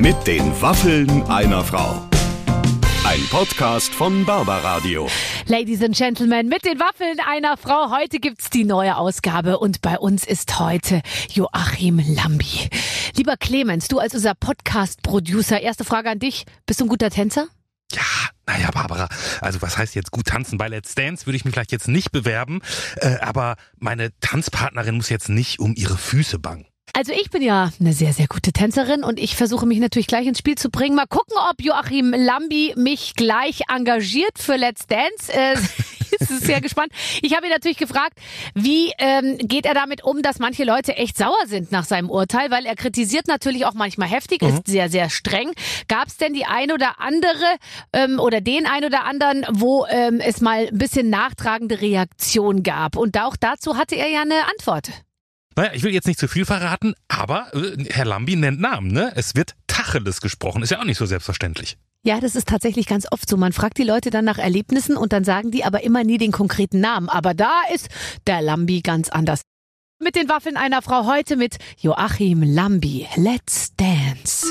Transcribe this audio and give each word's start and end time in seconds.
Mit 0.00 0.26
den 0.26 0.58
Waffeln 0.62 1.24
einer 1.24 1.62
Frau. 1.62 2.08
Ein 3.04 3.20
Podcast 3.30 3.92
von 3.92 4.24
Barbaradio. 4.24 5.06
Ladies 5.44 5.82
and 5.82 5.94
Gentlemen, 5.94 6.48
mit 6.48 6.64
den 6.64 6.80
Waffeln 6.80 7.18
einer 7.20 7.58
Frau. 7.58 7.94
Heute 7.94 8.18
gibt's 8.18 8.48
die 8.48 8.64
neue 8.64 8.96
Ausgabe 8.96 9.58
und 9.58 9.82
bei 9.82 9.98
uns 9.98 10.26
ist 10.26 10.58
heute 10.58 11.02
Joachim 11.28 11.98
Lambi. 11.98 12.70
Lieber 13.14 13.36
Clemens, 13.36 13.88
du 13.88 13.98
als 13.98 14.14
unser 14.14 14.34
Podcast-Producer, 14.34 15.60
erste 15.60 15.84
Frage 15.84 16.08
an 16.08 16.18
dich. 16.18 16.46
Bist 16.64 16.80
du 16.80 16.86
ein 16.86 16.88
guter 16.88 17.10
Tänzer? 17.10 17.48
Ja, 17.92 18.00
naja, 18.46 18.70
Barbara, 18.70 19.06
also 19.42 19.60
was 19.60 19.76
heißt 19.76 19.94
jetzt 19.94 20.12
gut 20.12 20.28
tanzen? 20.28 20.56
Bei 20.56 20.68
Let's 20.68 20.94
Dance 20.94 21.26
würde 21.26 21.36
ich 21.36 21.44
mich 21.44 21.52
vielleicht 21.52 21.72
jetzt 21.72 21.88
nicht 21.88 22.10
bewerben, 22.10 22.62
äh, 22.96 23.18
aber 23.20 23.56
meine 23.76 24.18
Tanzpartnerin 24.20 24.94
muss 24.94 25.10
jetzt 25.10 25.28
nicht 25.28 25.58
um 25.58 25.74
ihre 25.76 25.98
Füße 25.98 26.38
bangen. 26.38 26.69
Also 26.92 27.12
ich 27.12 27.30
bin 27.30 27.42
ja 27.42 27.70
eine 27.80 27.92
sehr, 27.92 28.12
sehr 28.12 28.26
gute 28.26 28.52
Tänzerin 28.52 29.04
und 29.04 29.18
ich 29.18 29.36
versuche 29.36 29.66
mich 29.66 29.78
natürlich 29.78 30.06
gleich 30.06 30.26
ins 30.26 30.38
Spiel 30.38 30.56
zu 30.56 30.70
bringen. 30.70 30.96
Mal 30.96 31.06
gucken, 31.06 31.36
ob 31.50 31.62
Joachim 31.62 32.12
Lambi 32.12 32.74
mich 32.76 33.14
gleich 33.14 33.62
engagiert 33.68 34.38
für 34.38 34.56
Let's 34.56 34.86
Dance. 34.86 35.32
Äh, 35.32 35.56
ist 36.30 36.44
sehr 36.44 36.60
gespannt. 36.60 36.92
Ich 37.22 37.34
habe 37.34 37.46
ihn 37.46 37.52
natürlich 37.52 37.78
gefragt, 37.78 38.18
wie 38.54 38.92
ähm, 38.98 39.38
geht 39.38 39.66
er 39.66 39.74
damit 39.74 40.04
um, 40.04 40.22
dass 40.22 40.38
manche 40.38 40.64
Leute 40.64 40.96
echt 40.96 41.16
sauer 41.16 41.46
sind 41.46 41.72
nach 41.72 41.84
seinem 41.84 42.10
Urteil, 42.10 42.50
weil 42.50 42.66
er 42.66 42.76
kritisiert 42.76 43.26
natürlich 43.26 43.64
auch 43.66 43.74
manchmal 43.74 44.08
heftig, 44.08 44.42
ist 44.42 44.66
sehr, 44.66 44.88
sehr 44.88 45.10
streng. 45.10 45.52
Gab 45.88 46.08
es 46.08 46.16
denn 46.16 46.32
die 46.32 46.44
ein 46.44 46.72
oder 46.72 47.00
andere 47.00 47.56
ähm, 47.92 48.18
oder 48.18 48.40
den 48.40 48.66
ein 48.66 48.84
oder 48.84 49.04
anderen, 49.04 49.46
wo 49.50 49.86
ähm, 49.86 50.20
es 50.20 50.40
mal 50.40 50.68
ein 50.68 50.78
bisschen 50.78 51.10
nachtragende 51.10 51.80
Reaktion 51.80 52.62
gab? 52.62 52.96
Und 52.96 53.18
auch 53.18 53.36
dazu 53.36 53.76
hatte 53.76 53.96
er 53.96 54.08
ja 54.08 54.22
eine 54.22 54.48
Antwort. 54.50 54.90
Naja, 55.60 55.72
ich 55.74 55.82
will 55.82 55.92
jetzt 55.92 56.06
nicht 56.06 56.18
zu 56.18 56.26
viel 56.26 56.46
verraten, 56.46 56.94
aber 57.08 57.52
äh, 57.52 57.84
Herr 57.90 58.06
Lambi 58.06 58.34
nennt 58.34 58.62
Namen, 58.62 58.90
ne? 58.92 59.12
Es 59.14 59.36
wird 59.36 59.56
Tacheles 59.66 60.22
gesprochen, 60.22 60.62
ist 60.62 60.70
ja 60.70 60.80
auch 60.80 60.84
nicht 60.84 60.96
so 60.96 61.04
selbstverständlich. 61.04 61.76
Ja, 62.02 62.18
das 62.18 62.34
ist 62.34 62.48
tatsächlich 62.48 62.86
ganz 62.86 63.06
oft 63.10 63.28
so. 63.28 63.36
Man 63.36 63.52
fragt 63.52 63.76
die 63.76 63.82
Leute 63.82 64.08
dann 64.08 64.24
nach 64.24 64.38
Erlebnissen 64.38 64.96
und 64.96 65.12
dann 65.12 65.22
sagen 65.22 65.50
die 65.50 65.62
aber 65.62 65.82
immer 65.82 66.02
nie 66.02 66.16
den 66.16 66.32
konkreten 66.32 66.80
Namen. 66.80 67.10
Aber 67.10 67.34
da 67.34 67.60
ist 67.74 67.88
der 68.26 68.40
Lambi 68.40 68.80
ganz 68.80 69.10
anders. 69.10 69.42
Mit 70.02 70.16
den 70.16 70.30
Waffeln 70.30 70.56
einer 70.56 70.80
Frau 70.80 71.04
heute 71.04 71.36
mit 71.36 71.58
Joachim 71.76 72.42
Lambi. 72.42 73.06
Let's 73.16 73.76
dance. 73.76 74.46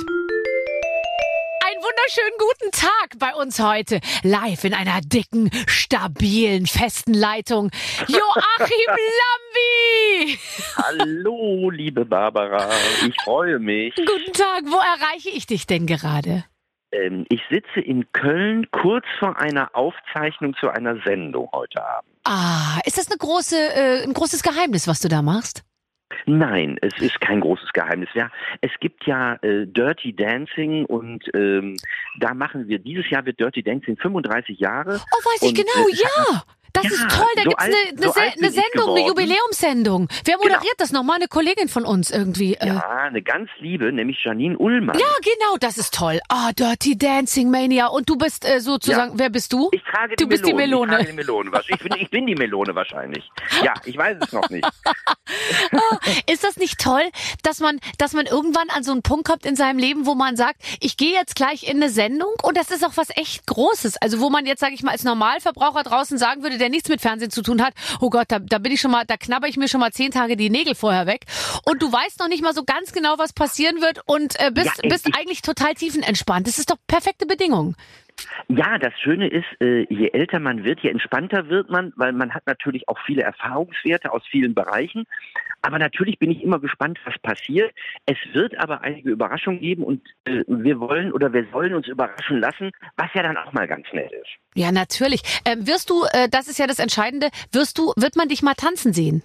Wunderschönen 1.89 2.37
guten 2.37 2.71
Tag 2.71 3.17
bei 3.17 3.33
uns 3.33 3.59
heute. 3.59 3.99
Live 4.21 4.63
in 4.63 4.75
einer 4.75 5.01
dicken, 5.01 5.49
stabilen, 5.65 6.67
festen 6.67 7.15
Leitung. 7.15 7.71
Joachim 8.07 8.95
Lambi! 9.17 10.37
Hallo, 10.75 11.71
liebe 11.71 12.05
Barbara. 12.05 12.69
Ich 13.07 13.15
freue 13.23 13.57
mich. 13.57 13.95
Guten 13.95 14.33
Tag. 14.33 14.65
Wo 14.65 14.77
erreiche 14.77 15.29
ich 15.29 15.47
dich 15.47 15.65
denn 15.65 15.87
gerade? 15.87 16.43
Ähm, 16.91 17.25
ich 17.29 17.41
sitze 17.49 17.79
in 17.79 18.11
Köln 18.11 18.69
kurz 18.69 19.05
vor 19.17 19.39
einer 19.39 19.75
Aufzeichnung 19.75 20.55
zu 20.59 20.69
einer 20.69 21.01
Sendung 21.03 21.49
heute 21.53 21.83
Abend. 21.83 22.11
Ah, 22.23 22.79
ist 22.85 22.99
das 22.99 23.09
eine 23.09 23.17
große, 23.17 23.55
äh, 23.57 24.03
ein 24.03 24.13
großes 24.13 24.43
Geheimnis, 24.43 24.87
was 24.87 24.99
du 24.99 25.07
da 25.07 25.23
machst? 25.23 25.63
Nein, 26.29 26.77
es 26.81 26.93
ist 26.99 27.19
kein 27.21 27.39
großes 27.39 27.73
Geheimnis. 27.73 28.09
Ja, 28.13 28.29
es 28.61 28.71
gibt 28.79 29.07
ja 29.07 29.33
äh, 29.41 29.65
Dirty 29.65 30.15
Dancing 30.15 30.85
und 30.85 31.23
ähm, 31.33 31.75
da 32.19 32.35
machen 32.35 32.67
wir, 32.67 32.77
dieses 32.77 33.09
Jahr 33.09 33.25
wird 33.25 33.39
Dirty 33.39 33.63
Dancing 33.63 33.97
35 33.97 34.59
Jahre. 34.59 34.99
Oh, 35.11 35.25
weiß 35.25 35.41
ich 35.41 35.49
Und, 35.49 35.57
genau, 35.57 35.87
äh, 35.87 35.95
ja. 35.95 36.43
Das 36.73 36.83
Ja, 36.83 36.89
ist 36.91 37.09
toll, 37.09 37.27
da 37.35 37.43
so 37.43 37.49
gibt's 37.49 37.63
alt- 37.63 37.73
eine, 37.75 37.89
eine, 37.89 38.01
so 38.07 38.11
Se- 38.11 38.21
eine 38.21 38.51
Sendung, 38.51 38.95
eine. 38.97 39.07
Jubiläumssendung. 39.07 40.07
Wer 40.25 40.37
moderiert 40.37 40.75
das 40.77 40.91
nochmal? 40.91 41.15
Eine 41.17 41.27
Kollegin 41.27 41.67
von 41.69 41.85
uns 41.85 42.11
irgendwie. 42.11 42.55
äh. 42.55 42.67
Ja, 42.67 42.79
eine 42.87 43.21
ganz 43.21 43.49
liebe, 43.59 43.91
nämlich 43.91 44.17
Janine 44.23 44.57
Ullmann. 44.57 44.97
Ja, 44.97 45.05
genau, 45.21 45.57
das 45.59 45.77
ist 45.77 45.93
toll. 45.93 46.19
Ah, 46.29 46.51
Dirty 46.53 46.97
Dancing 46.97 47.49
Mania. 47.49 47.87
Und 47.87 48.09
du 48.09 48.15
bist 48.17 48.45
äh, 48.45 48.59
sozusagen, 48.59 49.13
wer 49.17 49.29
bist 49.29 49.51
du? 49.53 49.69
Ich 49.71 49.81
trage 49.83 50.15
die 50.15 50.23
Du 50.23 50.29
bist 50.29 50.45
die 50.45 50.53
Melone. 50.53 50.97
Melone. 50.97 51.01
Ich, 51.01 51.05
trage 51.05 51.11
die 51.11 51.15
Melone. 51.17 51.51
Ich, 51.69 51.79
bin, 51.79 51.93
ich 52.01 52.09
bin 52.09 52.25
die 52.27 52.35
Melone 52.35 52.75
wahrscheinlich. 52.75 53.29
Ja, 53.63 53.73
ich 53.85 53.97
weiß 53.97 54.17
es 54.21 54.31
noch 54.31 54.49
nicht. 54.49 54.67
Ist 56.31 56.43
das 56.43 56.57
nicht 56.57 56.79
toll, 56.79 57.03
dass 57.43 57.59
man, 57.59 57.79
dass 57.97 58.13
man 58.13 58.25
irgendwann 58.25 58.69
an 58.69 58.83
so 58.83 58.91
einen 58.91 59.01
Punkt 59.01 59.25
kommt 59.27 59.45
in 59.45 59.55
seinem 59.55 59.77
Leben, 59.79 60.05
wo 60.05 60.15
man 60.15 60.35
sagt, 60.35 60.61
ich 60.79 60.97
gehe 60.97 61.13
jetzt 61.13 61.35
gleich 61.35 61.63
in 61.63 61.77
eine 61.77 61.89
Sendung 61.89 62.33
und 62.43 62.57
das 62.57 62.71
ist 62.71 62.85
auch 62.85 62.95
was 62.95 63.09
echt 63.15 63.45
Großes. 63.47 63.97
Also 63.97 64.19
wo 64.19 64.29
man 64.29 64.45
jetzt, 64.45 64.59
sage 64.59 64.73
ich 64.73 64.83
mal, 64.83 64.91
als 64.91 65.03
Normalverbraucher 65.03 65.83
draußen 65.83 66.17
sagen 66.17 66.43
würde, 66.43 66.57
der 66.59 66.69
nichts 66.69 66.89
mit 66.89 67.01
Fernsehen 67.01 67.31
zu 67.31 67.41
tun 67.41 67.61
hat, 67.63 67.73
oh 67.99 68.09
Gott, 68.09 68.25
da, 68.29 68.39
da 68.39 68.59
bin 68.59 68.71
ich 68.71 68.81
schon 68.81 68.91
mal, 68.91 69.05
da 69.05 69.17
knabber 69.17 69.47
ich 69.47 69.57
mir 69.57 69.67
schon 69.67 69.79
mal 69.79 69.91
zehn 69.91 70.11
Tage 70.11 70.37
die 70.37 70.49
Nägel 70.49 70.75
vorher 70.75 71.07
weg. 71.07 71.25
Und 71.65 71.81
du 71.81 71.91
weißt 71.91 72.19
noch 72.19 72.27
nicht 72.27 72.43
mal 72.43 72.53
so 72.53 72.63
ganz 72.63 72.91
genau, 72.91 73.15
was 73.17 73.33
passieren 73.33 73.81
wird 73.81 74.01
und 74.05 74.39
äh, 74.39 74.51
bist, 74.51 74.67
Ja, 74.83 74.89
bist 74.89 75.07
ich- 75.07 75.15
eigentlich 75.15 75.41
total 75.41 75.73
tiefenentspannt. 75.73 76.47
Das 76.47 76.59
ist 76.59 76.69
doch 76.69 76.77
perfekte 76.87 77.25
Bedingung. 77.25 77.75
Ja, 78.47 78.77
das 78.77 78.93
Schöne 78.99 79.27
ist, 79.27 79.45
äh, 79.61 79.85
je 79.89 80.09
älter 80.09 80.39
man 80.39 80.63
wird, 80.63 80.79
je 80.81 80.89
entspannter 80.89 81.49
wird 81.49 81.69
man, 81.69 81.93
weil 81.95 82.13
man 82.13 82.33
hat 82.33 82.45
natürlich 82.47 82.87
auch 82.87 82.97
viele 83.05 83.23
Erfahrungswerte 83.23 84.11
aus 84.11 84.23
vielen 84.29 84.53
Bereichen. 84.53 85.05
Aber 85.61 85.77
natürlich 85.77 86.19
bin 86.19 86.31
ich 86.31 86.41
immer 86.41 86.59
gespannt, 86.59 86.99
was 87.05 87.17
passiert. 87.19 87.73
Es 88.05 88.17
wird 88.33 88.57
aber 88.57 88.81
einige 88.81 89.09
Überraschungen 89.09 89.59
geben 89.59 89.83
und 89.83 90.01
äh, 90.25 90.43
wir 90.47 90.79
wollen 90.79 91.11
oder 91.11 91.33
wir 91.33 91.45
sollen 91.51 91.73
uns 91.73 91.87
überraschen 91.87 92.39
lassen, 92.39 92.71
was 92.95 93.07
ja 93.13 93.23
dann 93.23 93.37
auch 93.37 93.51
mal 93.51 93.67
ganz 93.67 93.85
nett 93.93 94.11
ist. 94.11 94.29
Ja, 94.55 94.71
natürlich. 94.71 95.21
Ähm, 95.45 95.67
wirst 95.67 95.89
du, 95.89 96.05
äh, 96.13 96.29
das 96.29 96.47
ist 96.47 96.59
ja 96.59 96.67
das 96.67 96.79
Entscheidende, 96.79 97.29
wirst 97.51 97.77
du, 97.77 97.93
wird 97.97 98.15
man 98.15 98.29
dich 98.29 98.41
mal 98.41 98.53
tanzen 98.53 98.93
sehen? 98.93 99.21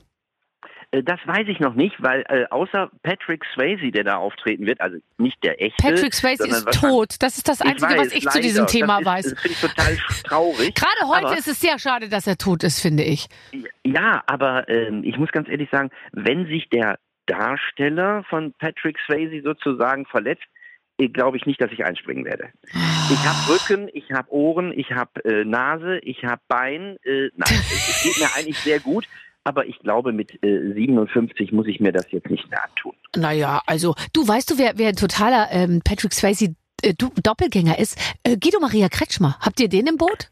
Äh, 0.94 1.02
Das 1.02 1.20
weiß 1.26 1.46
ich 1.48 1.60
noch 1.60 1.74
nicht, 1.74 1.94
weil 2.02 2.24
äh, 2.28 2.44
außer 2.50 2.90
Patrick 3.02 3.44
Swayze, 3.54 3.90
der 3.90 4.04
da 4.04 4.16
auftreten 4.16 4.66
wird, 4.66 4.80
also 4.80 4.98
nicht 5.18 5.42
der 5.42 5.60
echte. 5.62 5.82
Patrick 5.82 6.14
Swayze 6.14 6.46
ist 6.48 6.66
tot. 6.72 7.16
Das 7.20 7.36
ist 7.36 7.48
das 7.48 7.60
Ich 7.60 7.66
Einzige, 7.66 7.92
was 7.92 7.98
weiß, 7.98 8.12
ich 8.14 8.20
zu 8.20 8.28
leider. 8.28 8.40
diesem 8.40 8.66
Thema 8.66 8.98
das 8.98 9.06
weiß. 9.06 9.26
Ist, 9.26 9.32
das 9.34 9.40
finde 9.42 9.54
ich 9.54 9.60
total 9.60 9.96
traurig. 10.24 10.74
Gerade 10.74 11.08
heute 11.08 11.26
aber, 11.26 11.38
ist 11.38 11.48
es 11.48 11.60
sehr 11.60 11.78
schade, 11.78 12.08
dass 12.08 12.26
er 12.26 12.36
tot 12.36 12.62
ist, 12.64 12.80
finde 12.80 13.02
ich. 13.04 13.26
Ja, 13.84 14.22
aber 14.26 14.68
ähm, 14.68 15.02
ich 15.04 15.16
muss 15.18 15.30
ganz 15.32 15.48
ehrlich 15.48 15.68
sagen, 15.70 15.90
wenn 16.12 16.46
sich 16.46 16.68
der 16.70 16.98
Darsteller 17.26 18.24
von 18.28 18.52
Patrick 18.58 18.98
Swayze 19.06 19.42
sozusagen 19.42 20.06
verletzt, 20.06 20.44
äh, 20.98 21.08
glaube 21.08 21.36
ich 21.36 21.46
nicht, 21.46 21.60
dass 21.60 21.72
ich 21.72 21.84
einspringen 21.84 22.24
werde. 22.24 22.50
Ich 23.10 23.18
habe 23.26 23.52
Rücken, 23.52 23.88
ich 23.92 24.10
habe 24.12 24.30
Ohren, 24.32 24.72
ich 24.78 24.90
habe 24.92 25.24
äh, 25.24 25.44
Nase, 25.44 25.98
ich 25.98 26.24
habe 26.24 26.40
Bein. 26.48 26.96
Äh, 27.04 27.28
nein, 27.34 27.60
es 27.70 28.02
geht 28.02 28.18
mir 28.18 28.28
eigentlich 28.36 28.58
sehr 28.58 28.80
gut. 28.80 29.06
Aber 29.44 29.66
ich 29.66 29.78
glaube, 29.80 30.12
mit 30.12 30.42
äh, 30.42 30.72
57 30.72 31.52
muss 31.52 31.66
ich 31.66 31.78
mir 31.78 31.92
das 31.92 32.10
jetzt 32.10 32.30
nicht 32.30 32.48
mehr 32.50 32.64
antun. 32.64 32.94
Naja, 33.14 33.60
also 33.66 33.94
du 34.12 34.26
weißt 34.26 34.50
du, 34.50 34.58
wer, 34.58 34.72
wer 34.76 34.88
ein 34.88 34.96
totaler 34.96 35.48
ähm, 35.50 35.82
Patrick 35.84 36.14
Swayze 36.14 36.54
äh, 36.82 36.94
Doppelgänger 36.94 37.78
ist? 37.78 37.98
Äh, 38.22 38.36
Guido 38.38 38.58
Maria 38.60 38.88
Kretschmer. 38.88 39.36
Habt 39.40 39.60
ihr 39.60 39.68
den 39.68 39.86
im 39.86 39.98
Boot? 39.98 40.30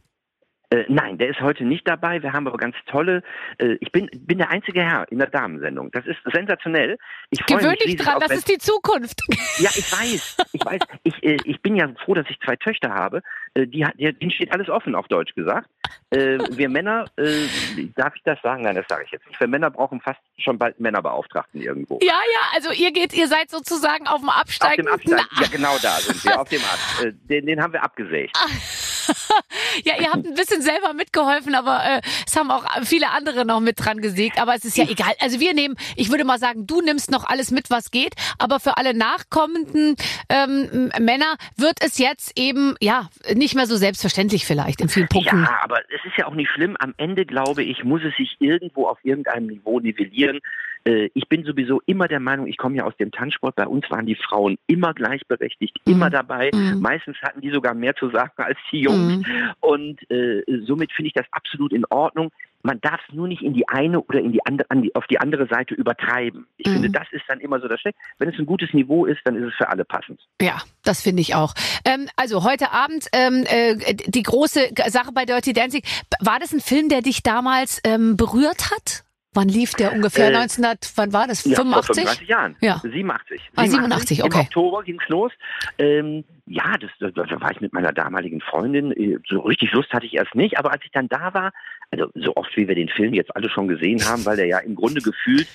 Äh, 0.72 0.86
nein, 0.88 1.18
der 1.18 1.28
ist 1.28 1.40
heute 1.40 1.64
nicht 1.64 1.86
dabei. 1.86 2.22
Wir 2.22 2.32
haben 2.32 2.46
aber 2.46 2.56
ganz 2.56 2.74
tolle. 2.86 3.22
Äh, 3.58 3.76
ich 3.80 3.92
bin, 3.92 4.08
bin 4.12 4.38
der 4.38 4.50
einzige 4.50 4.82
Herr 4.82 5.10
in 5.12 5.18
der 5.18 5.28
Damensendung. 5.28 5.90
Das 5.92 6.06
ist 6.06 6.18
sensationell. 6.32 6.96
Ich 7.30 7.44
Gewöhn 7.44 7.76
dich 7.84 7.96
dran, 7.96 8.18
das 8.20 8.30
ist 8.30 8.48
die 8.48 8.58
Zukunft. 8.58 9.20
Ja, 9.58 9.70
ich 9.74 9.92
weiß, 9.92 10.36
ich 10.52 10.64
weiß. 10.64 10.80
Ich, 11.02 11.22
äh, 11.22 11.36
ich 11.44 11.60
bin 11.60 11.76
ja 11.76 11.92
froh, 12.04 12.14
dass 12.14 12.24
ich 12.30 12.40
zwei 12.40 12.56
Töchter 12.56 12.90
habe. 12.90 13.22
Äh, 13.52 13.66
die, 13.66 13.86
die, 13.98 14.12
denen 14.14 14.30
steht 14.30 14.50
alles 14.52 14.70
offen, 14.70 14.94
auf 14.94 15.08
Deutsch 15.08 15.34
gesagt. 15.34 15.68
Äh, 16.10 16.38
wir 16.50 16.70
Männer, 16.70 17.04
äh, 17.16 17.46
darf 17.94 18.16
ich 18.16 18.22
das 18.24 18.40
sagen? 18.42 18.62
Nein, 18.62 18.76
das 18.76 18.86
sage 18.88 19.04
ich 19.04 19.10
jetzt 19.10 19.26
nicht. 19.26 19.38
Wir 19.38 19.48
Männer 19.48 19.70
brauchen 19.70 20.00
fast 20.00 20.20
schon 20.38 20.58
bald 20.58 20.80
Männerbeauftragten 20.80 21.60
irgendwo. 21.60 21.98
Ja, 22.02 22.08
ja, 22.08 22.40
also 22.54 22.70
ihr 22.72 22.92
geht, 22.92 23.12
ihr 23.12 23.28
seid 23.28 23.50
sozusagen 23.50 24.06
auf 24.06 24.20
dem 24.20 24.30
Auf 24.30 24.46
dem 24.76 24.88
Abstand, 24.88 25.28
ja 25.38 25.46
genau 25.48 25.76
da 25.82 25.96
sind 25.96 26.24
wir, 26.24 26.40
auf 26.40 26.48
dem 26.48 26.60
Ast. 26.60 27.06
Den, 27.28 27.44
den 27.44 27.62
haben 27.62 27.74
wir 27.74 27.82
abgesägt. 27.82 28.36
Ja, 29.84 29.94
ihr 29.98 30.10
habt 30.10 30.26
ein 30.26 30.34
bisschen 30.34 30.62
selber 30.62 30.92
mitgeholfen, 30.92 31.54
aber 31.54 31.82
äh, 31.84 32.00
es 32.26 32.36
haben 32.36 32.50
auch 32.50 32.64
viele 32.84 33.10
andere 33.10 33.44
noch 33.44 33.60
mit 33.60 33.82
dran 33.82 34.00
gesägt. 34.00 34.40
Aber 34.40 34.54
es 34.54 34.64
ist 34.64 34.76
ja 34.76 34.84
egal. 34.84 35.12
Also 35.20 35.40
wir 35.40 35.54
nehmen, 35.54 35.76
ich 35.96 36.10
würde 36.10 36.24
mal 36.24 36.38
sagen, 36.38 36.66
du 36.66 36.80
nimmst 36.80 37.10
noch 37.10 37.24
alles 37.24 37.50
mit, 37.50 37.70
was 37.70 37.90
geht. 37.90 38.14
Aber 38.38 38.60
für 38.60 38.76
alle 38.76 38.94
nachkommenden 38.94 39.96
ähm, 40.28 40.90
Männer 41.00 41.36
wird 41.56 41.78
es 41.80 41.98
jetzt 41.98 42.38
eben 42.38 42.74
ja 42.80 43.08
nicht 43.34 43.54
mehr 43.54 43.66
so 43.66 43.76
selbstverständlich 43.76 44.44
vielleicht 44.44 44.80
in 44.80 44.88
vielen 44.88 45.08
Punkten. 45.08 45.44
Ja, 45.44 45.60
aber 45.62 45.80
es 45.88 46.04
ist 46.04 46.16
ja 46.18 46.26
auch 46.26 46.34
nicht 46.34 46.50
schlimm. 46.50 46.76
Am 46.78 46.94
Ende, 46.96 47.24
glaube 47.24 47.62
ich, 47.64 47.84
muss 47.84 48.02
es 48.04 48.14
sich 48.16 48.36
irgendwo 48.40 48.86
auf 48.86 48.98
irgendeinem 49.02 49.46
Niveau 49.46 49.80
nivellieren. 49.80 50.40
Äh, 50.84 51.10
Ich 51.14 51.28
bin 51.28 51.44
sowieso 51.44 51.80
immer 51.86 52.08
der 52.08 52.20
Meinung, 52.20 52.46
ich 52.46 52.56
komme 52.56 52.76
ja 52.76 52.84
aus 52.84 52.96
dem 52.96 53.10
Tanzsport, 53.12 53.54
bei 53.56 53.66
uns 53.66 53.90
waren 53.90 54.06
die 54.06 54.14
Frauen 54.16 54.58
immer 54.66 54.94
gleichberechtigt, 54.94 55.76
immer 55.84 56.10
dabei. 56.10 56.50
Mhm. 56.52 56.80
Meistens 56.80 57.16
hatten 57.22 57.40
die 57.40 57.50
sogar 57.50 57.74
mehr 57.74 57.94
zu 57.96 58.10
sagen 58.10 58.32
als 58.36 58.58
die 58.70 58.80
Jungs. 58.80 59.24
Und 59.60 60.10
äh, 60.10 60.42
somit 60.66 60.92
finde 60.92 61.08
ich 61.08 61.14
das 61.14 61.26
absolut 61.32 61.72
in 61.72 61.84
Ordnung. 61.86 62.30
Man 62.64 62.80
darf 62.80 63.00
es 63.08 63.14
nur 63.14 63.26
nicht 63.26 63.42
in 63.42 63.54
die 63.54 63.68
eine 63.68 64.00
oder 64.00 64.20
in 64.20 64.30
die 64.30 64.44
andere, 64.46 64.70
an 64.70 64.82
die, 64.82 64.94
auf 64.94 65.06
die 65.08 65.18
andere 65.18 65.48
Seite 65.48 65.74
übertreiben. 65.74 66.46
Ich 66.58 66.68
Mhm. 66.68 66.72
finde, 66.74 66.90
das 66.90 67.06
ist 67.10 67.24
dann 67.26 67.40
immer 67.40 67.58
so 67.60 67.66
das 67.66 67.80
Schlechte. 67.80 67.98
Wenn 68.18 68.28
es 68.28 68.38
ein 68.38 68.46
gutes 68.46 68.72
Niveau 68.72 69.04
ist, 69.04 69.20
dann 69.24 69.34
ist 69.36 69.48
es 69.48 69.54
für 69.54 69.68
alle 69.68 69.84
passend. 69.84 70.20
Ja, 70.40 70.62
das 70.84 71.02
finde 71.02 71.22
ich 71.22 71.34
auch. 71.34 71.54
Ähm, 71.84 72.08
also 72.16 72.44
heute 72.44 72.70
Abend 72.70 73.06
ähm, 73.12 73.44
äh, 73.48 73.94
die 73.94 74.22
große 74.22 74.70
Sache 74.88 75.10
bei 75.12 75.24
Dirty 75.24 75.52
Dancing. 75.52 75.82
War 76.20 76.38
das 76.38 76.52
ein 76.52 76.60
Film, 76.60 76.88
der 76.88 77.02
dich 77.02 77.22
damals 77.24 77.80
ähm, 77.84 78.16
berührt 78.16 78.70
hat? 78.70 79.02
Wann 79.34 79.48
lief 79.48 79.72
der 79.74 79.92
ungefähr? 79.94 80.26
Äh, 80.30 80.36
1900, 80.36 80.92
wann 80.96 81.12
war 81.14 81.26
das? 81.26 81.44
Ja, 81.44 81.56
vor 81.56 81.64
85? 81.64 81.94
35 82.04 82.28
Jahren. 82.28 82.56
Ja. 82.60 82.78
87. 82.82 83.40
Ah, 83.56 83.64
87, 83.66 84.22
okay. 84.24 84.34
Im 84.40 84.40
Oktober 84.46 84.82
ging's 84.82 85.08
los. 85.08 85.32
Ähm, 85.78 86.24
ja, 86.46 86.76
das, 86.78 86.90
da, 87.00 87.08
da 87.24 87.40
war 87.40 87.50
ich 87.50 87.60
mit 87.62 87.72
meiner 87.72 87.92
damaligen 87.92 88.40
Freundin. 88.42 88.92
Äh, 88.92 89.18
So 89.28 89.40
richtig 89.40 89.72
Lust 89.72 89.90
hatte 89.92 90.04
ich 90.04 90.14
erst 90.14 90.34
nicht, 90.34 90.58
aber 90.58 90.72
als 90.72 90.84
ich 90.84 90.90
dann 90.90 91.08
da 91.08 91.32
war, 91.32 91.52
also 91.90 92.10
so 92.14 92.36
oft 92.36 92.54
wie 92.56 92.68
wir 92.68 92.74
den 92.74 92.88
Film 92.90 93.14
jetzt 93.14 93.34
alle 93.34 93.48
schon 93.48 93.68
gesehen 93.68 94.04
haben, 94.04 94.24
weil 94.26 94.36
der 94.36 94.46
ja 94.46 94.58
im 94.58 94.74
Grunde 94.74 95.00
gefühlt 95.00 95.48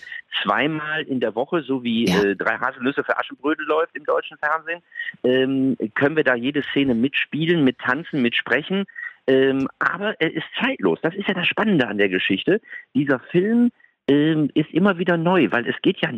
zweimal 0.44 1.03
in 1.03 1.19
der 1.19 1.35
Woche, 1.35 1.62
so 1.62 1.83
wie 1.83 2.06
Ja. 2.07 2.21
äh, 2.24 2.35
drei 2.35 2.57
Haselnüsse 2.57 3.03
für 3.03 3.18
Aschenbrödel 3.18 3.65
läuft 3.65 3.95
im 3.95 4.06
deutschen 4.06 4.38
Fernsehen, 4.38 4.81
ähm, 5.24 5.77
können 5.94 6.15
wir 6.15 6.24
da 6.24 6.35
jede 6.35 6.63
Szene 6.63 6.95
mitspielen, 6.95 7.63
mit 7.63 7.77
tanzen, 7.79 8.21
mit 8.24 8.35
sprechen. 8.35 8.85
Ähm, 9.27 9.68
aber 9.79 10.19
er 10.19 10.33
ist 10.33 10.45
zeitlos. 10.59 11.00
Das 11.01 11.13
ist 11.15 11.27
ja 11.27 11.33
das 11.33 11.47
Spannende 11.47 11.88
an 11.88 11.97
der 11.97 12.09
Geschichte. 12.09 12.62
Dieser 12.95 13.19
Film 13.19 13.71
ähm, 14.07 14.50
ist 14.53 14.71
immer 14.71 14.97
wieder 14.97 15.18
neu, 15.18 15.51
weil 15.51 15.68
es 15.68 15.75
geht 15.81 15.97
ja 16.00 16.09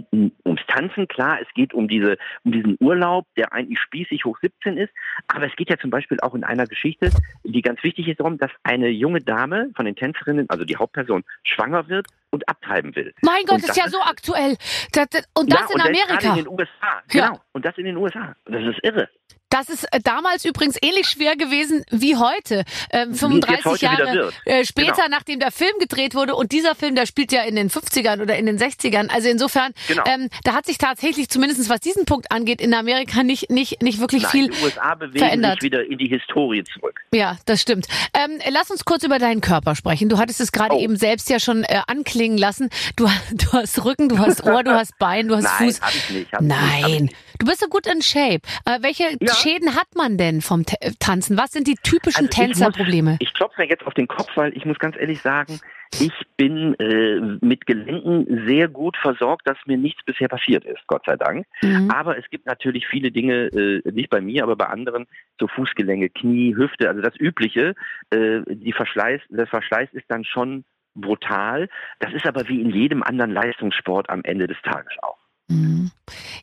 ums 0.45 0.61
Tanzen, 0.67 1.07
klar, 1.07 1.39
es 1.41 1.47
geht 1.55 1.73
um 1.73 1.87
diese, 1.87 2.17
um 2.43 2.51
diesen 2.51 2.77
Urlaub, 2.79 3.25
der 3.35 3.51
eigentlich 3.51 3.79
spießig 3.79 4.25
hoch 4.25 4.37
17 4.41 4.77
ist, 4.77 4.93
aber 5.27 5.47
es 5.47 5.55
geht 5.55 5.69
ja 5.69 5.77
zum 5.77 5.89
Beispiel 5.89 6.19
auch 6.21 6.35
in 6.35 6.43
einer 6.43 6.67
Geschichte, 6.67 7.09
die 7.43 7.61
ganz 7.61 7.81
wichtig 7.83 8.07
ist, 8.07 8.19
darum, 8.19 8.37
dass 8.37 8.51
eine 8.63 8.89
junge 8.89 9.21
Dame 9.21 9.71
von 9.75 9.85
den 9.85 9.95
Tänzerinnen, 9.95 10.47
also 10.49 10.65
die 10.65 10.77
Hauptperson, 10.77 11.23
schwanger 11.43 11.89
wird 11.89 12.05
und 12.31 12.47
abtreiben 12.47 12.95
will. 12.95 13.13
Mein 13.21 13.43
Gott, 13.45 13.55
Und 13.55 13.59
ist 13.61 13.69
das 13.69 13.77
ja 13.77 13.85
ist- 13.85 13.91
so 13.93 14.01
aktuell. 14.01 14.57
Das, 14.91 15.07
das, 15.09 15.23
und 15.35 15.51
das 15.51 15.59
ja, 15.61 15.65
in 15.67 15.73
und 15.73 15.79
das 15.79 15.87
Amerika. 15.87 16.29
in 16.29 16.35
den 16.35 16.47
USA, 16.47 16.67
Ja. 17.11 17.27
genau. 17.27 17.39
Und 17.53 17.65
das 17.65 17.77
in 17.77 17.85
den 17.85 17.97
USA. 17.97 18.35
Das 18.45 18.61
ist 18.63 18.79
irre. 18.83 19.09
Das 19.51 19.67
ist 19.67 19.83
äh, 19.91 19.99
damals 20.03 20.45
übrigens 20.45 20.77
ähnlich 20.79 21.07
schwer 21.07 21.35
gewesen 21.35 21.83
wie 21.89 22.15
heute. 22.15 22.65
Ähm, 22.91 23.09
Wie 23.09 23.13
es 23.13 23.19
35 23.19 23.55
jetzt 23.55 23.65
heute 23.65 23.83
Jahre 23.85 24.31
äh, 24.45 24.63
später, 24.63 24.91
Genau. 25.05 25.07
nachdem 25.09 25.39
der 25.39 25.49
Film 25.51 25.71
gedreht 25.79 26.13
wurde. 26.13 26.35
Und 26.35 26.51
dieser 26.51 26.75
Film, 26.75 26.93
der 26.93 27.07
spielt 27.07 27.31
ja 27.31 27.41
in 27.41 27.55
den 27.55 27.71
50ern 27.71 28.21
oder 28.21 28.37
in 28.37 28.45
den 28.45 28.59
60ern. 28.59 29.09
Also 29.09 29.27
insofern, 29.27 29.71
Genau. 29.87 30.03
ähm, 30.05 30.29
da 30.43 30.53
hat 30.53 30.67
sich 30.67 30.77
tatsächlich, 30.77 31.29
zumindest 31.29 31.67
was 31.67 31.79
diesen 31.79 32.05
Punkt 32.05 32.31
angeht, 32.31 32.61
in 32.61 32.75
Amerika 32.75 33.23
nicht, 33.23 33.49
nicht, 33.49 33.81
nicht 33.81 33.99
wirklich 33.99 34.21
Nein, 34.21 34.31
viel 34.31 34.47
die 34.49 34.63
USA 34.63 34.93
bewegen 34.93 35.17
verändert. 35.17 35.53
sich 35.53 35.63
wieder 35.63 35.83
in 35.83 35.97
die 35.97 36.07
Historie 36.09 36.63
zurück. 36.65 36.99
Ja, 37.11 37.35
das 37.47 37.59
stimmt. 37.59 37.87
Ähm, 38.13 38.37
lass 38.51 38.69
uns 38.69 38.85
kurz 38.85 39.03
über 39.03 39.17
deinen 39.17 39.41
Körper 39.41 39.73
sprechen. 39.75 40.09
Du 40.09 40.19
hattest 40.19 40.41
es 40.41 40.51
gerade 40.51 40.75
Oh. 40.75 40.79
eben 40.79 40.95
selbst 40.95 41.27
ja 41.27 41.39
schon 41.39 41.63
äh, 41.63 41.81
anklingen 42.19 42.37
lassen. 42.37 42.69
Du, 42.95 43.05
du 43.31 43.53
hast 43.53 43.83
Rücken, 43.85 44.09
du 44.09 44.17
hast 44.17 44.43
Ohr, 44.45 44.63
du 44.63 44.71
hast 44.71 44.97
Bein, 44.99 45.27
du 45.27 45.35
hast 45.35 45.43
Nein, 45.43 45.67
Fuß. 45.69 45.81
hab 45.81 45.89
ich 45.95 46.09
nicht. 46.11 46.33
Hab 46.33 46.41
ich 46.41 46.49
hab 46.51 46.61
ich 46.77 46.81
Nein, 46.83 47.01
nicht. 47.03 47.15
du 47.39 47.45
bist 47.45 47.59
so 47.61 47.67
gut 47.67 47.87
in 47.87 48.01
Shape. 48.01 48.41
Äh, 48.65 48.79
welche 48.81 49.03
Ja. 49.21 49.33
Schäden 49.33 49.75
hat 49.75 49.87
man 49.95 50.17
denn 50.17 50.41
vom 50.41 50.65
T 50.65 50.75
äh, 50.81 50.91
Tanzen? 50.99 51.37
Was 51.37 51.51
sind 51.51 51.67
die 51.67 51.75
typischen 51.75 52.27
Also 52.27 52.41
ich 52.41 52.47
muss- 52.49 52.57
Tänzerprobleme? 52.59 53.17
Ich 53.19 53.33
klopfe 53.33 53.61
mir 53.61 53.69
jetzt 53.69 53.85
auf 53.85 53.93
den 53.93 54.07
Kopf, 54.07 54.29
weil 54.35 54.55
ich 54.55 54.65
muss 54.65 54.79
ganz 54.79 54.95
ehrlich 54.97 55.21
sagen, 55.21 55.59
ich 55.99 56.11
bin 56.37 56.75
äh, 56.79 57.19
mit 57.43 57.65
Gelenken 57.65 58.45
sehr 58.45 58.67
gut 58.67 58.95
versorgt, 58.97 59.47
dass 59.47 59.57
mir 59.65 59.75
nichts 59.77 60.03
bisher 60.05 60.27
passiert 60.27 60.63
ist, 60.63 60.85
Gott 60.85 61.01
sei 61.07 61.15
Dank. 61.15 61.47
Mhm. 61.63 61.89
Aber 61.89 62.15
es 62.17 62.29
gibt 62.29 62.45
natürlich 62.45 62.85
viele 62.87 63.11
Dinge, 63.11 63.47
äh, 63.47 63.81
nicht 63.91 64.11
bei 64.11 64.21
mir, 64.21 64.43
aber 64.43 64.55
bei 64.55 64.67
anderen, 64.67 65.07
so 65.39 65.47
Fußgelenke, 65.47 66.09
Knie, 66.11 66.55
Hüfte, 66.55 66.89
also 66.89 67.01
das 67.01 67.15
Übliche. 67.19 67.73
Äh, 68.11 68.41
die 68.47 68.71
Verschleiß, 68.73 69.19
der 69.29 69.47
Verschleiß 69.47 69.89
ist 69.93 70.05
dann 70.09 70.25
schon 70.25 70.63
brutal. 70.95 71.69
Das 71.99 72.13
ist 72.13 72.25
aber 72.25 72.47
wie 72.47 72.61
in 72.61 72.69
jedem 72.71 73.03
anderen 73.03 73.31
Leistungssport 73.31 74.09
am 74.09 74.23
Ende 74.23 74.47
des 74.47 74.57
Tages 74.63 74.93
auch. 75.01 75.17
Mhm. 75.51 75.89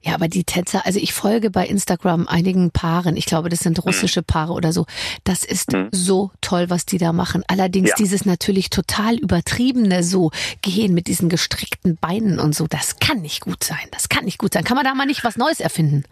Ja, 0.02 0.14
aber 0.14 0.26
die 0.26 0.42
Tänzer, 0.42 0.84
also 0.84 0.98
ich 1.00 1.12
folge 1.12 1.50
bei 1.50 1.64
Instagram 1.64 2.26
einigen 2.26 2.72
Paaren, 2.72 3.16
ich 3.16 3.26
glaube, 3.26 3.48
das 3.48 3.60
sind 3.60 3.84
russische 3.84 4.22
Paare 4.24 4.52
oder 4.52 4.72
so. 4.72 4.84
Das 5.22 5.44
ist 5.44 5.72
Mhm. 5.72 5.88
so 5.92 6.32
toll, 6.40 6.70
was 6.70 6.86
die 6.86 6.98
da 6.98 7.12
machen. 7.12 7.44
Allerdings 7.46 7.90
Ja. 7.90 7.94
dieses 7.98 8.26
natürlich 8.26 8.68
total 8.68 9.14
übertriebene 9.14 10.02
so 10.02 10.30
gehen 10.60 10.92
mit 10.92 11.06
diesen 11.06 11.28
gestreckten 11.28 11.96
Beinen 12.00 12.40
und 12.40 12.54
so, 12.56 12.66
das 12.66 12.98
kann 12.98 13.20
nicht 13.22 13.42
gut 13.42 13.62
sein. 13.62 13.86
Das 13.92 14.08
kann 14.08 14.24
nicht 14.24 14.38
gut 14.38 14.52
sein. 14.54 14.64
Kann 14.64 14.76
man 14.76 14.84
da 14.84 14.92
mal 14.94 15.06
nicht 15.06 15.22
was 15.22 15.36
Neues 15.36 15.60
erfinden? 15.60 16.02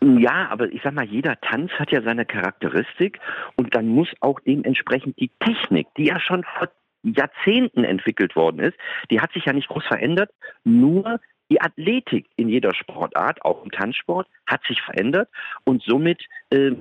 Ja, 0.00 0.48
aber 0.50 0.70
ich 0.70 0.82
sag 0.84 0.92
mal, 0.92 1.06
jeder 1.06 1.40
Tanz 1.40 1.72
hat 1.78 1.90
ja 1.90 2.02
seine 2.02 2.26
Charakteristik 2.26 3.18
und 3.56 3.74
dann 3.74 3.88
muss 3.88 4.08
auch 4.20 4.38
dementsprechend 4.46 5.18
die 5.18 5.30
Technik, 5.40 5.88
die 5.96 6.04
ja 6.04 6.20
schon 6.20 6.44
vor 6.58 6.68
Jahrzehnten 7.14 7.84
entwickelt 7.84 8.36
worden 8.36 8.60
ist, 8.60 8.76
die 9.10 9.20
hat 9.20 9.32
sich 9.32 9.44
ja 9.44 9.52
nicht 9.52 9.68
groß 9.68 9.84
verändert, 9.84 10.30
nur 10.64 11.20
die 11.50 11.60
Athletik 11.60 12.26
in 12.36 12.48
jeder 12.48 12.74
Sportart, 12.74 13.44
auch 13.44 13.64
im 13.64 13.70
Tanzsport, 13.70 14.26
hat 14.46 14.62
sich 14.66 14.80
verändert 14.82 15.28
und 15.64 15.82
somit 15.82 16.24
äh, 16.50 16.72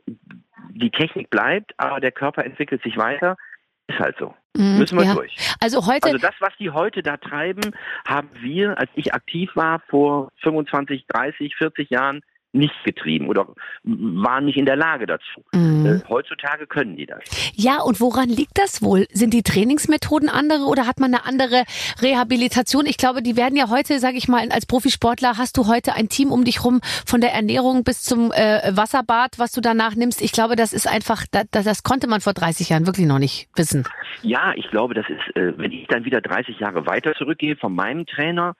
die 0.71 0.89
Technik 0.89 1.29
bleibt, 1.29 1.73
aber 1.77 1.99
der 1.99 2.11
Körper 2.11 2.43
entwickelt 2.43 2.81
sich 2.83 2.97
weiter. 2.97 3.37
Ist 3.87 3.99
halt 3.99 4.17
so. 4.17 4.33
Mhm, 4.57 4.79
Müssen 4.79 4.97
wir 4.97 5.05
ja. 5.05 5.13
durch. 5.13 5.35
Also 5.59 5.85
heute, 5.85 6.07
Also 6.07 6.17
das, 6.17 6.33
was 6.39 6.53
die 6.57 6.71
heute 6.71 7.03
da 7.03 7.17
treiben, 7.17 7.75
haben 8.07 8.29
wir, 8.33 8.79
als 8.79 8.89
ich 8.95 9.13
aktiv 9.13 9.51
war, 9.53 9.81
vor 9.89 10.31
25, 10.41 11.05
30, 11.07 11.55
40 11.55 11.91
Jahren 11.91 12.21
nicht 12.55 12.73
getrieben 12.83 13.27
oder 13.27 13.47
waren 13.83 14.45
nicht 14.45 14.57
in 14.57 14.65
der 14.65 14.75
Lage 14.75 15.05
dazu. 15.05 15.43
Mhm. 15.53 15.85
Äh, 15.85 15.99
heutzutage 16.09 16.67
können 16.67 16.95
die 16.95 17.05
das. 17.05 17.19
ja, 17.55 17.81
und 17.81 17.99
woran 17.99 18.29
liegt 18.29 18.57
das 18.57 18.81
wohl? 18.81 19.07
Sind 19.11 19.33
die 19.33 19.43
Trainingsmethoden 19.43 20.29
andere 20.29 20.63
oder 20.65 20.87
hat 20.87 20.99
man 20.99 21.13
eine 21.13 21.25
andere 21.25 21.63
Rehabilitation? 22.01 22.85
Ich 22.85 22.97
glaube, 22.97 23.21
die 23.21 23.35
werden 23.35 23.55
ja 23.55 23.69
heute, 23.69 23.99
sage 23.99 24.17
ich 24.17 24.27
mal, 24.27 24.49
als 24.49 24.65
Profisportler 24.65 25.37
hast 25.37 25.57
du 25.57 25.67
heute 25.67 25.93
ein 25.93 26.09
Team 26.09 26.31
um 26.31 26.43
dich 26.45 26.63
rum 26.63 26.79
von 27.05 27.21
der 27.21 27.33
Ernährung 27.33 27.83
bis 27.83 28.01
zum 28.01 28.31
äh, 28.31 28.71
Wasserbad, 28.71 29.37
was 29.37 29.51
du 29.51 29.61
danach 29.61 29.95
nimmst. 29.95 30.21
Ich 30.21 30.31
glaube, 30.31 30.55
das 30.55 30.73
ist 30.73 30.87
einfach, 30.87 31.25
das, 31.31 31.45
das 31.51 31.83
konnte 31.83 32.07
man 32.07 32.21
vor 32.21 32.33
30 32.33 32.69
Jahren 32.69 32.85
wirklich 32.85 33.07
noch 33.07 33.19
nicht 33.19 33.49
wissen. 33.55 33.83
Ja, 34.21 34.53
ich 34.55 34.69
glaube, 34.69 34.93
das 34.93 35.05
ist, 35.09 35.35
äh, 35.35 35.57
wenn 35.57 35.71
ich 35.71 35.87
dann 35.87 36.05
wieder 36.05 36.21
30 36.21 36.59
Jahre 36.59 36.85
weiter 36.85 37.13
zurückgehe 37.13 37.55
von 37.55 37.73
meinem 37.73 38.05
Trainer, 38.05 38.55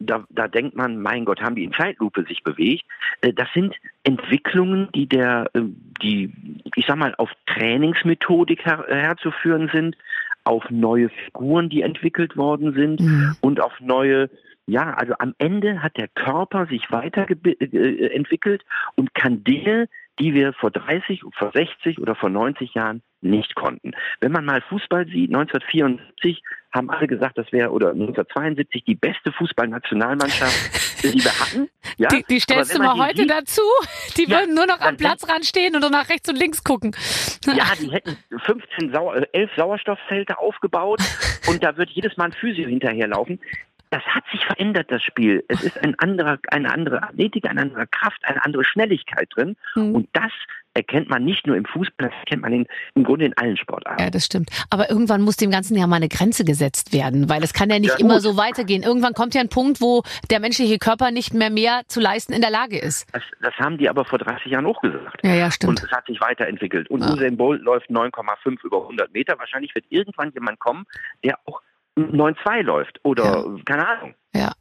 da, 0.00 0.24
da 0.30 0.48
denkt 0.48 0.76
man, 0.76 1.00
mein 1.00 1.24
Gott, 1.24 1.40
haben 1.40 1.56
die 1.56 1.64
in 1.64 1.72
Zeitlupe 1.72 2.24
sich 2.24 2.42
bewegt. 2.42 2.84
Äh, 3.20 3.32
das 3.32 3.48
sind 3.54 3.74
Entwicklungen, 4.04 4.88
die 4.94 5.06
der, 5.06 5.50
äh, 5.54 5.62
die, 6.02 6.32
ich 6.74 6.86
sag 6.86 6.96
mal, 6.96 7.14
auf 7.16 7.30
Trainingsmethodik 7.46 8.64
her, 8.64 8.84
herzuführen 8.88 9.70
sind, 9.72 9.96
auf 10.44 10.64
neue 10.70 11.08
Figuren, 11.08 11.68
die 11.68 11.82
entwickelt 11.82 12.36
worden 12.36 12.72
sind 12.72 13.00
Mhm. 13.00 13.36
und 13.40 13.60
auf 13.60 13.72
neue, 13.80 14.30
ja, 14.66 14.94
also 14.94 15.14
am 15.18 15.34
Ende 15.38 15.82
hat 15.82 15.96
der 15.96 16.08
Körper 16.08 16.66
sich 16.66 16.90
weiterentwickelt 16.90 18.64
und 18.94 19.14
kann 19.14 19.42
Dinge, 19.42 19.88
die 20.18 20.34
wir 20.34 20.52
vor 20.54 20.70
30, 20.70 21.22
vor 21.36 21.52
60 21.52 21.98
oder 22.00 22.14
vor 22.14 22.30
90 22.30 22.74
Jahren 22.74 23.02
nicht 23.20 23.54
konnten. 23.54 23.92
Wenn 24.20 24.32
man 24.32 24.44
mal 24.44 24.62
Fußball 24.62 25.06
sieht, 25.06 25.34
1974 25.34 26.42
haben 26.72 26.90
alle 26.90 27.06
gesagt, 27.06 27.38
das 27.38 27.50
wäre, 27.52 27.70
oder 27.70 27.90
1972 27.90 28.84
die 28.84 28.94
beste 28.94 29.32
Fußballnationalmannschaft, 29.32 31.02
die 31.02 31.24
wir 31.24 31.40
hatten. 31.40 31.68
Ja? 31.98 32.08
Die, 32.08 32.22
die 32.28 32.40
stellst 32.40 32.74
du 32.74 32.82
mal 32.82 32.98
heute 32.98 33.22
sieht, 33.22 33.30
dazu? 33.30 33.62
Die 34.18 34.24
Ja, 34.24 34.40
würden 34.40 34.54
nur 34.54 34.66
noch 34.66 34.80
am 34.80 34.98
Platzrand 34.98 35.46
stehen 35.46 35.74
oder 35.76 35.88
nach 35.88 36.10
rechts 36.10 36.28
und 36.28 36.36
links 36.36 36.62
gucken. 36.62 36.94
Ja, 37.46 37.72
die 37.80 37.90
hätten 37.90 38.18
15 38.44 38.92
Sau 38.92 39.14
äh, 39.14 39.26
11 39.32 39.50
Sauerstoffzelte 39.56 40.38
aufgebaut 40.38 41.00
und 41.48 41.64
da 41.64 41.74
wird 41.78 41.88
jedes 41.88 42.14
Mal 42.18 42.26
ein 42.26 42.32
Physio 42.32 42.68
hinterherlaufen. 42.68 43.40
Das 43.96 44.04
hat 44.14 44.24
sich 44.30 44.44
verändert, 44.44 44.90
das 44.90 45.02
Spiel. 45.02 45.42
Es 45.48 45.62
ist 45.62 45.82
ein 45.82 45.98
anderer, 45.98 46.38
eine 46.48 46.70
andere 46.70 47.02
Athletik, 47.02 47.48
eine 47.48 47.62
andere 47.62 47.86
Kraft, 47.86 48.18
eine 48.24 48.44
andere 48.44 48.62
Schnelligkeit 48.62 49.26
drin. 49.34 49.56
Mhm. 49.74 49.94
Und 49.94 50.08
das 50.12 50.30
erkennt 50.74 51.08
man 51.08 51.24
nicht 51.24 51.46
nur 51.46 51.56
im 51.56 51.64
Fußball, 51.64 52.10
das 52.10 52.18
erkennt 52.18 52.42
man 52.42 52.52
in, 52.52 52.66
im 52.94 53.04
Grunde 53.04 53.24
in 53.24 53.32
allen 53.38 53.56
Sportarten. 53.56 54.02
Ja, 54.02 54.10
das 54.10 54.26
stimmt. 54.26 54.50
Aber 54.68 54.90
irgendwann 54.90 55.22
muss 55.22 55.36
dem 55.38 55.50
Ganzen 55.50 55.78
ja 55.78 55.86
mal 55.86 55.96
eine 55.96 56.10
Grenze 56.10 56.44
gesetzt 56.44 56.92
werden, 56.92 57.30
weil 57.30 57.42
es 57.42 57.54
kann 57.54 57.70
ja 57.70 57.78
nicht 57.78 57.92
Ja, 57.98 58.04
immer 58.04 58.20
so 58.20 58.36
weitergehen. 58.36 58.82
Irgendwann 58.82 59.14
kommt 59.14 59.34
ja 59.34 59.40
ein 59.40 59.48
Punkt, 59.48 59.80
wo 59.80 60.02
der 60.30 60.38
menschliche 60.40 60.76
Körper 60.78 61.10
nicht 61.10 61.32
mehr 61.32 61.48
mehr 61.48 61.80
zu 61.86 61.98
leisten 62.00 62.34
in 62.34 62.42
der 62.42 62.50
Lage 62.50 62.78
ist. 62.78 63.06
Das, 63.14 63.22
das 63.40 63.54
haben 63.54 63.78
die 63.78 63.88
aber 63.88 64.04
vor 64.04 64.18
30 64.18 64.52
Jahren 64.52 64.66
auch 64.66 64.82
gesagt. 64.82 65.24
Ja, 65.24 65.32
ja, 65.34 65.44
Und 65.46 65.52
stimmt. 65.54 65.82
es 65.82 65.90
hat 65.90 66.04
sich 66.04 66.20
weiterentwickelt. 66.20 66.90
Und 66.90 67.00
Ja. 67.00 67.14
Usain 67.14 67.38
Bolt 67.38 67.62
läuft 67.62 67.88
9,5 67.88 68.62
über 68.62 68.82
100 68.82 69.10
Meter. 69.14 69.38
Wahrscheinlich 69.38 69.74
wird 69.74 69.86
irgendwann 69.88 70.30
jemand 70.32 70.58
kommen, 70.58 70.84
der 71.24 71.38
auch 71.46 71.62
9,2 71.96 72.62
läuft. 72.62 73.00
Oder, 73.04 73.56
keine 73.64 73.88
Ahnung. 73.88 74.14
Ja. 74.34 74.52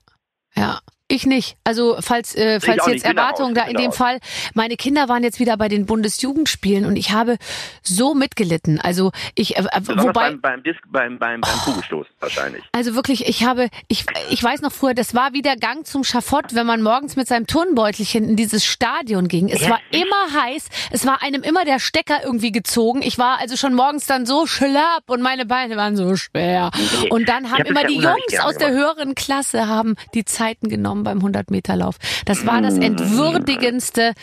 Ja. 0.55 0.79
Ich 1.07 1.27
nicht. 1.27 1.55
Also 1.63 1.97
falls, 1.99 2.33
äh, 2.33 2.59
falls 2.59 2.87
jetzt 2.87 3.05
Erwartungen 3.05 3.53
da 3.53 3.65
in 3.65 3.77
dem 3.77 3.87
raus. 3.87 3.97
Fall, 3.97 4.19
meine 4.55 4.75
Kinder 4.75 5.07
waren 5.07 5.21
jetzt 5.21 5.39
wieder 5.39 5.55
bei 5.55 5.67
den 5.67 5.85
Bundesjugendspielen 5.85 6.83
und 6.83 6.95
ich 6.95 7.11
habe 7.11 7.37
so 7.83 8.15
mitgelitten. 8.15 8.81
Also 8.81 9.11
ich, 9.35 9.55
äh, 9.55 9.63
Besonders 9.77 10.05
wobei, 10.07 10.31
beim, 10.31 10.41
beim, 10.41 10.63
Disc, 10.63 10.79
beim, 10.87 11.19
beim, 11.19 11.41
beim 11.41 11.59
Kugelstoß 11.59 12.07
wahrscheinlich. 12.19 12.63
Also 12.71 12.95
wirklich, 12.95 13.27
ich 13.27 13.43
habe, 13.43 13.69
ich, 13.87 14.07
ich 14.31 14.43
weiß 14.43 14.61
noch 14.61 14.71
früher, 14.71 14.95
das 14.95 15.13
war 15.13 15.33
wie 15.33 15.43
der 15.43 15.57
Gang 15.57 15.85
zum 15.85 16.03
Schafott, 16.03 16.55
wenn 16.55 16.65
man 16.65 16.81
morgens 16.81 17.15
mit 17.15 17.27
seinem 17.27 17.45
Turnbeutelchen 17.45 18.27
in 18.27 18.35
dieses 18.35 18.65
Stadion 18.65 19.27
ging. 19.27 19.49
Es 19.49 19.69
war 19.69 19.79
immer 19.91 20.43
heiß, 20.43 20.69
es 20.89 21.05
war 21.05 21.21
einem 21.21 21.43
immer 21.43 21.65
der 21.65 21.77
Stecker 21.77 22.23
irgendwie 22.23 22.51
gezogen. 22.51 23.03
Ich 23.03 23.19
war 23.19 23.39
also 23.39 23.57
schon 23.57 23.75
morgens 23.75 24.07
dann 24.07 24.25
so 24.25 24.47
schlapp 24.47 25.03
und 25.05 25.21
meine 25.21 25.45
Beine 25.45 25.77
waren 25.77 25.95
so 25.95 26.15
schwer. 26.15 26.71
Nee, 26.99 27.09
Und 27.11 27.29
dann 27.29 27.51
haben 27.51 27.59
hab 27.59 27.67
immer 27.67 27.81
ja 27.81 27.87
die 27.87 27.99
Jungs 27.99 28.39
aus 28.41 28.57
der 28.57 28.71
höheren 28.71 29.13
Klasse 29.13 29.67
haben 29.67 29.95
die 30.15 30.25
Zeiten 30.25 30.67
genommen 30.67 30.94
beim 31.03 31.19
100-Meter-Lauf. 31.19 31.97
Das 32.25 32.45
war 32.45 32.59
Mm. 32.61 32.63
das 32.63 32.77
entwürdigendste, 32.77 34.13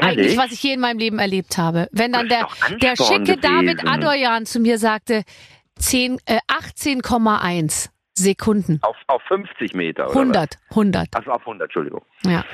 eigentlich, 0.00 0.36
was 0.38 0.52
ich 0.52 0.62
je 0.62 0.74
in 0.74 0.80
meinem 0.80 0.98
Leben 0.98 1.18
erlebt 1.18 1.58
habe. 1.58 1.88
Wenn 1.92 2.12
dann 2.12 2.28
der, 2.28 2.48
der 2.82 2.96
schicke 2.96 3.36
David 3.36 3.78
gewesen. 3.78 3.88
Adorjan 3.88 4.46
zu 4.46 4.60
mir 4.60 4.78
sagte, 4.78 5.22
10, 5.76 6.18
äh, 6.26 6.38
18,1. 6.48 7.90
Sekunden. 8.16 8.78
Auf, 8.82 8.96
auf 9.08 9.22
50 9.22 9.74
Meter, 9.74 10.04
oder? 10.08 10.20
100, 10.20 10.58
100. 10.70 11.08
Was? 11.10 11.16
Also 11.18 11.32
auf 11.32 11.40
100, 11.40 11.64
Entschuldigung. 11.66 12.02
Ja. 12.24 12.44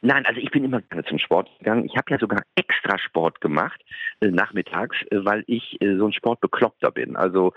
Nein, 0.00 0.24
also 0.26 0.38
ich 0.40 0.48
bin 0.52 0.62
immer 0.62 0.80
gerne 0.80 1.02
zum 1.06 1.18
Sport 1.18 1.48
gegangen. 1.58 1.86
Ich 1.86 1.96
habe 1.96 2.04
ja 2.12 2.18
sogar 2.20 2.42
extra 2.54 2.96
Sport 3.00 3.40
gemacht 3.40 3.80
äh, 4.20 4.28
nachmittags, 4.28 4.96
äh, 5.10 5.24
weil 5.24 5.42
ich 5.48 5.76
äh, 5.82 5.96
so 5.96 6.06
ein 6.06 6.12
Sportbekloppter 6.12 6.92
bin. 6.92 7.16
Also 7.16 7.52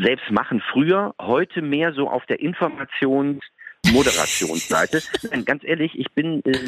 selbst 0.00 0.28
machen 0.32 0.60
früher, 0.72 1.14
heute 1.20 1.62
mehr 1.62 1.92
so 1.92 2.10
auf 2.10 2.26
der 2.26 2.40
Informations- 2.40 3.42
Moderationsseite. 3.90 5.02
Nein, 5.30 5.44
ganz 5.44 5.64
ehrlich, 5.64 5.92
ich 5.98 6.10
bin, 6.12 6.44
äh, 6.44 6.58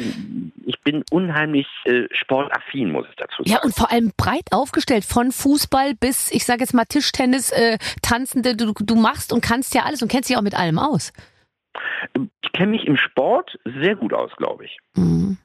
ich 0.65 0.79
bin 0.81 1.03
unheimlich 1.11 1.67
äh, 1.85 2.07
sportaffin, 2.11 2.91
muss 2.91 3.05
ich 3.09 3.15
dazu 3.15 3.43
sagen. 3.43 3.49
Ja, 3.49 3.61
und 3.63 3.75
vor 3.75 3.91
allem 3.91 4.11
breit 4.17 4.47
aufgestellt, 4.51 5.05
von 5.05 5.31
Fußball 5.31 5.95
bis, 5.95 6.31
ich 6.31 6.45
sage 6.45 6.61
jetzt 6.61 6.73
mal 6.73 6.85
Tischtennis, 6.85 7.51
äh, 7.51 7.77
Tanzende, 8.01 8.55
du, 8.55 8.73
du 8.73 8.95
machst 8.95 9.31
und 9.31 9.41
kannst 9.41 9.73
ja 9.73 9.83
alles 9.83 10.01
und 10.01 10.09
kennst 10.09 10.29
dich 10.29 10.37
auch 10.37 10.41
mit 10.41 10.55
allem 10.55 10.79
aus. 10.79 11.13
Ich 12.41 12.51
kenne 12.53 12.71
mich 12.71 12.85
im 12.85 12.97
Sport 12.97 13.57
sehr 13.81 13.95
gut 13.95 14.13
aus, 14.13 14.31
glaube 14.37 14.65
ich. 14.65 14.77
Mhm. 14.95 15.37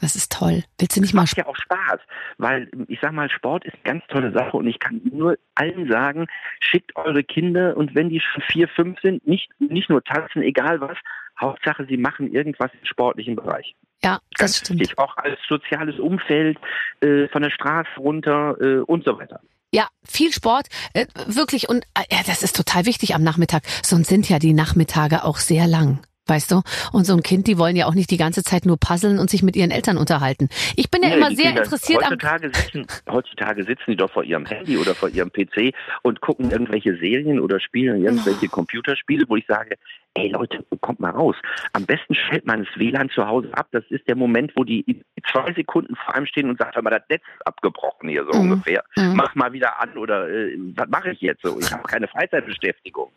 Das 0.00 0.16
ist 0.16 0.32
toll. 0.32 0.64
Willst 0.78 0.96
du 0.96 1.00
nicht 1.00 1.14
mal 1.14 1.22
macht 1.22 1.36
ja 1.36 1.46
auch 1.46 1.56
Spaß, 1.56 2.00
weil 2.38 2.68
ich 2.88 2.98
sag 3.00 3.12
mal, 3.12 3.30
Sport 3.30 3.64
ist 3.64 3.74
eine 3.74 3.94
ganz 3.94 4.04
tolle 4.08 4.32
Sache 4.32 4.56
und 4.56 4.66
ich 4.66 4.78
kann 4.78 5.00
nur 5.04 5.38
allen 5.54 5.88
sagen, 5.88 6.26
schickt 6.60 6.96
eure 6.96 7.22
Kinder 7.22 7.76
und 7.76 7.94
wenn 7.94 8.08
die 8.08 8.20
schon 8.20 8.42
vier, 8.42 8.68
fünf 8.68 9.00
sind, 9.00 9.26
nicht, 9.26 9.48
nicht 9.60 9.88
nur 9.88 10.02
tanzen, 10.02 10.42
egal 10.42 10.80
was, 10.80 10.98
Hauptsache 11.40 11.86
sie 11.88 11.96
machen 11.96 12.32
irgendwas 12.32 12.70
im 12.72 12.84
sportlichen 12.84 13.36
Bereich. 13.36 13.74
Ja, 14.04 14.18
das 14.32 14.38
Ganz 14.38 14.58
stimmt. 14.58 14.80
wichtig, 14.80 14.98
auch 14.98 15.16
als 15.16 15.38
soziales 15.48 15.98
Umfeld, 15.98 16.58
äh, 17.00 17.28
von 17.28 17.42
der 17.42 17.50
Straße 17.50 17.90
runter 17.98 18.56
äh, 18.60 18.78
und 18.80 19.04
so 19.04 19.18
weiter. 19.18 19.40
Ja, 19.74 19.88
viel 20.04 20.32
Sport, 20.32 20.66
äh, 20.92 21.06
wirklich. 21.26 21.68
Und 21.68 21.84
äh, 21.94 22.02
ja, 22.10 22.18
das 22.26 22.42
ist 22.42 22.56
total 22.56 22.84
wichtig 22.84 23.14
am 23.14 23.22
Nachmittag. 23.22 23.62
Sonst 23.82 24.08
sind 24.08 24.28
ja 24.28 24.38
die 24.38 24.52
Nachmittage 24.52 25.24
auch 25.24 25.38
sehr 25.38 25.66
lang. 25.66 26.00
Weißt 26.28 26.52
du? 26.52 26.62
Und 26.92 27.04
so 27.04 27.14
ein 27.14 27.22
Kind, 27.24 27.48
die 27.48 27.58
wollen 27.58 27.74
ja 27.74 27.86
auch 27.86 27.94
nicht 27.94 28.10
die 28.12 28.16
ganze 28.16 28.44
Zeit 28.44 28.64
nur 28.64 28.78
puzzeln 28.78 29.18
und 29.18 29.28
sich 29.28 29.42
mit 29.42 29.56
ihren 29.56 29.72
Eltern 29.72 29.96
unterhalten. 29.98 30.48
Ich 30.76 30.88
bin 30.88 31.02
ja 31.02 31.08
Nee, 31.08 31.16
immer 31.16 31.30
sehr 31.30 31.46
Kinder 31.46 31.62
interessiert 31.64 32.04
am. 32.04 32.12
heutzutage 32.12 32.50
sitzen, 32.54 32.86
heutzutage 33.10 33.64
sitzen 33.64 33.84
die 33.88 33.96
doch 33.96 34.10
vor 34.12 34.22
ihrem 34.22 34.46
Handy 34.46 34.76
oder 34.76 34.94
vor 34.94 35.08
ihrem 35.08 35.32
PC 35.32 35.74
und 36.02 36.20
gucken 36.20 36.50
irgendwelche 36.52 36.96
Serien 36.96 37.40
oder 37.40 37.58
spielen 37.58 38.04
irgendwelche 38.04 38.48
Computerspiele, 38.48 39.24
wo 39.28 39.34
ich 39.36 39.44
sage, 39.48 39.74
ey 40.14 40.28
Leute, 40.28 40.64
kommt 40.80 41.00
mal 41.00 41.10
raus. 41.10 41.34
Am 41.72 41.86
besten 41.86 42.14
stellt 42.14 42.46
man 42.46 42.64
das 42.64 42.78
WLAN 42.78 43.10
zu 43.10 43.26
Hause 43.26 43.48
ab. 43.54 43.66
Das 43.72 43.82
ist 43.90 44.06
der 44.06 44.14
Moment, 44.14 44.52
wo 44.54 44.62
die 44.62 45.02
zwei 45.32 45.52
Sekunden 45.54 45.96
vor 45.96 46.14
einem 46.14 46.26
stehen 46.26 46.48
und 46.48 46.56
sagt, 46.58 46.76
hör 46.76 46.82
mal, 46.82 46.90
das 46.90 47.02
Netz 47.08 47.22
ist 47.36 47.46
abgebrochen 47.48 48.08
hier 48.08 48.24
so 48.30 48.38
Mhm. 48.38 48.52
ungefähr. 48.52 48.84
Mhm. 48.96 49.14
Mach 49.16 49.34
mal 49.34 49.52
wieder 49.52 49.80
an 49.80 49.96
oder 49.98 50.28
äh, 50.28 50.56
was 50.76 50.88
mache 50.88 51.10
ich 51.10 51.20
jetzt 51.20 51.42
so? 51.42 51.58
Ich 51.58 51.72
habe 51.72 51.82
keine 51.82 52.06
Freizeitbeschäftigung. 52.06 53.10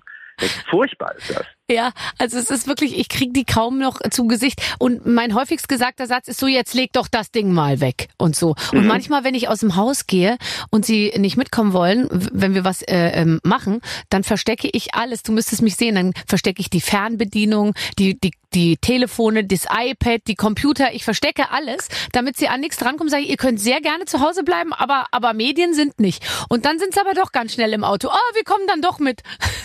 Furchtbar 0.70 1.16
ist 1.18 1.30
das. 1.30 1.46
Ja, 1.70 1.94
also 2.20 2.38
es 2.38 2.52
ist 2.52 2.68
wirklich, 2.68 2.98
ich 2.98 3.10
krieg 3.10 3.34
die 3.34 3.44
kaum 3.44 3.80
noch 3.80 4.00
zu 4.12 4.28
Gesicht. 4.28 4.62
Und 4.78 5.06
mein 5.08 5.34
häufigst 5.34 5.68
gesagter 5.68 6.06
Satz 6.06 6.28
ist 6.28 6.40
so, 6.40 6.46
jetzt 6.46 6.76
leg 6.76 6.94
doch 6.94 7.08
das 7.08 7.32
Ding 7.32 7.52
mal 7.52 7.82
weg 7.82 8.10
und 8.18 8.36
so. 8.36 8.54
Und 8.72 8.82
Mhm. 8.82 8.88
manchmal, 8.88 9.24
wenn 9.24 9.34
ich 9.34 9.48
aus 9.48 9.62
dem 9.62 9.76
Haus 9.76 10.06
gehe 10.06 10.38
und 10.70 10.86
sie 10.86 11.12
nicht 11.18 11.38
mitkommen 11.38 11.74
wollen, 11.74 12.08
wenn 12.12 12.54
wir 12.54 12.64
was 12.66 12.84
äh, 12.84 13.10
ähm, 13.20 13.40
machen, 13.44 13.82
dann 14.10 14.24
verstecke 14.24 14.70
ich 14.72 14.94
alles. 14.94 15.24
Du 15.24 15.32
müsstest 15.32 15.64
mich 15.64 15.76
sehen, 15.76 15.96
dann 15.96 16.14
verstecke 16.28 16.60
ich 16.62 16.70
die 16.70 16.82
Fernbedienung, 16.82 17.74
die, 17.98 18.20
die, 18.20 18.32
die 18.56 18.78
Telefone, 18.78 19.44
das 19.46 19.66
iPad, 19.70 20.22
die 20.28 20.36
Computer. 20.36 20.94
Ich 20.94 21.04
verstecke 21.04 21.52
alles, 21.52 21.90
damit 22.14 22.38
sie 22.38 22.48
an 22.48 22.62
nichts 22.62 22.78
drankommen. 22.78 23.10
Sage 23.10 23.24
ich, 23.24 23.30
ihr 23.30 23.38
könnt 23.38 23.60
sehr 23.60 23.82
gerne 23.82 24.06
zu 24.06 24.22
Hause 24.22 24.44
bleiben, 24.44 24.74
aber, 24.74 25.06
aber 25.12 25.34
Medien 25.34 25.74
sind 25.74 26.00
nicht. 26.00 26.26
Und 26.50 26.66
dann 26.66 26.80
sind 26.80 26.94
sie 26.94 27.02
aber 27.02 27.14
doch 27.14 27.32
ganz 27.32 27.54
schnell 27.54 27.74
im 27.74 27.84
Auto. 27.84 28.08
Oh, 28.08 28.36
wir 28.36 28.44
kommen 28.44 28.66
dann 28.68 28.82
doch 28.82 29.00
mit. 29.00 29.22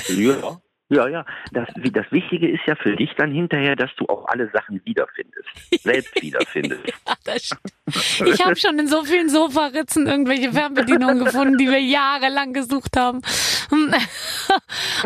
Ja. 0.09 0.61
Ja, 0.93 1.07
ja. 1.09 1.25
Das, 1.53 1.69
wie- 1.77 1.93
das 1.93 2.11
Wichtige 2.11 2.51
ist 2.51 2.63
ja 2.67 2.75
für 2.75 2.97
dich 2.97 3.11
dann 3.17 3.31
hinterher, 3.33 3.77
dass 3.77 3.91
du 3.97 4.07
auch 4.07 4.27
alle 4.27 4.51
Sachen 4.53 4.85
wiederfindest. 4.85 5.49
Selbst 5.83 6.15
wiederfindest. 6.23 6.83
Ja, 6.87 7.15
das 7.25 7.45
stimmt. 7.47 8.35
Ich 8.35 8.45
habe 8.45 8.57
schon 8.57 8.77
in 8.79 8.89
so 8.89 9.05
vielen 9.05 9.29
Sofaritzen 9.29 10.09
irgendwelche 10.09 10.53
Fernbedienungen 10.53 11.25
gefunden, 11.25 11.59
die 11.59 11.69
wir 11.69 11.81
jahrelang 11.81 12.53
gesucht 12.53 12.97
haben. 12.97 13.23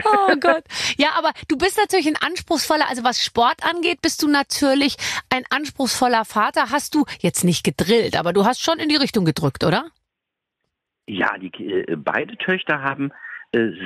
Oh 0.05 0.37
Gott. 0.41 0.64
Ja, 0.97 1.11
aber 1.19 1.33
du 1.49 1.57
bist 1.59 1.79
natürlich 1.79 2.07
ein 2.09 2.17
anspruchsvoller, 2.17 2.88
also 2.88 3.05
was 3.05 3.23
Sport 3.23 3.62
angeht, 3.62 4.00
bist 4.03 4.23
du 4.23 4.29
natürlich 4.29 4.97
ein 5.31 5.45
anspruchsvoller 5.50 6.25
Vater. 6.25 6.71
Hast 6.71 6.95
du 6.95 7.05
jetzt 7.21 7.45
nicht 7.45 7.62
gedrillt, 7.64 8.17
aber 8.19 8.33
du 8.33 8.45
hast 8.45 8.62
schon 8.62 8.79
in 8.79 8.88
die 8.88 8.97
Richtung 8.97 9.25
gedrückt, 9.25 9.64
oder? 9.64 9.91
Ja, 11.07 11.37
die, 11.38 11.49
äh, 11.62 11.97
beide 11.97 12.37
Töchter 12.38 12.81
haben 12.83 13.12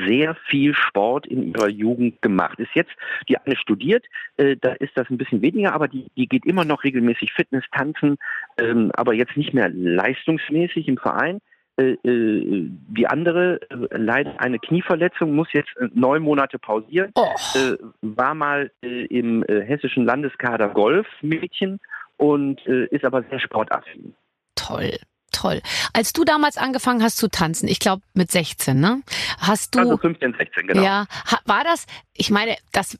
sehr 0.06 0.34
viel 0.48 0.74
Sport 0.74 1.26
in 1.26 1.54
ihrer 1.54 1.68
Jugend 1.68 2.20
gemacht. 2.22 2.58
Ist 2.58 2.74
jetzt, 2.74 2.92
die 3.28 3.36
eine 3.38 3.56
studiert, 3.56 4.04
äh, 4.36 4.56
da 4.60 4.72
ist 4.72 4.92
das 4.96 5.08
ein 5.10 5.18
bisschen 5.18 5.42
weniger, 5.42 5.74
aber 5.74 5.88
die, 5.88 6.06
die 6.16 6.26
geht 6.26 6.46
immer 6.46 6.64
noch 6.64 6.84
regelmäßig 6.84 7.32
Fitness, 7.32 7.64
tanzen, 7.72 8.16
ähm, 8.56 8.90
aber 8.94 9.14
jetzt 9.14 9.36
nicht 9.36 9.54
mehr 9.54 9.68
leistungsmäßig 9.68 10.88
im 10.88 10.96
Verein. 10.98 11.40
Äh, 11.76 11.92
äh, 12.02 12.68
die 12.88 13.06
andere 13.06 13.60
äh, 13.70 13.96
leidet 13.96 14.40
eine 14.40 14.58
Knieverletzung, 14.58 15.34
muss 15.34 15.52
jetzt 15.52 15.70
äh, 15.76 15.88
neun 15.94 16.22
Monate 16.22 16.58
pausieren, 16.58 17.12
Oh, 17.14 17.28
äh, 17.54 17.76
war 18.02 18.34
mal 18.34 18.70
äh, 18.82 19.04
im 19.06 19.44
äh, 19.44 19.62
hessischen 19.62 20.04
Landeskader 20.04 20.70
Golfmädchen 20.70 21.78
und 22.16 22.66
äh, 22.66 22.86
ist 22.86 23.04
aber 23.04 23.22
sehr 23.30 23.38
sportaffin. 23.38 24.14
toll. 24.56 24.90
Toll. 25.32 25.60
Als 25.92 26.12
du 26.12 26.24
damals 26.24 26.56
angefangen 26.56 27.02
hast 27.02 27.18
zu 27.18 27.28
tanzen, 27.28 27.68
ich 27.68 27.80
glaube 27.80 28.02
mit 28.14 28.30
16, 28.30 28.78
ne? 28.78 29.02
Hast 29.38 29.74
du 29.74 29.80
Also 29.80 29.96
15, 29.98 30.34
16, 30.38 30.66
genau. 30.66 30.82
Ja, 30.82 31.06
war 31.44 31.64
das, 31.64 31.86
ich 32.14 32.30
meine, 32.30 32.56
das, 32.72 32.98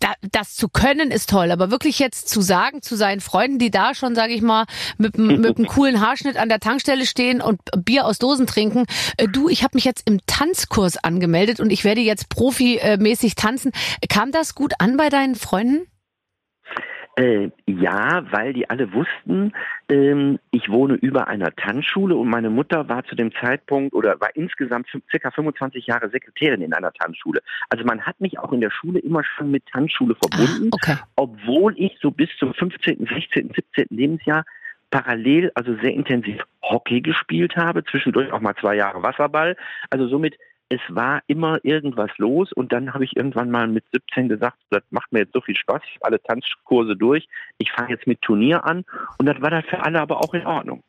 da, 0.00 0.12
das 0.22 0.54
zu 0.54 0.68
können 0.68 1.10
ist 1.10 1.30
toll, 1.30 1.50
aber 1.50 1.70
wirklich 1.70 1.98
jetzt 1.98 2.28
zu 2.28 2.40
sagen 2.40 2.82
zu 2.82 2.96
seinen 2.96 3.20
Freunden, 3.20 3.58
die 3.58 3.70
da 3.70 3.94
schon, 3.94 4.14
sage 4.14 4.32
ich 4.32 4.42
mal, 4.42 4.64
mit, 4.98 5.16
mit 5.18 5.56
einem 5.56 5.66
coolen 5.68 6.00
Haarschnitt 6.00 6.36
an 6.36 6.48
der 6.48 6.60
Tankstelle 6.60 7.06
stehen 7.06 7.40
und 7.40 7.60
Bier 7.76 8.06
aus 8.06 8.18
Dosen 8.18 8.46
trinken, 8.46 8.86
äh, 9.16 9.28
du, 9.28 9.48
ich 9.48 9.62
habe 9.62 9.76
mich 9.76 9.84
jetzt 9.84 10.08
im 10.08 10.20
Tanzkurs 10.26 10.96
angemeldet 10.96 11.60
und 11.60 11.70
ich 11.70 11.84
werde 11.84 12.00
jetzt 12.00 12.28
profimäßig 12.28 13.34
tanzen. 13.34 13.72
Kam 14.08 14.32
das 14.32 14.54
gut 14.54 14.74
an 14.78 14.96
bei 14.96 15.08
deinen 15.08 15.34
Freunden? 15.34 15.86
Äh, 17.16 17.50
ja, 17.66 18.24
weil 18.30 18.54
die 18.54 18.70
alle 18.70 18.90
wussten, 18.94 19.52
ähm, 19.90 20.38
ich 20.50 20.70
wohne 20.70 20.94
über 20.94 21.28
einer 21.28 21.54
Tanzschule 21.54 22.16
und 22.16 22.28
meine 22.30 22.48
Mutter 22.48 22.88
war 22.88 23.04
zu 23.04 23.14
dem 23.14 23.32
Zeitpunkt 23.34 23.92
oder 23.94 24.18
war 24.20 24.34
insgesamt 24.34 24.88
circa 25.10 25.30
25 25.30 25.86
Jahre 25.86 26.08
Sekretärin 26.08 26.62
in 26.62 26.72
einer 26.72 26.90
Tanzschule. 26.92 27.42
Also 27.68 27.84
man 27.84 28.00
hat 28.00 28.18
mich 28.20 28.38
auch 28.38 28.52
in 28.52 28.62
der 28.62 28.70
Schule 28.70 28.98
immer 29.00 29.22
schon 29.24 29.50
mit 29.50 29.66
Tanzschule 29.66 30.14
verbunden, 30.14 30.70
Ah, 30.72 30.76
okay. 30.76 30.96
obwohl 31.16 31.74
ich 31.78 31.98
so 32.00 32.10
bis 32.10 32.30
zum 32.38 32.54
15., 32.54 33.06
16., 33.06 33.52
17. 33.54 33.86
Lebensjahr 33.90 34.44
parallel, 34.90 35.50
also 35.54 35.74
sehr 35.82 35.92
intensiv 35.92 36.42
Hockey 36.62 37.00
gespielt 37.00 37.56
habe, 37.56 37.84
zwischendurch 37.84 38.32
auch 38.32 38.40
mal 38.40 38.54
zwei 38.54 38.76
Jahre 38.76 39.02
Wasserball. 39.02 39.56
Also 39.90 40.06
somit, 40.06 40.36
es 40.72 40.80
war 40.88 41.20
immer 41.26 41.62
irgendwas 41.64 42.10
los 42.16 42.50
und 42.50 42.72
dann 42.72 42.94
habe 42.94 43.04
ich 43.04 43.14
irgendwann 43.14 43.50
mal 43.50 43.68
mit 43.68 43.84
17 43.92 44.30
gesagt, 44.30 44.56
das 44.70 44.82
macht 44.88 45.12
mir 45.12 45.20
jetzt 45.20 45.34
so 45.34 45.42
viel 45.42 45.54
Spaß, 45.54 45.82
ich 45.84 45.96
habe 45.96 46.06
alle 46.06 46.22
Tanzkurse 46.22 46.96
durch, 46.96 47.28
ich 47.58 47.70
fange 47.70 47.90
jetzt 47.90 48.06
mit 48.06 48.22
Turnier 48.22 48.64
an 48.64 48.86
und 49.18 49.26
das 49.26 49.38
war 49.42 49.50
dann 49.50 49.64
für 49.64 49.84
alle 49.84 50.00
aber 50.00 50.16
auch 50.16 50.32
in 50.32 50.46
Ordnung. 50.46 50.82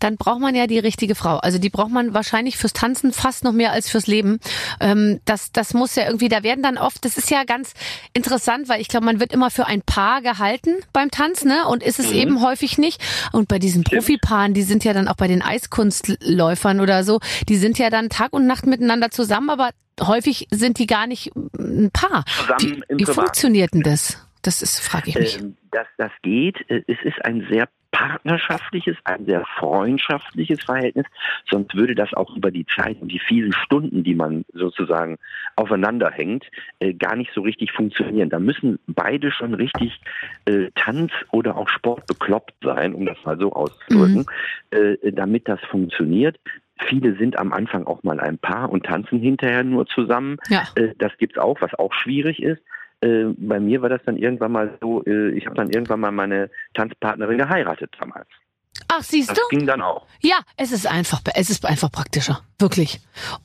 Dann 0.00 0.16
braucht 0.16 0.40
man 0.40 0.54
ja 0.54 0.66
die 0.66 0.78
richtige 0.78 1.14
Frau. 1.14 1.36
Also 1.38 1.58
die 1.58 1.70
braucht 1.70 1.90
man 1.90 2.14
wahrscheinlich 2.14 2.56
fürs 2.56 2.72
Tanzen 2.72 3.12
fast 3.12 3.44
noch 3.44 3.52
mehr 3.52 3.72
als 3.72 3.90
fürs 3.90 4.06
Leben. 4.06 4.38
Ähm, 4.80 5.20
das, 5.24 5.52
das 5.52 5.74
muss 5.74 5.94
ja 5.96 6.04
irgendwie, 6.06 6.28
da 6.28 6.42
werden 6.42 6.62
dann 6.62 6.78
oft, 6.78 7.04
das 7.04 7.16
ist 7.16 7.30
ja 7.30 7.44
ganz 7.44 7.72
interessant, 8.12 8.68
weil 8.68 8.80
ich 8.80 8.88
glaube, 8.88 9.06
man 9.06 9.20
wird 9.20 9.32
immer 9.32 9.50
für 9.50 9.66
ein 9.66 9.82
Paar 9.82 10.22
gehalten 10.22 10.74
beim 10.92 11.10
Tanzen, 11.10 11.48
ne? 11.48 11.66
Und 11.68 11.82
ist 11.82 11.98
es 11.98 12.10
Mhm. 12.10 12.16
eben 12.16 12.42
häufig 12.42 12.78
nicht. 12.78 13.00
Und 13.32 13.48
bei 13.48 13.58
diesen. 13.58 13.84
Profipaaren, 13.84 14.52
die 14.54 14.62
sind 14.62 14.84
ja 14.84 14.92
dann 14.92 15.08
auch 15.08 15.16
bei 15.16 15.28
den 15.28 15.42
Eiskunstläufern 15.42 16.80
oder 16.80 17.04
so, 17.04 17.20
die 17.48 17.56
sind 17.56 17.78
ja 17.78 17.90
dann 17.90 18.08
Tag 18.08 18.32
und 18.32 18.46
Nacht 18.46 18.66
miteinander 18.66 19.10
zusammen, 19.10 19.50
aber 19.50 19.70
häufig 20.00 20.46
sind 20.50 20.78
die 20.78 20.86
gar 20.86 21.06
nicht 21.06 21.30
ein 21.58 21.90
Paar. 21.92 22.24
Zusammen 22.26 22.82
Wie, 22.88 22.98
wie 22.98 23.04
funktioniert 23.06 23.72
denn 23.74 23.82
das? 23.82 24.18
Das 24.42 24.62
ist, 24.62 24.78
frage 24.80 25.10
ich 25.10 25.18
mich. 25.18 25.38
Ähm, 25.40 25.56
das, 25.72 25.86
das 25.98 26.10
geht. 26.22 26.56
Äh, 26.68 26.82
Es 26.86 26.98
ist 27.04 27.24
ein 27.24 27.46
sehr 27.50 27.68
partnerschaftliches, 27.96 28.96
ein 29.04 29.24
sehr 29.24 29.42
freundschaftliches 29.58 30.62
Verhältnis. 30.62 31.06
Sonst 31.50 31.74
würde 31.74 31.94
das 31.94 32.12
auch 32.12 32.36
über 32.36 32.50
die 32.50 32.66
Zeit 32.66 33.00
und 33.00 33.10
die 33.10 33.18
vielen 33.18 33.54
Stunden, 33.54 34.04
die 34.04 34.14
man 34.14 34.44
sozusagen 34.52 35.16
aufeinander 35.56 36.10
hängt, 36.10 36.44
äh, 36.78 36.92
gar 36.92 37.16
nicht 37.16 37.32
so 37.34 37.40
richtig 37.40 37.72
funktionieren. 37.72 38.28
Da 38.28 38.38
müssen 38.38 38.78
beide 38.86 39.32
schon 39.32 39.54
richtig 39.54 39.98
äh, 40.44 40.70
Tanz 40.74 41.10
oder 41.32 41.56
auch 41.56 41.70
Sport 41.70 42.06
bekloppt 42.06 42.54
sein, 42.62 42.92
um 42.92 43.06
das 43.06 43.16
mal 43.24 43.38
so 43.38 43.52
auszudrücken, 43.54 44.26
äh, 44.72 45.12
damit 45.12 45.48
das 45.48 45.60
funktioniert. 45.70 46.38
Viele 46.78 47.16
sind 47.16 47.38
am 47.38 47.54
Anfang 47.54 47.86
auch 47.86 48.02
mal 48.02 48.20
ein 48.20 48.36
Paar 48.36 48.68
und 48.70 48.84
tanzen 48.84 49.20
hinterher 49.20 49.64
nur 49.64 49.86
zusammen. 49.86 50.36
Ja. 50.50 50.64
Äh, 50.74 50.94
das 50.98 51.16
gibt's 51.16 51.38
auch, 51.38 51.62
was 51.62 51.72
auch 51.78 51.94
schwierig 51.94 52.42
ist. 52.42 52.60
Äh, 53.00 53.26
bei 53.36 53.60
mir 53.60 53.82
war 53.82 53.88
das 53.88 54.02
dann 54.04 54.16
irgendwann 54.16 54.52
mal 54.52 54.78
so, 54.80 55.04
äh, 55.04 55.30
ich 55.30 55.46
habe 55.46 55.56
dann 55.56 55.70
irgendwann 55.70 56.00
mal 56.00 56.12
meine 56.12 56.50
Tanzpartnerin 56.74 57.38
geheiratet 57.38 57.94
damals. 57.98 58.28
Ach, 58.88 59.02
siehst 59.02 59.30
Das 59.30 59.38
du? 59.38 59.56
ging 59.56 59.66
dann 59.66 59.82
auch. 59.82 60.06
Ja, 60.20 60.36
es 60.56 60.72
ist 60.72 60.86
einfach, 60.86 61.20
es 61.34 61.50
ist 61.50 61.64
einfach 61.66 61.90
praktischer. 61.90 62.40
Wirklich. 62.58 63.00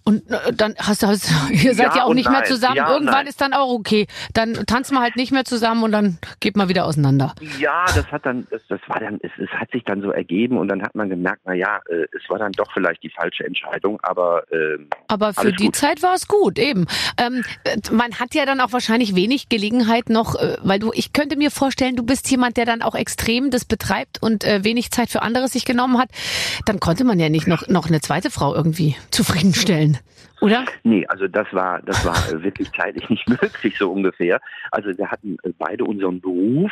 Und 0.05 0.29
äh, 0.31 0.53
dann 0.53 0.73
hast 0.79 1.03
du, 1.03 1.07
hast, 1.07 1.29
ihr 1.51 1.75
seid 1.75 1.87
ja, 1.87 1.95
Ja 1.97 2.03
auch 2.05 2.13
nicht 2.13 2.29
mehr 2.29 2.39
nein. 2.39 2.47
zusammen. 2.47 2.77
Ja 2.77 2.91
Irgendwann 2.93 3.13
nein. 3.15 3.27
ist 3.27 3.41
dann 3.41 3.53
auch 3.53 3.69
okay. 3.69 4.07
Dann 4.33 4.53
tanzen 4.65 4.95
wir 4.95 5.01
halt 5.01 5.17
nicht 5.17 5.31
mehr 5.33 5.43
zusammen 5.43 5.83
und 5.83 5.91
dann 5.91 6.17
geht 6.39 6.55
man 6.55 6.69
wieder 6.69 6.85
auseinander. 6.85 7.33
Ja, 7.59 7.85
das 7.93 8.05
hat 8.07 8.25
dann, 8.25 8.47
das, 8.49 8.61
das 8.69 8.79
war 8.87 8.99
dann, 9.01 9.19
es, 9.21 9.31
es 9.37 9.49
hat 9.49 9.69
sich 9.71 9.83
dann 9.83 10.01
so 10.01 10.11
ergeben 10.11 10.57
und 10.57 10.69
dann 10.69 10.81
hat 10.81 10.95
man 10.95 11.09
gemerkt, 11.09 11.41
na 11.45 11.53
ja, 11.53 11.79
äh, 11.89 12.05
es 12.15 12.29
war 12.29 12.39
dann 12.39 12.53
doch 12.53 12.71
vielleicht 12.73 13.03
die 13.03 13.09
falsche 13.09 13.43
Entscheidung, 13.43 13.99
aber 14.01 14.43
ähm, 14.51 14.87
Aber 15.09 15.33
für 15.33 15.51
die 15.51 15.65
gut. 15.65 15.75
Zeit 15.75 16.01
war 16.03 16.13
es 16.13 16.27
gut, 16.29 16.57
eben. 16.57 16.85
Ähm, 17.17 17.43
äh, 17.65 17.77
man 17.91 18.17
hat 18.17 18.33
ja 18.33 18.45
dann 18.45 18.61
auch 18.61 18.71
wahrscheinlich 18.71 19.13
wenig 19.15 19.49
Gelegenheit 19.49 20.09
noch, 20.09 20.35
äh, 20.35 20.55
weil 20.63 20.79
du, 20.79 20.91
ich 20.93 21.11
könnte 21.11 21.35
mir 21.35 21.51
vorstellen, 21.51 21.97
du 21.97 22.03
bist 22.03 22.31
jemand, 22.31 22.55
der 22.55 22.65
dann 22.65 22.81
auch 22.81 22.95
extrem 22.95 23.51
das 23.51 23.65
betreibt 23.65 24.21
und 24.23 24.45
äh, 24.45 24.63
wenig 24.63 24.91
Zeit 24.91 25.09
für 25.09 25.20
anderes 25.21 25.53
sich 25.53 25.65
genommen 25.65 25.97
hat. 25.97 26.09
Dann 26.65 26.79
konnte 26.79 27.03
man 27.03 27.19
ja 27.19 27.29
nicht 27.29 27.47
noch, 27.47 27.67
noch 27.67 27.87
eine 27.87 28.01
zweite 28.01 28.29
Frau 28.29 28.55
irgendwie 28.55 28.95
zufriedenstellen, 29.11 29.97
oder? 30.41 30.65
Nee, 30.83 31.05
also 31.07 31.27
das 31.27 31.47
war, 31.53 31.81
das 31.83 32.03
war 32.03 32.15
wirklich 32.43 32.71
zeitlich 32.71 33.07
nicht 33.09 33.29
möglich, 33.29 33.77
so 33.77 33.91
ungefähr. 33.91 34.41
Also 34.71 34.89
wir 34.97 35.09
hatten 35.09 35.37
äh, 35.43 35.51
beide 35.57 35.85
unseren 35.85 36.19
Beruf 36.19 36.71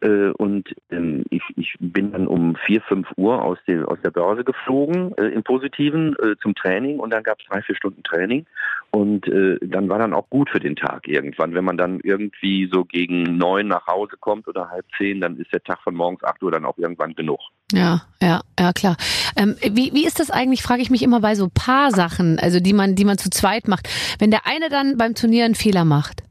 äh, 0.00 0.30
und 0.38 0.74
ähm, 0.90 1.24
ich, 1.28 1.42
ich 1.56 1.74
bin 1.78 2.12
dann 2.12 2.26
um 2.26 2.56
vier, 2.64 2.80
fünf 2.80 3.08
Uhr 3.16 3.42
aus, 3.42 3.58
der 3.66 3.86
aus 3.86 3.98
der 4.02 4.10
Börse 4.10 4.42
geflogen, 4.42 5.14
äh, 5.18 5.26
im 5.26 5.42
Positiven, 5.42 6.16
äh, 6.18 6.36
zum 6.40 6.54
Training 6.54 6.98
und 6.98 7.12
dann 7.12 7.22
gab 7.22 7.38
es 7.40 7.46
drei, 7.46 7.60
vier 7.60 7.76
Stunden 7.76 8.02
Training 8.02 8.46
und 8.90 9.28
äh, 9.28 9.58
dann 9.60 9.90
war 9.90 9.98
dann 9.98 10.14
auch 10.14 10.28
gut 10.30 10.48
für 10.48 10.60
den 10.60 10.76
Tag 10.76 11.06
irgendwann. 11.06 11.54
Wenn 11.54 11.64
man 11.64 11.76
dann 11.76 12.00
irgendwie 12.02 12.70
so 12.72 12.86
gegen 12.86 13.36
neun 13.36 13.68
nach 13.68 13.86
Hause 13.86 14.16
kommt 14.18 14.48
oder 14.48 14.70
halb 14.70 14.86
zehn, 14.96 15.20
dann 15.20 15.36
ist 15.36 15.52
der 15.52 15.62
Tag 15.62 15.80
von 15.82 15.94
morgens 15.94 16.24
acht 16.24 16.42
Uhr 16.42 16.50
dann 16.50 16.64
auch 16.64 16.78
irgendwann 16.78 17.14
genug. 17.14 17.40
Ja, 17.72 18.02
ja, 18.22 18.40
ja, 18.58 18.72
klar. 18.72 18.96
Ähm, 19.36 19.56
wie, 19.62 19.92
wie 19.94 20.06
ist 20.06 20.18
das 20.20 20.30
eigentlich, 20.30 20.62
frage 20.62 20.82
ich 20.82 20.90
mich 20.90 21.02
immer 21.02 21.20
bei 21.20 21.34
so 21.34 21.48
Paarsachen, 21.52 22.38
also 22.38 22.60
die 22.60 22.72
man, 22.72 22.94
die 22.94 23.04
man 23.04 23.18
zu 23.18 23.30
zweit 23.30 23.68
macht. 23.68 23.88
Wenn 24.18 24.30
der 24.30 24.46
eine 24.46 24.68
dann 24.68 24.96
beim 24.96 25.14
Turnier 25.14 25.44
einen 25.44 25.54
Fehler 25.54 25.84
macht, 25.84 26.22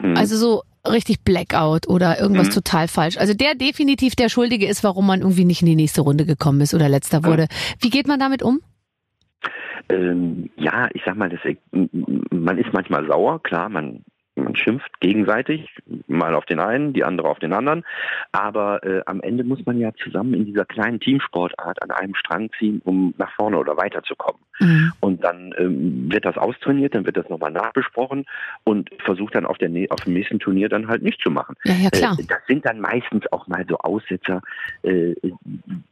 Mhm. 0.00 0.16
also 0.16 0.36
so 0.36 0.62
richtig 0.90 1.20
Blackout 1.24 1.86
oder 1.88 2.18
irgendwas 2.18 2.48
Mhm. 2.48 2.52
total 2.52 2.88
falsch. 2.88 3.18
Also 3.18 3.34
der 3.34 3.54
definitiv 3.54 4.16
der 4.16 4.28
Schuldige 4.30 4.66
ist, 4.66 4.82
warum 4.82 5.06
man 5.06 5.20
irgendwie 5.20 5.44
nicht 5.44 5.60
in 5.60 5.66
die 5.66 5.76
nächste 5.76 6.00
Runde 6.00 6.24
gekommen 6.24 6.60
ist 6.62 6.72
oder 6.74 6.88
letzter 6.88 7.22
wurde. 7.24 7.46
Wie 7.80 7.90
geht 7.90 8.08
man 8.08 8.18
damit 8.18 8.42
um? 8.42 8.60
Ähm, 9.90 10.50
ja, 10.56 10.88
ich 10.94 11.02
sag 11.04 11.16
mal, 11.16 11.28
das, 11.28 11.40
man 12.30 12.58
ist 12.58 12.72
manchmal 12.72 13.06
sauer, 13.06 13.42
klar, 13.42 13.68
man, 13.68 14.04
man 14.44 14.56
schimpft 14.56 15.00
gegenseitig, 15.00 15.68
mal 16.06 16.34
auf 16.34 16.46
den 16.46 16.60
einen, 16.60 16.92
die 16.92 17.04
andere 17.04 17.28
auf 17.28 17.38
den 17.38 17.52
anderen, 17.52 17.84
aber 18.32 18.82
äh, 18.84 19.02
am 19.06 19.20
Ende 19.20 19.44
muss 19.44 19.64
man 19.66 19.78
ja 19.78 19.92
zusammen 19.94 20.34
in 20.34 20.46
dieser 20.46 20.64
kleinen 20.64 21.00
Teamsportart 21.00 21.82
an 21.82 21.90
einem 21.90 22.14
Strang 22.14 22.50
ziehen, 22.58 22.80
um 22.84 23.14
nach 23.18 23.32
vorne 23.32 23.58
oder 23.58 23.76
weiterzukommen. 23.76 24.40
Mhm. 24.60 24.92
Und 25.00 25.24
dann 25.24 25.54
ähm, 25.58 26.12
wird 26.12 26.24
das 26.24 26.36
austrainiert, 26.36 26.94
dann 26.94 27.06
wird 27.06 27.16
das 27.16 27.28
nochmal 27.28 27.50
nachbesprochen 27.50 28.26
und 28.64 28.90
versucht 29.04 29.34
dann 29.34 29.46
auf, 29.46 29.58
der, 29.58 29.70
auf 29.90 30.00
dem 30.00 30.12
nächsten 30.12 30.38
Turnier 30.38 30.68
dann 30.68 30.88
halt 30.88 31.02
nicht 31.02 31.20
zu 31.22 31.30
machen. 31.30 31.56
Ja, 31.64 31.74
ja, 31.74 31.90
klar. 31.90 32.16
Äh, 32.18 32.24
Das 32.28 32.46
sind 32.46 32.64
dann 32.66 32.80
meistens 32.80 33.30
auch 33.32 33.46
mal 33.46 33.64
so 33.68 33.78
Aussetzer, 33.78 34.42
äh, 34.82 35.14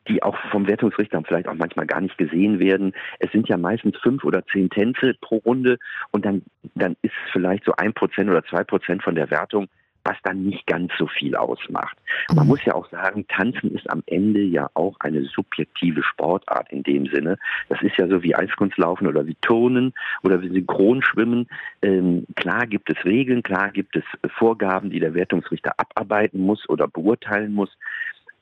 die 0.09 0.23
auch 0.23 0.37
vom 0.51 0.67
Wertungsrichter 0.67 1.23
vielleicht 1.27 1.49
auch 1.49 1.55
manchmal 1.55 1.87
gar 1.87 2.01
nicht 2.01 2.19
gesehen 2.19 2.59
werden. 2.59 2.93
Es 3.19 3.33
sind 3.33 3.49
ja 3.49 3.57
meistens 3.57 3.97
fünf 3.99 4.25
oder 4.25 4.45
zehn 4.47 4.69
Tänze 4.71 5.15
pro 5.21 5.37
Runde 5.39 5.79
und 6.11 6.25
dann, 6.25 6.43
dann 6.75 6.97
ist 7.03 7.13
es 7.25 7.33
vielleicht 7.33 7.65
so 7.65 7.73
ein 7.77 7.95
Prozent 7.95 8.29
oder 8.29 8.38
zwei 8.45 8.65
Prozent 8.65 9.03
von 9.03 9.15
der 9.15 9.31
Wertung, 9.31 9.69
was 10.05 10.17
dann 10.23 10.45
nicht 10.45 10.67
ganz 10.67 10.91
so 10.99 11.07
viel 11.07 11.37
ausmacht. 11.37 11.97
Man 12.33 12.45
Mhm. 12.45 12.49
muss 12.49 12.65
ja 12.65 12.75
auch 12.75 12.89
sagen, 12.91 13.27
Tanzen 13.29 13.75
ist 13.75 13.91
am 13.91 14.03
Ende 14.07 14.41
ja 14.41 14.71
auch 14.75 14.97
eine 15.01 15.23
subjektive 15.25 16.03
Sportart 16.03 16.71
in 16.73 16.83
dem 16.83 17.07
Sinne. 17.07 17.37
Das 17.69 17.83
ist 17.83 17.97
ja 17.99 18.09
so 18.09 18.23
wie 18.23 18.35
Eiskunstlaufen 18.35 19.07
oder 19.07 19.27
wie 19.27 19.37
Turnen 19.43 19.93
oder 20.23 20.41
wie 20.41 20.49
Synchronschwimmen. 20.49 21.47
Ähm, 21.83 22.27
klar 22.37 22.67
gibt 22.67 22.89
es 22.91 23.05
Regeln, 23.05 23.43
klar 23.43 23.71
gibt 23.71 23.97
es 23.97 24.05
Vorgaben, 24.39 24.91
die 24.91 25.01
der 25.01 25.15
Wertungsrichter 25.15 25.73
abarbeiten 25.77 26.41
muss 26.41 26.67
oder 26.69 26.89
beurteilen 26.89 27.53
muss. 27.53 27.77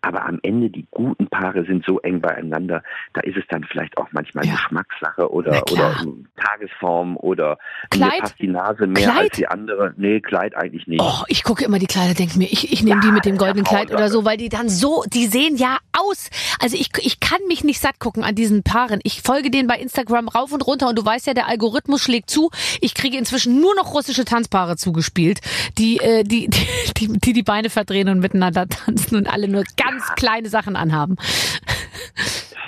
Aber 0.07 0.25
am 0.25 0.39
Ende 0.43 0.71
die 0.71 0.87
guten 0.93 1.27
Paare 1.27 1.65
sind 1.65 1.85
so 1.85 1.99
eng 2.01 2.21
beieinander, 2.21 2.83
da 3.13 3.23
ist 3.23 3.37
es 3.37 3.43
dann 3.49 3.65
vielleicht 3.65 3.99
auch 3.99 4.07
manchmal 4.13 4.47
Ja. 4.47 4.53
Geschmackssache 4.55 5.33
oder, 5.33 5.65
oder 5.73 5.97
Tagesform 6.37 7.17
oder 7.17 7.59
Kleid? 7.91 8.13
mir 8.13 8.21
passt 8.21 8.39
die 8.39 8.47
Nase 8.47 8.87
mehr 8.87 9.11
Kleid? 9.11 9.21
als 9.23 9.37
die 9.37 9.49
andere. 9.49 9.95
Nee, 9.97 10.21
Kleid 10.21 10.55
eigentlich 10.57 10.87
nicht. 10.87 11.03
Oh, 11.03 11.25
ich 11.27 11.43
gucke 11.43 11.65
immer 11.65 11.81
die 11.81 11.89
Kleider, 11.89 12.15
denke 12.15 12.39
mir, 12.39 12.45
ich, 12.45 12.73
ich 12.73 12.85
nehme 12.85 13.01
die 13.01 13.11
mit 13.11 13.25
dem 13.25 13.37
goldenen 13.37 13.65
ja, 13.65 13.71
Kleid 13.71 13.91
oder 13.91 14.09
so, 14.09 14.25
weil 14.25 14.37
die 14.37 14.49
dann 14.49 14.69
so, 14.69 15.03
die 15.13 15.27
sehen 15.27 15.57
ja 15.57 15.79
aus. 15.93 16.31
Also 16.61 16.77
ich, 16.77 16.91
ich 17.01 17.19
kann 17.19 17.41
mich 17.49 17.65
nicht 17.65 17.81
satt 17.81 17.99
gucken 17.99 18.23
an 18.23 18.35
diesen 18.37 18.63
Paaren. 18.63 19.01
Ich 19.03 19.23
folge 19.23 19.51
denen 19.51 19.67
bei 19.67 19.77
Instagram 19.77 20.29
rauf 20.29 20.53
und 20.53 20.65
runter 20.67 20.89
und 20.89 20.97
du 20.99 21.05
weißt 21.05 21.27
ja, 21.27 21.35
der 21.35 21.49
Algorithmus 21.49 22.03
schlägt 22.03 22.31
zu. 22.31 22.51
Ich 22.81 22.95
kriege 22.95 23.17
inzwischen 23.19 23.61
nur 23.61 23.75
noch 23.75 23.93
russische 23.93 24.25
Tanzpaare 24.25 24.77
zugespielt, 24.77 25.41
die 25.79 25.99
äh, 25.99 26.23
die, 26.23 26.49
die, 26.49 26.67
die, 26.97 27.19
die 27.19 27.33
die 27.33 27.43
Beine 27.43 27.71
verdrehen 27.71 28.09
und 28.09 28.21
miteinander 28.21 28.69
tanzen 28.69 29.17
und 29.17 29.27
alle 29.27 29.49
nur 29.49 29.65
ganz 29.77 29.96
kleine 30.17 30.49
Sachen 30.49 30.77
anhaben. 30.77 31.17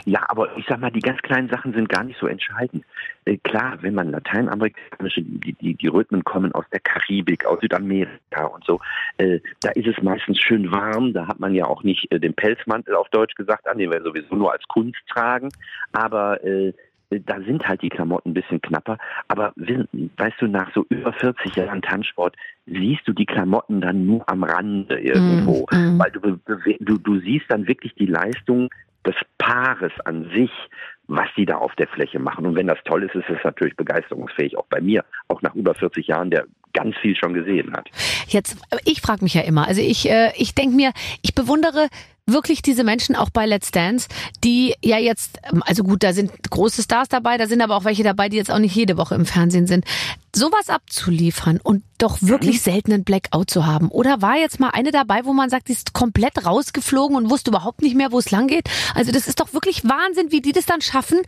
Ja, 0.08 0.24
aber 0.28 0.56
ich 0.56 0.64
sag 0.66 0.80
mal, 0.80 0.90
die 0.90 1.00
ganz 1.00 1.20
kleinen 1.20 1.50
Sachen 1.50 1.74
sind 1.74 1.90
gar 1.90 2.02
nicht 2.02 2.18
so 2.18 2.26
entscheidend. 2.26 2.82
Äh, 3.26 3.36
klar, 3.36 3.76
wenn 3.82 3.92
man 3.92 4.10
lateinamerikanische, 4.10 5.20
die, 5.20 5.52
die, 5.52 5.74
die 5.74 5.86
Rhythmen 5.86 6.24
kommen 6.24 6.50
aus 6.52 6.64
der 6.72 6.80
Karibik, 6.80 7.44
aus 7.44 7.60
Südamerika 7.60 8.44
und 8.46 8.64
so, 8.64 8.80
äh, 9.18 9.40
da 9.60 9.70
ist 9.72 9.86
es 9.86 10.02
meistens 10.02 10.38
schön 10.38 10.72
warm, 10.72 11.12
da 11.12 11.26
hat 11.26 11.40
man 11.40 11.54
ja 11.54 11.66
auch 11.66 11.82
nicht 11.82 12.10
äh, 12.10 12.18
den 12.18 12.32
Pelzmantel 12.32 12.94
auf 12.94 13.10
Deutsch 13.10 13.34
gesagt 13.34 13.68
an, 13.68 13.76
den 13.76 13.90
wir 13.90 14.00
sowieso 14.00 14.34
nur 14.34 14.50
als 14.50 14.66
Kunst 14.68 14.98
tragen, 15.08 15.50
aber 15.92 16.42
äh, 16.42 16.72
da 17.10 17.40
sind 17.40 17.66
halt 17.66 17.82
die 17.82 17.88
Klamotten 17.88 18.30
ein 18.30 18.34
bisschen 18.34 18.60
knapper. 18.60 18.98
Aber 19.28 19.52
we- 19.56 19.88
weißt 20.16 20.36
du, 20.40 20.46
nach 20.46 20.72
so 20.74 20.84
über 20.90 21.12
40 21.12 21.56
Jahren 21.56 21.82
Tanzsport 21.82 22.36
siehst 22.66 23.06
du 23.06 23.12
die 23.12 23.26
Klamotten 23.26 23.80
dann 23.80 24.06
nur 24.06 24.28
am 24.28 24.44
Rande 24.44 24.98
irgendwo. 25.00 25.66
Mm, 25.72 25.96
mm. 25.96 25.98
Weil 25.98 26.10
du, 26.10 26.38
du, 26.80 26.98
du 26.98 27.20
siehst 27.20 27.46
dann 27.48 27.66
wirklich 27.66 27.94
die 27.94 28.06
Leistung 28.06 28.68
des 29.06 29.14
Paares 29.38 29.92
an 30.04 30.28
sich, 30.34 30.50
was 31.06 31.28
die 31.36 31.46
da 31.46 31.56
auf 31.56 31.74
der 31.76 31.88
Fläche 31.88 32.18
machen. 32.18 32.44
Und 32.44 32.56
wenn 32.56 32.66
das 32.66 32.78
toll 32.84 33.02
ist, 33.04 33.14
ist 33.14 33.30
es 33.30 33.42
natürlich 33.42 33.76
begeisterungsfähig, 33.76 34.58
auch 34.58 34.66
bei 34.66 34.80
mir, 34.80 35.04
auch 35.28 35.40
nach 35.40 35.54
über 35.54 35.74
40 35.74 36.06
Jahren, 36.08 36.30
der 36.30 36.44
ganz 36.74 36.94
viel 36.98 37.16
schon 37.16 37.32
gesehen 37.32 37.72
hat. 37.72 37.88
Jetzt, 38.26 38.60
ich 38.84 39.00
frage 39.00 39.24
mich 39.24 39.32
ja 39.32 39.40
immer, 39.40 39.66
also 39.66 39.80
ich, 39.80 40.10
äh, 40.10 40.32
ich 40.36 40.54
denke 40.54 40.76
mir, 40.76 40.92
ich 41.22 41.34
bewundere 41.34 41.88
wirklich 42.28 42.62
diese 42.62 42.84
Menschen 42.84 43.16
auch 43.16 43.30
bei 43.30 43.46
Let's 43.46 43.70
Dance, 43.70 44.08
die 44.44 44.74
ja 44.82 44.98
jetzt, 44.98 45.40
also 45.62 45.82
gut, 45.82 46.02
da 46.02 46.12
sind 46.12 46.30
große 46.50 46.82
Stars 46.82 47.08
dabei, 47.08 47.36
da 47.36 47.46
sind 47.46 47.60
aber 47.60 47.76
auch 47.76 47.84
welche 47.84 48.02
dabei, 48.02 48.28
die 48.28 48.36
jetzt 48.36 48.50
auch 48.50 48.58
nicht 48.58 48.74
jede 48.74 48.96
Woche 48.96 49.14
im 49.14 49.26
Fernsehen 49.26 49.66
sind. 49.66 49.84
Sowas 50.34 50.68
abzuliefern 50.68 51.58
und 51.62 51.82
doch 51.96 52.18
wirklich 52.20 52.60
selten 52.60 52.92
einen 52.92 53.04
Blackout 53.04 53.50
zu 53.50 53.66
haben. 53.66 53.88
Oder 53.88 54.22
war 54.22 54.36
jetzt 54.36 54.60
mal 54.60 54.70
eine 54.70 54.92
dabei, 54.92 55.24
wo 55.24 55.32
man 55.32 55.50
sagt, 55.50 55.68
die 55.68 55.72
ist 55.72 55.94
komplett 55.94 56.46
rausgeflogen 56.46 57.16
und 57.16 57.30
wusste 57.30 57.50
überhaupt 57.50 57.82
nicht 57.82 57.96
mehr, 57.96 58.12
wo 58.12 58.18
es 58.18 58.30
lang 58.30 58.46
geht? 58.46 58.68
Also 58.94 59.10
das 59.10 59.26
ist 59.26 59.40
doch 59.40 59.52
wirklich 59.52 59.84
Wahnsinn, 59.84 60.30
wie 60.30 60.40
die 60.40 60.52
das 60.52 60.66
dann 60.66 60.80
schaffen, 60.80 61.18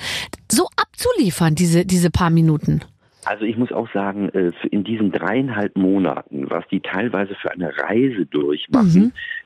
so 0.51 0.69
abzuliefern, 0.77 1.55
diese, 1.55 1.85
diese 1.85 2.11
paar 2.11 2.31
Minuten. 2.31 2.83
Also 3.25 3.45
ich 3.45 3.57
muss 3.57 3.71
auch 3.71 3.89
sagen, 3.93 4.31
äh, 4.31 4.51
in 4.71 4.83
diesen 4.83 5.13
dreieinhalb 5.13 5.77
Monaten, 5.77 6.49
was 6.49 6.67
die 6.69 6.81
teilweise 6.81 7.35
für 7.35 7.51
eine 7.51 7.77
Reise 7.77 8.27
durchmachen, 8.27 9.13
äh, 9.13 9.39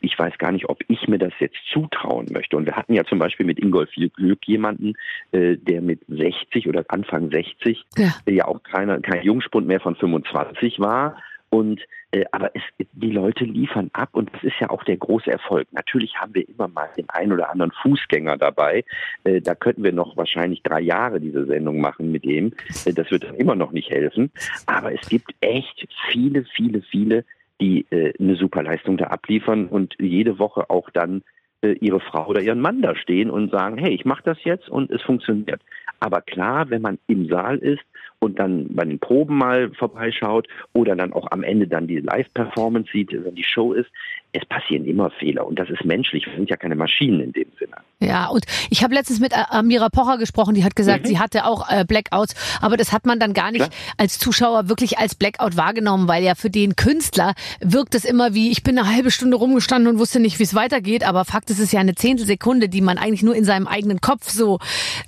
ich 0.00 0.18
weiß 0.18 0.38
gar 0.38 0.52
nicht, 0.52 0.68
ob 0.68 0.78
ich 0.88 1.08
mir 1.08 1.18
das 1.18 1.32
jetzt 1.40 1.56
zutrauen 1.72 2.26
möchte. 2.32 2.56
Und 2.56 2.66
wir 2.66 2.76
hatten 2.76 2.94
ja 2.94 3.04
zum 3.04 3.18
Beispiel 3.18 3.46
mit 3.46 3.58
Ingolf 3.58 3.90
Glück 3.92 4.46
jemanden, 4.46 4.94
äh, 5.32 5.56
der 5.56 5.80
mit 5.80 6.00
60 6.08 6.68
oder 6.68 6.84
Anfang 6.88 7.30
60 7.30 7.84
Ja. 7.96 8.14
äh, 8.26 8.32
ja 8.32 8.46
auch 8.46 8.62
keiner, 8.62 9.00
kein 9.00 9.22
Jungspund 9.22 9.66
mehr 9.66 9.80
von 9.80 9.96
25 9.96 10.80
war. 10.80 11.16
Und 11.50 11.80
äh, 12.10 12.24
aber 12.32 12.50
es, 12.54 12.62
die 12.92 13.10
Leute 13.10 13.44
liefern 13.44 13.90
ab 13.92 14.10
und 14.12 14.32
das 14.32 14.42
ist 14.42 14.58
ja 14.60 14.70
auch 14.70 14.82
der 14.84 14.96
große 14.96 15.30
Erfolg. 15.30 15.66
Natürlich 15.72 16.14
haben 16.16 16.34
wir 16.34 16.48
immer 16.48 16.68
mal 16.68 16.88
den 16.96 17.08
einen 17.10 17.32
oder 17.32 17.50
anderen 17.50 17.72
Fußgänger 17.82 18.36
dabei. 18.36 18.84
Äh, 19.24 19.40
da 19.40 19.54
könnten 19.54 19.84
wir 19.84 19.92
noch 19.92 20.16
wahrscheinlich 20.16 20.62
drei 20.62 20.80
Jahre 20.80 21.20
diese 21.20 21.46
Sendung 21.46 21.80
machen 21.80 22.10
mit 22.10 22.24
dem. 22.24 22.52
Äh, 22.84 22.92
das 22.92 23.10
wird 23.10 23.24
dann 23.24 23.34
immer 23.36 23.54
noch 23.54 23.72
nicht 23.72 23.90
helfen. 23.90 24.30
Aber 24.66 24.92
es 24.92 25.06
gibt 25.08 25.34
echt 25.40 25.86
viele, 26.10 26.44
viele, 26.44 26.82
viele, 26.82 27.24
die 27.60 27.86
äh, 27.90 28.12
eine 28.18 28.36
super 28.36 28.62
Leistung 28.62 28.96
da 28.96 29.06
abliefern 29.06 29.66
und 29.66 29.94
jede 29.98 30.38
Woche 30.38 30.70
auch 30.70 30.90
dann 30.90 31.22
äh, 31.62 31.72
ihre 31.72 32.00
Frau 32.00 32.26
oder 32.26 32.40
ihren 32.40 32.60
Mann 32.60 32.82
da 32.82 32.94
stehen 32.94 33.30
und 33.30 33.50
sagen, 33.50 33.78
hey, 33.78 33.90
ich 33.90 34.04
mache 34.04 34.22
das 34.24 34.42
jetzt 34.44 34.68
und 34.68 34.90
es 34.90 35.02
funktioniert. 35.02 35.60
Aber 36.00 36.20
klar, 36.20 36.70
wenn 36.70 36.82
man 36.82 36.98
im 37.08 37.28
Saal 37.28 37.58
ist 37.58 37.82
und 38.20 38.38
dann 38.38 38.66
bei 38.70 38.84
den 38.84 38.98
Proben 38.98 39.36
mal 39.36 39.70
vorbeischaut 39.70 40.48
oder 40.72 40.96
dann 40.96 41.12
auch 41.12 41.30
am 41.30 41.42
Ende 41.42 41.68
dann 41.68 41.86
die 41.86 42.00
Live-Performance 42.00 42.90
sieht, 42.92 43.12
wenn 43.12 43.34
die 43.34 43.44
Show 43.44 43.72
ist, 43.72 43.90
es 44.32 44.44
passieren 44.44 44.84
immer 44.84 45.10
Fehler 45.10 45.46
und 45.46 45.58
das 45.58 45.70
ist 45.70 45.84
menschlich. 45.84 46.26
Wir 46.26 46.34
sind 46.34 46.50
ja 46.50 46.56
keine 46.56 46.74
Maschinen 46.74 47.20
in 47.20 47.32
dem 47.32 47.48
Sinne. 47.58 47.76
Ja, 48.00 48.26
und 48.26 48.44
ich 48.68 48.84
habe 48.84 48.94
letztens 48.94 49.20
mit 49.20 49.32
Amira 49.34 49.88
Pocher 49.88 50.18
gesprochen, 50.18 50.54
die 50.54 50.64
hat 50.64 50.76
gesagt, 50.76 51.04
mhm. 51.04 51.08
sie 51.08 51.18
hatte 51.18 51.46
auch 51.46 51.70
äh, 51.70 51.84
Blackouts, 51.84 52.34
aber 52.60 52.76
das 52.76 52.92
hat 52.92 53.06
man 53.06 53.18
dann 53.18 53.32
gar 53.32 53.50
nicht 53.50 53.70
Klar. 53.70 53.94
als 53.96 54.18
Zuschauer 54.18 54.68
wirklich 54.68 54.98
als 54.98 55.14
Blackout 55.14 55.56
wahrgenommen, 55.56 56.08
weil 56.08 56.22
ja 56.22 56.34
für 56.34 56.50
den 56.50 56.76
Künstler 56.76 57.34
wirkt 57.60 57.94
es 57.94 58.04
immer 58.04 58.34
wie, 58.34 58.50
ich 58.50 58.62
bin 58.62 58.78
eine 58.78 58.94
halbe 58.94 59.10
Stunde 59.10 59.36
rumgestanden 59.36 59.92
und 59.92 59.98
wusste 59.98 60.20
nicht, 60.20 60.38
wie 60.38 60.44
es 60.44 60.54
weitergeht, 60.54 61.08
aber 61.08 61.24
Fakt 61.24 61.48
ist, 61.50 61.58
es 61.58 61.64
ist 61.64 61.72
ja 61.72 61.80
eine 61.80 61.94
Zehntelsekunde, 61.94 62.68
die 62.68 62.82
man 62.82 62.98
eigentlich 62.98 63.22
nur 63.22 63.34
in 63.34 63.44
seinem 63.44 63.66
eigenen 63.66 64.00
Kopf 64.00 64.28
so, 64.28 64.58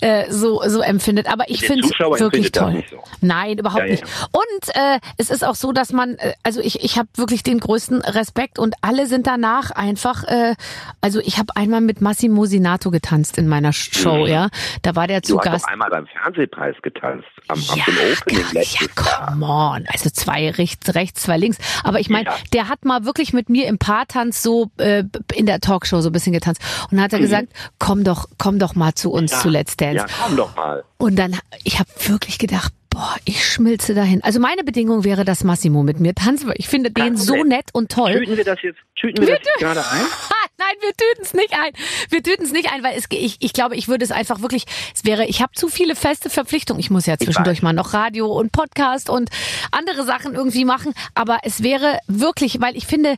äh, 0.00 0.30
so, 0.30 0.62
so 0.66 0.80
empfindet. 0.80 1.30
Aber 1.30 1.48
ich 1.48 1.60
finde 1.60 1.86
es 1.86 2.20
wirklich 2.20 2.52
toll. 2.52 2.82
So. 2.90 2.99
Nein, 3.20 3.58
überhaupt 3.58 3.80
ja, 3.80 3.86
ja. 3.86 3.92
nicht. 3.92 4.04
Und 4.32 4.74
äh, 4.74 4.98
es 5.16 5.30
ist 5.30 5.44
auch 5.44 5.54
so, 5.54 5.72
dass 5.72 5.92
man, 5.92 6.16
äh, 6.16 6.34
also 6.42 6.60
ich, 6.60 6.82
ich 6.82 6.98
habe 6.98 7.08
wirklich 7.16 7.42
den 7.42 7.60
größten 7.60 8.00
Respekt 8.02 8.58
und 8.58 8.74
alle 8.82 9.06
sind 9.06 9.26
danach 9.26 9.70
einfach, 9.70 10.24
äh, 10.24 10.54
also 11.00 11.20
ich 11.20 11.38
habe 11.38 11.54
einmal 11.56 11.80
mit 11.80 12.00
Massimo 12.00 12.44
Sinato 12.46 12.90
getanzt 12.90 13.38
in 13.38 13.48
meiner 13.48 13.72
Show, 13.72 14.24
mhm. 14.24 14.26
ja. 14.26 14.48
Da 14.82 14.96
war 14.96 15.06
der 15.06 15.22
zu 15.22 15.34
du 15.34 15.38
Gast. 15.38 15.64
Hast 15.64 15.68
einmal 15.68 15.90
beim 15.90 16.06
Fernsehpreis 16.06 16.76
getanzt, 16.82 17.26
am, 17.48 17.60
ja, 17.60 17.84
am 17.86 17.94
Opening 18.12 18.44
letztes 18.52 18.80
ja, 18.80 18.86
come 18.94 19.46
on. 19.46 19.86
Also 19.88 20.10
zwei 20.10 20.50
rechts, 20.50 20.94
rechts, 20.94 21.22
zwei 21.22 21.36
links. 21.36 21.58
Aber 21.84 22.00
ich 22.00 22.08
meine, 22.08 22.26
ja. 22.26 22.34
der 22.52 22.68
hat 22.68 22.84
mal 22.84 23.04
wirklich 23.04 23.32
mit 23.32 23.48
mir 23.48 23.66
im 23.66 23.78
Paartanz 23.78 24.42
so 24.42 24.70
äh, 24.78 25.04
in 25.34 25.46
der 25.46 25.60
Talkshow 25.60 26.00
so 26.00 26.08
ein 26.08 26.12
bisschen 26.12 26.32
getanzt. 26.32 26.62
Und 26.90 26.96
dann 26.96 27.04
hat 27.04 27.12
er 27.12 27.18
mhm. 27.18 27.22
gesagt, 27.22 27.48
komm 27.78 28.04
doch, 28.04 28.26
komm 28.38 28.58
doch 28.58 28.74
mal 28.74 28.94
zu 28.94 29.10
uns 29.10 29.32
ja. 29.32 29.38
zu 29.38 29.48
Let's 29.48 29.76
Dance. 29.76 29.96
Ja, 29.96 30.06
komm 30.24 30.36
doch 30.36 30.54
mal. 30.56 30.84
Und 31.00 31.16
dann, 31.16 31.36
ich 31.64 31.78
habe 31.78 31.88
wirklich 32.06 32.38
gedacht, 32.38 32.72
Boah, 32.90 33.14
ich 33.24 33.46
schmilze 33.46 33.94
dahin. 33.94 34.20
Also 34.24 34.40
meine 34.40 34.64
Bedingung 34.64 35.04
wäre, 35.04 35.24
dass 35.24 35.44
Massimo 35.44 35.84
mit 35.84 36.00
mir 36.00 36.12
tanzt, 36.12 36.44
ich 36.56 36.68
finde 36.68 36.90
den 36.90 37.16
so 37.16 37.44
nett 37.44 37.66
und 37.72 37.90
toll. 37.90 38.14
Tüten 38.14 38.36
wir 38.36 38.44
das 38.44 38.60
jetzt, 38.62 38.80
tüten 38.96 39.20
wir, 39.22 39.28
wir 39.28 39.36
das 39.36 39.46
jetzt 39.46 39.58
gerade 39.60 39.80
ein? 39.80 40.00
Nein, 40.58 40.74
wir 40.80 40.90
tüten 40.90 41.22
es 41.22 41.32
nicht 41.32 41.54
ein. 41.54 41.72
Wir 42.10 42.22
tüten 42.22 42.44
es 42.44 42.52
nicht 42.52 42.72
ein, 42.72 42.82
weil 42.82 42.98
es, 42.98 43.04
ich, 43.10 43.36
ich 43.38 43.52
glaube, 43.52 43.76
ich 43.76 43.86
würde 43.86 44.04
es 44.04 44.10
einfach 44.10 44.42
wirklich, 44.42 44.64
es 44.92 45.04
wäre, 45.04 45.24
ich 45.24 45.40
habe 45.40 45.52
zu 45.54 45.68
viele 45.68 45.94
feste 45.94 46.30
Verpflichtungen. 46.30 46.80
Ich 46.80 46.90
muss 46.90 47.06
ja 47.06 47.16
zwischendurch 47.16 47.62
mal 47.62 47.72
noch 47.72 47.94
Radio 47.94 48.26
und 48.26 48.50
Podcast 48.50 49.08
und 49.08 49.30
andere 49.70 50.04
Sachen 50.04 50.34
irgendwie 50.34 50.64
machen. 50.64 50.92
Aber 51.14 51.38
es 51.44 51.62
wäre 51.62 52.00
wirklich, 52.08 52.60
weil 52.60 52.76
ich 52.76 52.86
finde, 52.86 53.14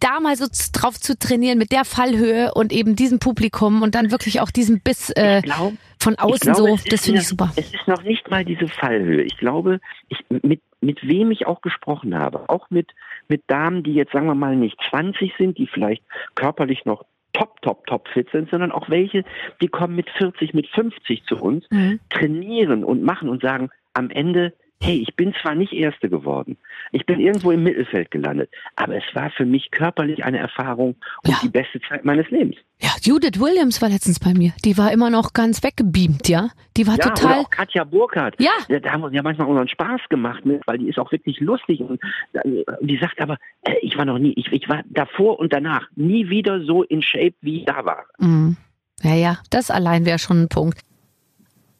da 0.00 0.20
mal 0.20 0.36
so 0.36 0.46
drauf 0.72 0.98
zu 1.00 1.18
trainieren 1.18 1.58
mit 1.58 1.72
der 1.72 1.84
Fallhöhe 1.84 2.52
und 2.54 2.72
eben 2.72 2.96
diesem 2.96 3.18
Publikum 3.18 3.82
und 3.82 3.94
dann 3.94 4.10
wirklich 4.10 4.40
auch 4.40 4.50
diesen 4.50 4.80
Biss 4.80 5.10
äh, 5.10 5.42
glaub, 5.42 5.72
von 5.98 6.16
außen 6.16 6.52
glaube, 6.52 6.78
so, 6.78 6.88
das 6.90 7.04
finde 7.04 7.20
ich 7.20 7.28
super. 7.28 7.52
Es 7.56 7.72
ist 7.72 7.88
noch 7.88 8.02
nicht 8.02 8.30
mal 8.30 8.44
diese 8.44 8.68
Fallhöhe. 8.68 9.22
Ich 9.22 9.36
glaube, 9.36 9.80
ich, 10.08 10.18
mit, 10.42 10.60
mit 10.80 11.06
wem 11.06 11.30
ich 11.30 11.46
auch 11.46 11.60
gesprochen 11.62 12.16
habe, 12.16 12.48
auch 12.48 12.70
mit, 12.70 12.92
mit 13.28 13.42
Damen, 13.46 13.82
die 13.82 13.94
jetzt 13.94 14.12
sagen 14.12 14.26
wir 14.26 14.34
mal 14.34 14.56
nicht 14.56 14.78
20 14.90 15.32
sind, 15.38 15.58
die 15.58 15.66
vielleicht 15.66 16.02
körperlich 16.34 16.84
noch 16.84 17.04
top, 17.32 17.60
top, 17.62 17.86
top 17.86 18.08
fit 18.08 18.28
sind, 18.30 18.50
sondern 18.50 18.72
auch 18.72 18.88
welche, 18.88 19.24
die 19.60 19.68
kommen 19.68 19.94
mit 19.94 20.08
40, 20.10 20.54
mit 20.54 20.66
50 20.68 21.24
zu 21.24 21.36
uns, 21.36 21.64
mhm. 21.70 22.00
trainieren 22.10 22.84
und 22.84 23.02
machen 23.02 23.28
und 23.28 23.42
sagen, 23.42 23.70
am 23.92 24.10
Ende 24.10 24.52
hey, 24.82 25.04
ich 25.06 25.16
bin 25.16 25.34
zwar 25.40 25.54
nicht 25.54 25.72
Erste 25.72 26.08
geworden, 26.08 26.56
ich 26.92 27.06
bin 27.06 27.20
irgendwo 27.20 27.50
im 27.50 27.62
Mittelfeld 27.62 28.10
gelandet, 28.10 28.50
aber 28.76 28.96
es 28.96 29.04
war 29.14 29.30
für 29.30 29.46
mich 29.46 29.70
körperlich 29.70 30.24
eine 30.24 30.38
Erfahrung 30.38 30.96
und 31.24 31.30
ja. 31.30 31.38
die 31.42 31.48
beste 31.48 31.80
Zeit 31.88 32.04
meines 32.04 32.28
Lebens. 32.30 32.56
Ja, 32.80 32.90
Judith 33.00 33.40
Williams 33.40 33.80
war 33.80 33.88
letztens 33.88 34.20
bei 34.20 34.34
mir. 34.34 34.52
Die 34.64 34.76
war 34.76 34.92
immer 34.92 35.08
noch 35.08 35.32
ganz 35.32 35.62
weggebeamt, 35.62 36.28
ja? 36.28 36.50
Die 36.76 36.86
war 36.86 36.96
ja, 36.98 37.04
total. 37.04 37.32
Oder 37.32 37.40
auch 37.40 37.50
Katja 37.50 37.84
Burkhardt. 37.84 38.34
Ja. 38.38 38.50
ja. 38.68 38.80
Da 38.80 38.92
haben 38.92 39.00
wir 39.00 39.10
ja 39.12 39.22
manchmal 39.22 39.48
unseren 39.48 39.68
Spaß 39.68 40.02
gemacht 40.10 40.44
mit, 40.44 40.66
weil 40.66 40.78
die 40.78 40.88
ist 40.88 40.98
auch 40.98 41.10
wirklich 41.10 41.40
lustig 41.40 41.80
und 41.80 41.98
äh, 42.34 42.64
die 42.82 42.98
sagt 42.98 43.20
aber, 43.20 43.38
äh, 43.62 43.76
ich 43.80 43.96
war 43.96 44.04
noch 44.04 44.18
nie, 44.18 44.34
ich, 44.36 44.52
ich 44.52 44.68
war 44.68 44.82
davor 44.90 45.38
und 45.38 45.54
danach 45.54 45.88
nie 45.94 46.28
wieder 46.28 46.62
so 46.64 46.82
in 46.82 47.00
Shape, 47.00 47.34
wie 47.40 47.60
ich 47.60 47.64
da 47.64 47.84
war. 47.86 48.04
Mhm. 48.18 48.56
Ja, 49.02 49.14
ja, 49.14 49.38
das 49.50 49.70
allein 49.70 50.04
wäre 50.04 50.18
schon 50.18 50.42
ein 50.42 50.48
Punkt. 50.48 50.80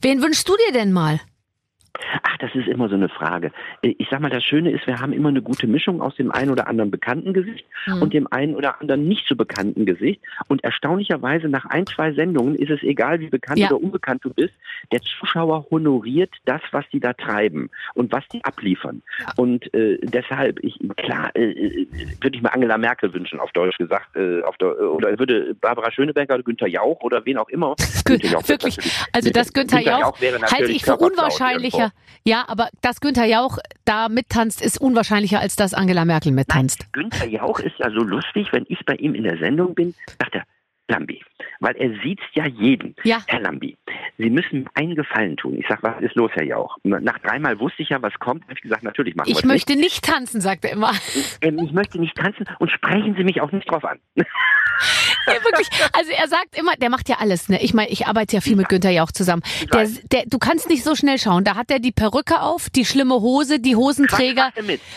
Wen 0.01 0.23
wünschst 0.23 0.49
du 0.49 0.55
dir 0.67 0.73
denn 0.73 0.93
mal? 0.93 1.21
Ach, 2.23 2.37
das 2.39 2.55
ist 2.55 2.69
immer 2.69 2.89
so 2.89 2.95
eine 2.95 3.09
Frage. 3.09 3.53
Äh, 3.83 3.95
ich 3.99 4.09
sag 4.11 4.21
mal, 4.21 4.31
das 4.31 4.45
Schöne 4.45 4.71
ist, 4.71 4.87
wir 4.87 5.01
haben 5.01 5.13
immer 5.13 5.29
eine 5.29 5.43
gute 5.43 5.67
Mischung 5.67 6.01
aus 6.01 6.17
dem 6.17 6.31
einen 6.31 6.51
oder 6.51 6.69
anderen 6.69 6.91
bekannten 6.91 7.33
Gesicht 7.33 7.65
mhm. 7.87 8.03
und 8.03 8.13
dem 8.13 8.27
einen 8.33 8.55
oder 8.55 8.81
anderen 8.81 9.07
nicht 9.09 9.27
so 9.29 9.37
bekannten 9.37 9.87
Gesicht. 9.87 10.21
Und 10.49 10.65
erstaunlicherweise 10.65 11.49
nach 11.49 11.67
ein, 11.67 11.87
zwei 11.87 12.13
Sendungen 12.13 12.57
ist 12.57 12.71
es 12.71 12.83
egal, 12.83 13.21
wie 13.21 13.29
bekannt 13.29 13.59
ja. 13.59 13.69
oder 13.69 13.83
unbekannt 13.83 14.25
du 14.25 14.33
bist. 14.33 14.55
Der 14.93 15.01
Zuschauer 15.01 15.67
honoriert 15.71 16.31
das, 16.45 16.61
was 16.73 16.85
die 16.93 17.01
da 17.01 17.13
treiben 17.13 17.71
und 17.95 18.13
was 18.13 18.27
die 18.29 18.45
abliefern. 18.45 19.03
Ja. 19.21 19.33
Und 19.37 19.73
äh, 19.75 19.99
deshalb, 20.03 20.63
ich, 20.63 20.79
klar, 20.97 21.31
äh, 21.35 21.51
äh 21.51 21.87
würde 22.21 22.37
ich 22.37 22.43
mir 22.43 22.53
Angela 22.53 22.79
Merkel 22.79 23.13
wünschen, 23.13 23.41
auf 23.41 23.53
Deutsch 23.53 23.79
gesagt, 23.79 24.17
äh, 24.17 24.43
auf 24.43 24.57
der, 24.59 24.79
oder 24.79 25.19
würde 25.19 25.55
Barbara 25.55 25.91
Schöneberger 25.91 26.35
oder 26.35 26.43
Günther 26.43 26.69
Jauch 26.69 27.01
oder 27.03 27.25
wen 27.25 27.39
auch 27.39 27.49
immer. 27.49 27.75
Jauch 28.09 28.49
Wirklich, 28.49 28.79
also 29.13 29.31
das 29.31 29.53
Günther, 29.53 29.79
Günther 29.79 29.99
Jauch, 30.01 30.21
Jauch 30.21 30.53
halte 30.53 30.73
ich 30.73 30.85
für 30.85 30.97
unwahrscheinlicher. 30.97 31.86
Ja, 32.25 32.45
aber 32.49 32.69
dass 32.83 33.01
Günther 33.01 33.25
Jauch 33.27 33.59
da 33.85 34.09
mittanzt, 34.09 34.63
ist 34.63 34.79
unwahrscheinlicher, 34.79 35.41
als 35.41 35.57
dass 35.57 35.75
Angela 35.75 36.05
Merkel 36.05 36.33
mittanzt. 36.33 36.81
Nein, 36.81 36.89
Günther 37.11 37.29
Jauch 37.29 37.59
ist 37.61 37.79
ja 37.79 37.91
so 37.91 38.03
lustig, 38.03 38.49
wenn 38.53 38.65
ich 38.69 38.85
bei 38.85 38.95
ihm 38.95 39.15
in 39.15 39.25
der 39.25 39.39
Sendung 39.39 39.75
bin, 39.75 39.95
sagt 40.21 40.35
er, 40.35 40.45
Lambi, 40.89 41.21
weil 41.59 41.75
er 41.77 41.91
sieht 42.03 42.21
ja 42.35 42.47
jeden. 42.47 42.95
Ja. 43.03 43.19
Herr 43.27 43.41
Lambi, 43.41 43.77
Sie 44.19 44.31
müssen 44.31 44.69
einen 44.75 44.95
Gefallen 44.95 45.37
tun. 45.37 45.57
Ich 45.59 45.67
sage, 45.67 45.83
was 45.83 46.01
ist 46.01 46.15
los, 46.15 46.31
Herr 46.35 46.45
Jauch? 46.45 46.77
Nach 46.85 47.19
dreimal 47.19 47.59
wusste 47.59 47.83
ich 47.83 47.89
ja, 47.89 48.01
was 48.03 48.15
kommt. 48.21 48.45
Habe 48.45 48.55
ich 48.55 48.61
gesagt, 48.63 48.85
natürlich 48.85 49.17
machen 49.17 49.27
wir 49.29 49.37
Ich 49.37 49.45
möchte 49.45 49.73
nicht. 49.73 49.83
nicht 49.83 50.05
tanzen, 50.05 50.41
sagt 50.41 50.65
er 50.65 50.73
immer. 50.73 50.93
Ich, 50.93 51.39
äh, 51.41 51.53
ich 51.65 51.73
möchte 51.73 51.99
nicht 51.99 52.17
tanzen 52.17 52.47
und 52.61 52.71
sprechen 52.71 53.17
Sie 53.19 53.25
mich 53.25 53.41
auch 53.41 53.51
nicht 53.51 53.69
drauf 53.69 53.85
an. 53.85 53.99
Ja, 55.27 55.45
wirklich. 55.45 55.69
Also 55.93 56.11
er 56.11 56.29
sagt 56.29 56.57
immer, 56.57 56.77
der 56.77 56.91
macht 56.91 57.09
ja 57.09 57.17
alles. 57.19 57.49
Ne? 57.49 57.63
Ich 57.63 57.75
meine, 57.75 57.91
ich 57.91 58.07
arbeite 58.07 58.37
ja 58.37 58.41
viel 58.41 58.57
mit 58.57 58.69
Günther 58.69 58.91
Jauch 58.91 59.13
zusammen. 59.13 59.43
Der, 59.73 59.89
der, 60.13 60.25
du 60.27 60.39
kannst 60.39 60.69
nicht 60.69 60.85
so 60.85 60.95
schnell 60.95 61.19
schauen. 61.19 61.45
Da 61.45 61.57
hat 61.57 61.71
er 61.71 61.79
die 61.79 61.93
Perücke 61.93 62.41
auf, 62.41 62.71
die 62.71 62.85
schlimme 62.85 63.21
Hose, 63.21 63.59
die 63.59 63.77
Hosenträger, 63.77 64.53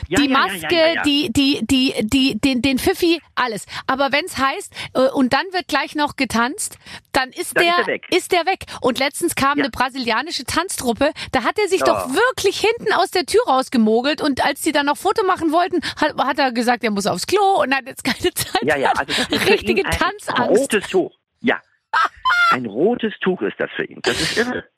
ja, 0.08 0.20
die 0.20 0.28
Maske, 0.28 0.76
ja, 0.76 0.94
ja, 0.96 1.04
die, 1.04 1.32
die, 1.32 1.60
die, 1.64 1.94
die, 2.02 2.40
den, 2.40 2.62
den 2.62 2.80
Pfiffi, 2.80 3.22
alles. 3.36 3.66
Aber 3.88 4.12
wenn 4.12 4.26
es 4.26 4.38
heißt, 4.38 4.74
äh, 4.94 5.10
und 5.10 5.34
dann 5.34 5.46
wird 5.52 5.68
gleich 5.68 5.96
noch 5.96 6.16
getanzt, 6.16 6.78
dann 7.12 7.30
ist 7.30 7.56
dann 7.56 7.64
der, 7.64 7.80
ist, 7.80 7.88
weg. 7.88 8.08
ist 8.12 8.32
der 8.32 8.46
weg. 8.46 8.66
Und 8.82 9.00
letztens 9.00 9.36
kam 9.36 9.60
eine 9.60 9.70
brasilianische 9.70 10.46
Tanztruppe, 10.46 11.12
da 11.32 11.44
hat 11.44 11.58
er 11.58 11.68
sich 11.68 11.82
oh. 11.82 11.86
doch 11.86 12.10
wirklich 12.10 12.60
hinten 12.60 12.94
aus 12.94 13.12
der 13.12 13.26
Tür 13.26 13.42
rausgemogelt 13.48 14.22
und 14.22 14.44
als 14.44 14.62
die 14.62 14.72
dann 14.72 14.86
noch 14.86 14.98
Foto 14.98 15.26
machen 15.26 15.52
wollten, 15.52 15.82
hat, 15.96 16.18
hat 16.18 16.40
er 16.40 16.52
gesagt, 16.52 16.84
er 16.84 16.92
muss 16.92 17.08
aufs 17.08 17.28
Klo 17.28 17.62
und 17.62 17.74
hat 17.74 17.86
jetzt 17.88 18.04
keine 18.04 18.34
Zeit. 18.34 18.64
Ja, 18.64 18.78
ja, 18.78 18.92
also 18.92 19.14
richtige 19.48 19.84
Tanz 19.84 20.19
Tanzangst. 20.26 20.52
Ein 20.52 20.58
rotes 20.58 20.90
Tuch, 20.90 21.12
ja. 21.42 21.60
Ein 22.52 22.66
rotes 22.66 23.14
Tuch 23.22 23.42
ist 23.42 23.60
das 23.60 23.70
für 23.76 23.86
ihn. 23.86 24.00
Das 24.04 24.20
ist 24.20 24.38
irre. 24.38 24.64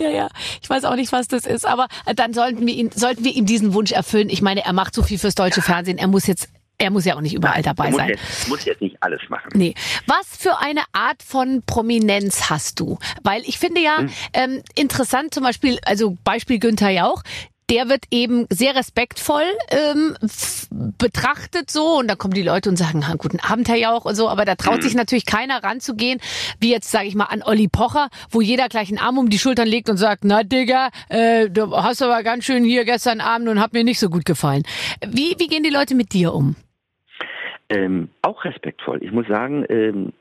Ja, 0.00 0.10
ja. 0.10 0.28
Ich 0.62 0.68
weiß 0.68 0.84
auch 0.84 0.94
nicht, 0.94 1.10
was 1.10 1.26
das 1.26 1.46
ist, 1.46 1.66
aber 1.66 1.88
dann 2.14 2.34
sollten 2.34 2.66
wir 2.66 2.74
ihn, 2.74 2.90
sollten 2.92 3.24
wir 3.24 3.34
ihm 3.34 3.46
diesen 3.46 3.72
Wunsch 3.72 3.92
erfüllen. 3.92 4.28
Ich 4.28 4.42
meine, 4.42 4.62
er 4.64 4.74
macht 4.74 4.94
so 4.94 5.02
viel 5.02 5.18
fürs 5.18 5.34
deutsche 5.34 5.62
Fernsehen. 5.62 5.96
Er 5.96 6.06
muss 6.06 6.26
jetzt 6.26 6.50
er 6.80 6.90
muss 6.90 7.04
ja 7.04 7.16
auch 7.16 7.20
nicht 7.20 7.34
überall 7.34 7.62
dabei 7.62 7.90
muss 7.90 7.96
sein. 7.96 8.10
Jetzt, 8.10 8.48
muss 8.48 8.64
jetzt 8.64 8.80
nicht 8.80 8.96
alles 9.02 9.20
machen. 9.28 9.48
Nee. 9.54 9.74
Was 10.06 10.36
für 10.38 10.58
eine 10.58 10.82
Art 10.92 11.24
von 11.24 11.62
Prominenz 11.66 12.48
hast 12.50 12.78
du? 12.78 12.98
Weil 13.24 13.42
ich 13.42 13.58
finde 13.58 13.80
ja 13.80 13.98
hm. 13.98 14.10
ähm, 14.32 14.62
interessant 14.76 15.34
zum 15.34 15.42
Beispiel, 15.42 15.78
also 15.84 16.16
Beispiel 16.22 16.60
Günther 16.60 16.90
Jauch, 16.90 17.24
der 17.70 17.88
wird 17.88 18.04
eben 18.10 18.46
sehr 18.50 18.74
respektvoll 18.74 19.44
ähm, 19.70 20.16
betrachtet 20.98 21.70
so 21.70 21.98
und 21.98 22.08
da 22.08 22.14
kommen 22.14 22.34
die 22.34 22.42
Leute 22.42 22.70
und 22.70 22.76
sagen, 22.76 23.04
guten 23.18 23.40
Abend, 23.40 23.68
Herr 23.68 23.76
Jauch 23.76 24.04
und 24.04 24.14
so, 24.14 24.28
aber 24.28 24.44
da 24.44 24.54
traut 24.54 24.78
mhm. 24.78 24.82
sich 24.82 24.94
natürlich 24.94 25.26
keiner 25.26 25.62
ranzugehen, 25.62 26.20
wie 26.60 26.70
jetzt, 26.70 26.90
sage 26.90 27.06
ich 27.06 27.14
mal, 27.14 27.26
an 27.26 27.42
Olli 27.44 27.68
Pocher, 27.68 28.08
wo 28.30 28.40
jeder 28.40 28.68
gleich 28.68 28.88
einen 28.88 28.98
Arm 28.98 29.18
um 29.18 29.28
die 29.28 29.38
Schultern 29.38 29.68
legt 29.68 29.90
und 29.90 29.96
sagt, 29.96 30.24
na 30.24 30.42
Digga, 30.42 30.88
äh, 31.08 31.50
du 31.50 31.70
hast 31.76 32.02
aber 32.02 32.22
ganz 32.22 32.44
schön 32.44 32.64
hier 32.64 32.84
gestern 32.84 33.20
Abend 33.20 33.48
und 33.48 33.60
hat 33.60 33.72
mir 33.72 33.84
nicht 33.84 34.00
so 34.00 34.08
gut 34.08 34.24
gefallen. 34.24 34.62
Wie, 35.06 35.34
wie 35.38 35.46
gehen 35.48 35.62
die 35.62 35.70
Leute 35.70 35.94
mit 35.94 36.12
dir 36.12 36.32
um? 36.34 36.56
Ähm, 37.70 38.08
auch 38.22 38.46
respektvoll. 38.46 39.02
Ich 39.02 39.12
muss 39.12 39.26
sagen, 39.26 39.66
ähm, 39.68 40.12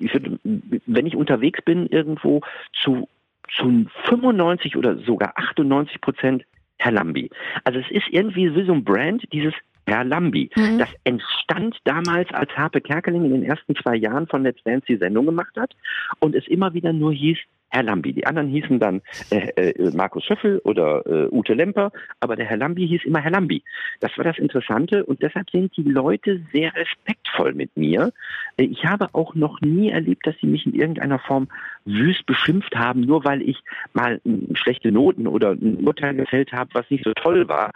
ich 0.00 0.12
würd, 0.12 0.40
wenn 0.86 1.06
ich 1.06 1.14
unterwegs 1.14 1.62
bin 1.62 1.86
irgendwo 1.86 2.40
zu 2.82 3.08
zu 3.56 3.86
95 4.04 4.76
oder 4.76 4.98
sogar 4.98 5.32
98 5.36 6.00
Prozent 6.02 6.44
Herr 6.78 6.92
Lambi. 6.92 7.30
Also 7.64 7.80
es 7.80 7.90
ist 7.90 8.06
irgendwie 8.10 8.54
wie 8.54 8.64
so 8.64 8.72
ein 8.72 8.84
Brand, 8.84 9.24
dieses 9.32 9.54
Herr 9.86 10.04
Lambi. 10.04 10.50
Mhm. 10.56 10.78
Das 10.78 10.90
entstand 11.04 11.76
damals, 11.84 12.32
als 12.32 12.50
Harpe 12.56 12.80
Kerkeling 12.80 13.24
in 13.24 13.32
den 13.32 13.42
ersten 13.42 13.74
zwei 13.76 13.96
Jahren 13.96 14.26
von 14.26 14.42
Let's 14.42 14.62
Dance 14.64 14.86
die 14.86 14.96
Sendung 14.96 15.26
gemacht 15.26 15.56
hat 15.56 15.74
und 16.20 16.34
es 16.34 16.46
immer 16.46 16.74
wieder 16.74 16.92
nur 16.92 17.12
hieß, 17.12 17.38
Herr 17.70 17.82
Lambi. 17.82 18.12
Die 18.12 18.26
anderen 18.26 18.48
hießen 18.48 18.78
dann 18.78 19.02
äh, 19.30 19.48
äh, 19.70 19.90
Markus 19.94 20.24
Schöffel 20.24 20.60
oder 20.64 21.04
äh, 21.06 21.28
Ute 21.30 21.54
Lemper, 21.54 21.92
aber 22.20 22.36
der 22.36 22.46
Herr 22.46 22.56
Lambi 22.56 22.86
hieß 22.86 23.04
immer 23.04 23.20
Herr 23.20 23.30
Lambi. 23.30 23.62
Das 24.00 24.16
war 24.16 24.24
das 24.24 24.38
Interessante 24.38 25.04
und 25.04 25.22
deshalb 25.22 25.50
sind 25.50 25.76
die 25.76 25.82
Leute 25.82 26.40
sehr 26.52 26.74
respektvoll 26.74 27.54
mit 27.54 27.76
mir. 27.76 28.12
Äh, 28.56 28.64
ich 28.64 28.84
habe 28.84 29.08
auch 29.12 29.34
noch 29.34 29.60
nie 29.60 29.90
erlebt, 29.90 30.26
dass 30.26 30.36
sie 30.40 30.46
mich 30.46 30.66
in 30.66 30.74
irgendeiner 30.74 31.18
Form 31.18 31.48
wüst 31.84 32.26
beschimpft 32.26 32.74
haben, 32.76 33.02
nur 33.02 33.24
weil 33.24 33.42
ich 33.42 33.58
mal 33.92 34.20
schlechte 34.54 34.92
Noten 34.92 35.26
oder 35.26 35.52
ein 35.52 35.86
Urteil 35.86 36.14
gefällt 36.14 36.52
habe, 36.52 36.70
was 36.74 36.90
nicht 36.90 37.04
so 37.04 37.12
toll 37.14 37.48
war. 37.48 37.70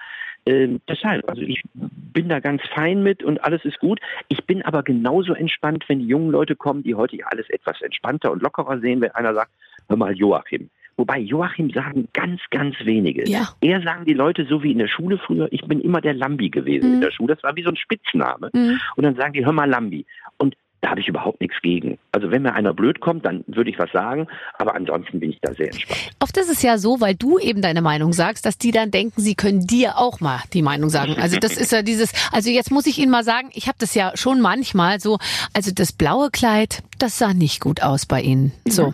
Ähm, 0.45 0.81
deshalb, 0.89 1.29
also 1.29 1.41
ich 1.43 1.63
bin 1.75 2.29
da 2.29 2.41
ganz 2.41 2.63
fein 2.75 3.03
mit 3.03 3.23
und 3.23 3.45
alles 3.45 3.65
ist 3.65 3.79
gut. 3.79 4.01
Ich 4.29 4.45
bin 4.45 4.63
aber 4.63 4.83
genauso 4.83 5.35
entspannt, 5.35 5.85
wenn 5.87 6.01
die 6.01 6.07
jungen 6.07 6.31
Leute 6.31 6.57
kommen, 6.57 6.83
die 6.83 6.97
heute 6.97 7.17
alles 7.27 7.49
etwas 7.51 7.81
entspannter 7.81 8.33
und 8.33 8.43
lockerer 8.43 8.81
sehen, 8.81 9.01
wenn 9.01 9.13
einer 9.13 9.35
sagt, 9.35 9.53
hör 9.93 9.97
mal, 9.99 10.17
Joachim. 10.17 10.71
Wobei 10.97 11.19
Joachim 11.21 11.71
sagen 11.71 12.09
ganz, 12.13 12.41
ganz 12.51 12.75
wenige. 12.85 13.29
Ja. 13.29 13.49
Eher 13.61 13.81
sagen 13.83 14.05
die 14.05 14.13
Leute 14.15 14.45
so 14.47 14.63
wie 14.63 14.73
in 14.73 14.79
der 14.79 14.89
Schule 14.89 15.19
früher, 15.19 15.49
ich 15.51 15.63
bin 15.63 15.81
immer 15.81 16.01
der 16.01 16.15
Lambi 16.15 16.51
gewesen 16.51 16.89
Mhm. 16.89 16.95
in 16.97 17.01
der 17.01 17.11
Schule. 17.13 17.35
Das 17.35 17.43
war 17.43 17.57
wie 17.57 17.63
so 17.63 17.71
ein 17.71 17.77
Spitzname. 17.77 18.51
Mhm. 18.53 18.79
Und 18.97 19.05
dann 19.05 19.17
sagen 19.17 19.33
die, 19.33 19.45
hör 19.45 19.53
mal 19.53 19.69
Lambi. 19.69 20.05
Und 20.39 20.55
da 20.83 20.91
habe 20.91 21.01
ich 21.01 21.09
überhaupt 21.09 21.41
nichts 21.41 21.57
gegen. 21.63 21.97
Also 22.11 22.31
wenn 22.31 22.43
mir 22.43 22.53
einer 22.55 22.75
blöd 22.75 23.01
kommt, 23.01 23.25
dann 23.25 23.45
würde 23.47 23.71
ich 23.71 23.79
was 23.79 23.91
sagen, 23.93 24.27
aber 24.59 24.75
ansonsten 24.75 25.21
bin 25.21 25.31
ich 25.31 25.39
da 25.41 25.55
sehr 25.55 25.67
entspannt. 25.73 26.11
Oft 26.21 26.37
ist 26.37 26.51
es 26.51 26.61
ja 26.63 26.77
so, 26.77 27.01
weil 27.01 27.15
du 27.15 27.39
eben 27.39 27.63
deine 27.63 27.81
Meinung 27.83 28.13
sagst, 28.13 28.45
dass 28.45 28.59
die 28.59 28.73
dann 28.73 28.91
denken, 28.91 29.21
sie 29.21 29.35
können 29.37 29.67
dir 29.67 29.97
auch 29.97 30.21
mal 30.21 30.41
die 30.53 30.61
Meinung 30.63 30.91
sagen. 30.91 31.15
Also 31.19 31.39
das 31.39 31.57
ist 31.57 31.71
ja 31.73 31.83
dieses, 31.83 32.13
also 32.33 32.51
jetzt 32.51 32.71
muss 32.73 32.87
ich 32.87 32.99
Ihnen 32.99 33.11
mal 33.13 33.25
sagen, 33.25 33.49
ich 33.55 33.69
habe 33.69 33.79
das 33.79 33.95
ja 33.95 34.13
schon 34.17 34.41
manchmal 34.41 34.99
so, 35.01 35.19
also 35.55 35.71
das 35.73 35.93
blaue 35.93 36.31
Kleid, 36.31 36.83
das 36.99 37.17
sah 37.17 37.33
nicht 37.33 37.61
gut 37.61 37.83
aus 37.83 38.05
bei 38.05 38.21
Ihnen. 38.21 38.53
So. 38.67 38.93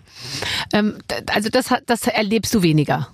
Ähm, 0.74 0.98
d- 1.11 1.14
also 1.35 1.48
das, 1.48 1.70
hat- 1.70 1.85
das 1.87 2.07
erlebst 2.07 2.55
du 2.55 2.62
weniger. 2.62 3.09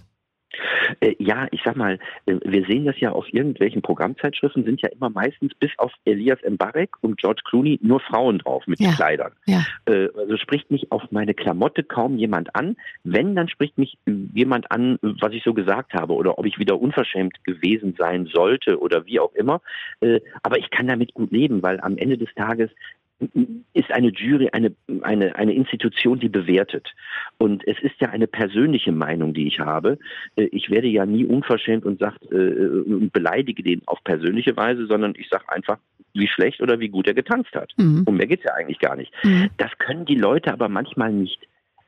Äh, 1.00 1.14
ja, 1.18 1.46
ich 1.50 1.60
sag 1.64 1.76
mal, 1.76 1.98
äh, 2.26 2.36
wir 2.44 2.64
sehen 2.66 2.84
das 2.84 2.98
ja 3.00 3.12
auf 3.12 3.26
irgendwelchen 3.32 3.82
Programmzeitschriften, 3.82 4.64
sind 4.64 4.80
ja 4.82 4.88
immer 4.88 5.10
meistens 5.10 5.54
bis 5.54 5.70
auf 5.78 5.92
Elias 6.04 6.38
Mbarek 6.48 6.96
und 7.02 7.18
George 7.18 7.42
Clooney 7.44 7.78
nur 7.82 8.00
Frauen 8.00 8.38
drauf 8.38 8.66
mit 8.66 8.80
Ja. 8.80 8.92
Kleidern. 8.92 9.32
Ja. 9.46 9.64
Äh, 9.86 10.08
also 10.16 10.36
spricht 10.36 10.70
mich 10.70 10.90
auf 10.92 11.02
meine 11.10 11.34
Klamotte 11.34 11.82
kaum 11.82 12.18
jemand 12.18 12.54
an. 12.54 12.76
Wenn, 13.02 13.34
dann 13.34 13.48
spricht 13.48 13.78
mich 13.78 13.98
jemand 14.06 14.70
an, 14.70 14.98
was 15.02 15.32
ich 15.32 15.42
so 15.42 15.54
gesagt 15.54 15.94
habe 15.94 16.14
oder 16.14 16.38
ob 16.38 16.46
ich 16.46 16.58
wieder 16.58 16.80
unverschämt 16.80 17.44
gewesen 17.44 17.94
sein 17.98 18.26
sollte 18.32 18.78
oder 18.80 19.06
wie 19.06 19.20
auch 19.20 19.32
immer. 19.34 19.60
Aber 20.42 20.58
ich 20.58 20.70
kann 20.70 20.86
damit 20.86 21.14
gut 21.14 21.30
leben, 21.32 21.62
weil 21.62 21.80
am 21.80 21.96
Ende 21.96 22.18
des 22.18 22.32
Tages 22.34 22.70
ist 23.72 23.90
eine 23.90 24.08
Jury 24.08 24.48
eine, 24.52 24.74
eine, 25.02 25.36
eine 25.36 25.54
Institution, 25.54 26.20
die 26.20 26.28
bewertet. 26.28 26.92
Und 27.38 27.66
es 27.66 27.78
ist 27.80 28.00
ja 28.00 28.08
eine 28.10 28.26
persönliche 28.26 28.92
Meinung, 28.92 29.34
die 29.34 29.46
ich 29.46 29.60
habe. 29.60 29.98
Äh, 30.36 30.48
Ich 30.52 30.70
werde 30.70 30.88
ja 30.88 31.06
nie 31.06 31.24
unverschämt 31.24 31.84
und 31.84 31.98
sagt, 31.98 32.30
äh, 32.30 32.36
und 32.36 33.12
beleidige 33.12 33.62
den 33.62 33.82
auf 33.86 34.02
persönliche 34.04 34.56
Weise, 34.56 34.86
sondern 34.86 35.14
ich 35.16 35.28
sage 35.28 35.48
einfach, 35.48 35.78
wie 36.12 36.28
schlecht 36.28 36.60
oder 36.60 36.78
wie 36.80 36.88
gut 36.88 37.06
er 37.06 37.14
getanzt 37.14 37.54
hat. 37.54 37.72
Mhm. 37.76 38.04
Um 38.06 38.16
mehr 38.16 38.26
geht's 38.26 38.44
ja 38.44 38.54
eigentlich 38.54 38.78
gar 38.78 38.96
nicht. 38.96 39.12
Mhm. 39.24 39.50
Das 39.56 39.70
können 39.78 40.04
die 40.04 40.14
Leute 40.14 40.52
aber 40.52 40.68
manchmal 40.68 41.12
nicht 41.12 41.40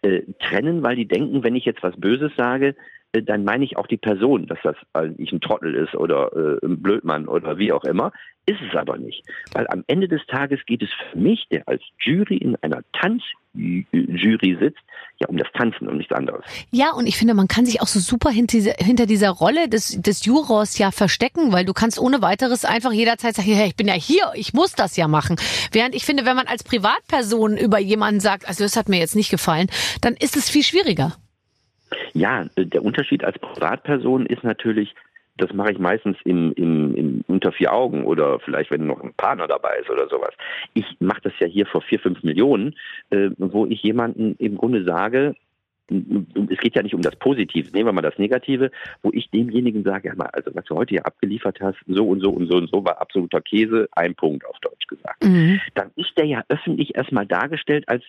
äh, 0.02 0.22
trennen, 0.40 0.82
weil 0.82 0.96
die 0.96 1.06
denken, 1.06 1.44
wenn 1.44 1.56
ich 1.56 1.64
jetzt 1.64 1.82
was 1.82 1.96
Böses 1.96 2.32
sage, 2.36 2.74
dann 3.12 3.44
meine 3.44 3.64
ich 3.64 3.76
auch 3.76 3.86
die 3.86 3.96
Person, 3.96 4.46
dass 4.46 4.58
das 4.62 4.76
eigentlich 4.92 5.32
ein 5.32 5.40
Trottel 5.40 5.74
ist 5.74 5.94
oder 5.94 6.30
äh, 6.34 6.66
ein 6.66 6.82
Blödmann 6.82 7.28
oder 7.28 7.58
wie 7.58 7.72
auch 7.72 7.84
immer. 7.84 8.12
Ist 8.48 8.60
es 8.60 8.76
aber 8.76 8.96
nicht. 8.96 9.24
Weil 9.52 9.66
am 9.68 9.82
Ende 9.88 10.06
des 10.06 10.24
Tages 10.26 10.60
geht 10.66 10.82
es 10.82 10.88
für 11.10 11.18
mich, 11.18 11.46
der 11.50 11.66
als 11.66 11.82
Jury 12.00 12.36
in 12.36 12.54
einer 12.62 12.82
Tanzjury 12.92 14.56
sitzt, 14.60 14.78
ja 15.18 15.26
um 15.26 15.36
das 15.36 15.48
Tanzen 15.52 15.88
und 15.88 15.96
nichts 15.96 16.12
anderes. 16.12 16.44
Ja, 16.70 16.92
und 16.92 17.08
ich 17.08 17.16
finde, 17.16 17.34
man 17.34 17.48
kann 17.48 17.66
sich 17.66 17.80
auch 17.80 17.88
so 17.88 17.98
super 17.98 18.30
hinter 18.30 18.56
dieser, 18.56 18.74
hinter 18.78 19.06
dieser 19.06 19.30
Rolle 19.30 19.68
des, 19.68 20.00
des 20.00 20.24
Jurors 20.24 20.78
ja 20.78 20.92
verstecken, 20.92 21.52
weil 21.52 21.64
du 21.64 21.72
kannst 21.72 21.98
ohne 21.98 22.22
weiteres 22.22 22.64
einfach 22.64 22.92
jederzeit 22.92 23.34
sagen, 23.34 23.52
hey, 23.52 23.66
ich 23.66 23.76
bin 23.76 23.88
ja 23.88 23.94
hier, 23.94 24.30
ich 24.34 24.52
muss 24.52 24.74
das 24.74 24.96
ja 24.96 25.08
machen. 25.08 25.36
Während 25.72 25.96
ich 25.96 26.04
finde, 26.04 26.24
wenn 26.24 26.36
man 26.36 26.46
als 26.46 26.62
Privatperson 26.62 27.56
über 27.56 27.80
jemanden 27.80 28.20
sagt, 28.20 28.46
also 28.46 28.62
das 28.62 28.76
hat 28.76 28.88
mir 28.88 29.00
jetzt 29.00 29.16
nicht 29.16 29.30
gefallen, 29.30 29.66
dann 30.02 30.14
ist 30.14 30.36
es 30.36 30.48
viel 30.48 30.62
schwieriger. 30.62 31.16
Ja, 32.14 32.46
äh, 32.56 32.66
der 32.66 32.84
Unterschied 32.84 33.24
als 33.24 33.38
Privatperson 33.38 34.26
ist 34.26 34.44
natürlich, 34.44 34.94
das 35.36 35.52
mache 35.52 35.72
ich 35.72 35.78
meistens 35.78 36.16
im, 36.24 36.52
im, 36.54 36.94
im 36.96 37.24
unter 37.28 37.52
vier 37.52 37.72
Augen 37.72 38.04
oder 38.04 38.40
vielleicht, 38.40 38.70
wenn 38.70 38.86
noch 38.86 39.02
ein 39.02 39.14
Partner 39.14 39.46
dabei 39.46 39.78
ist 39.80 39.90
oder 39.90 40.08
sowas. 40.08 40.34
Ich 40.74 40.86
mache 40.98 41.20
das 41.22 41.32
ja 41.38 41.46
hier 41.46 41.66
vor 41.66 41.82
vier, 41.82 41.98
fünf 42.00 42.22
Millionen, 42.22 42.74
äh, 43.10 43.30
wo 43.38 43.66
ich 43.66 43.82
jemanden 43.82 44.34
im 44.38 44.56
Grunde 44.56 44.84
sage, 44.84 45.34
m- 45.90 46.26
es 46.50 46.58
geht 46.58 46.74
ja 46.74 46.82
nicht 46.82 46.94
um 46.94 47.02
das 47.02 47.14
Positive, 47.16 47.70
nehmen 47.72 47.86
wir 47.88 47.92
mal 47.92 48.00
das 48.02 48.18
Negative, 48.18 48.70
wo 49.02 49.10
ich 49.12 49.30
demjenigen 49.30 49.84
sage, 49.84 50.08
ja 50.08 50.14
mal, 50.16 50.30
also 50.32 50.50
was 50.54 50.64
du 50.64 50.74
heute 50.74 50.90
hier 50.94 51.06
abgeliefert 51.06 51.60
hast, 51.60 51.78
so 51.86 52.08
und 52.08 52.20
so 52.20 52.30
und 52.30 52.48
so 52.48 52.56
und 52.56 52.70
so 52.70 52.84
war 52.84 53.00
absoluter 53.00 53.40
Käse, 53.42 53.88
ein 53.92 54.14
Punkt 54.14 54.44
auf 54.46 54.58
Deutsch 54.60 54.86
gesagt 54.86 55.22
Mhm. 55.22 55.60
dann 55.74 55.90
ist 55.96 56.16
der 56.16 56.24
ja 56.26 56.42
öffentlich 56.48 56.94
erstmal 56.96 57.26
dargestellt 57.26 57.84
als 57.88 58.02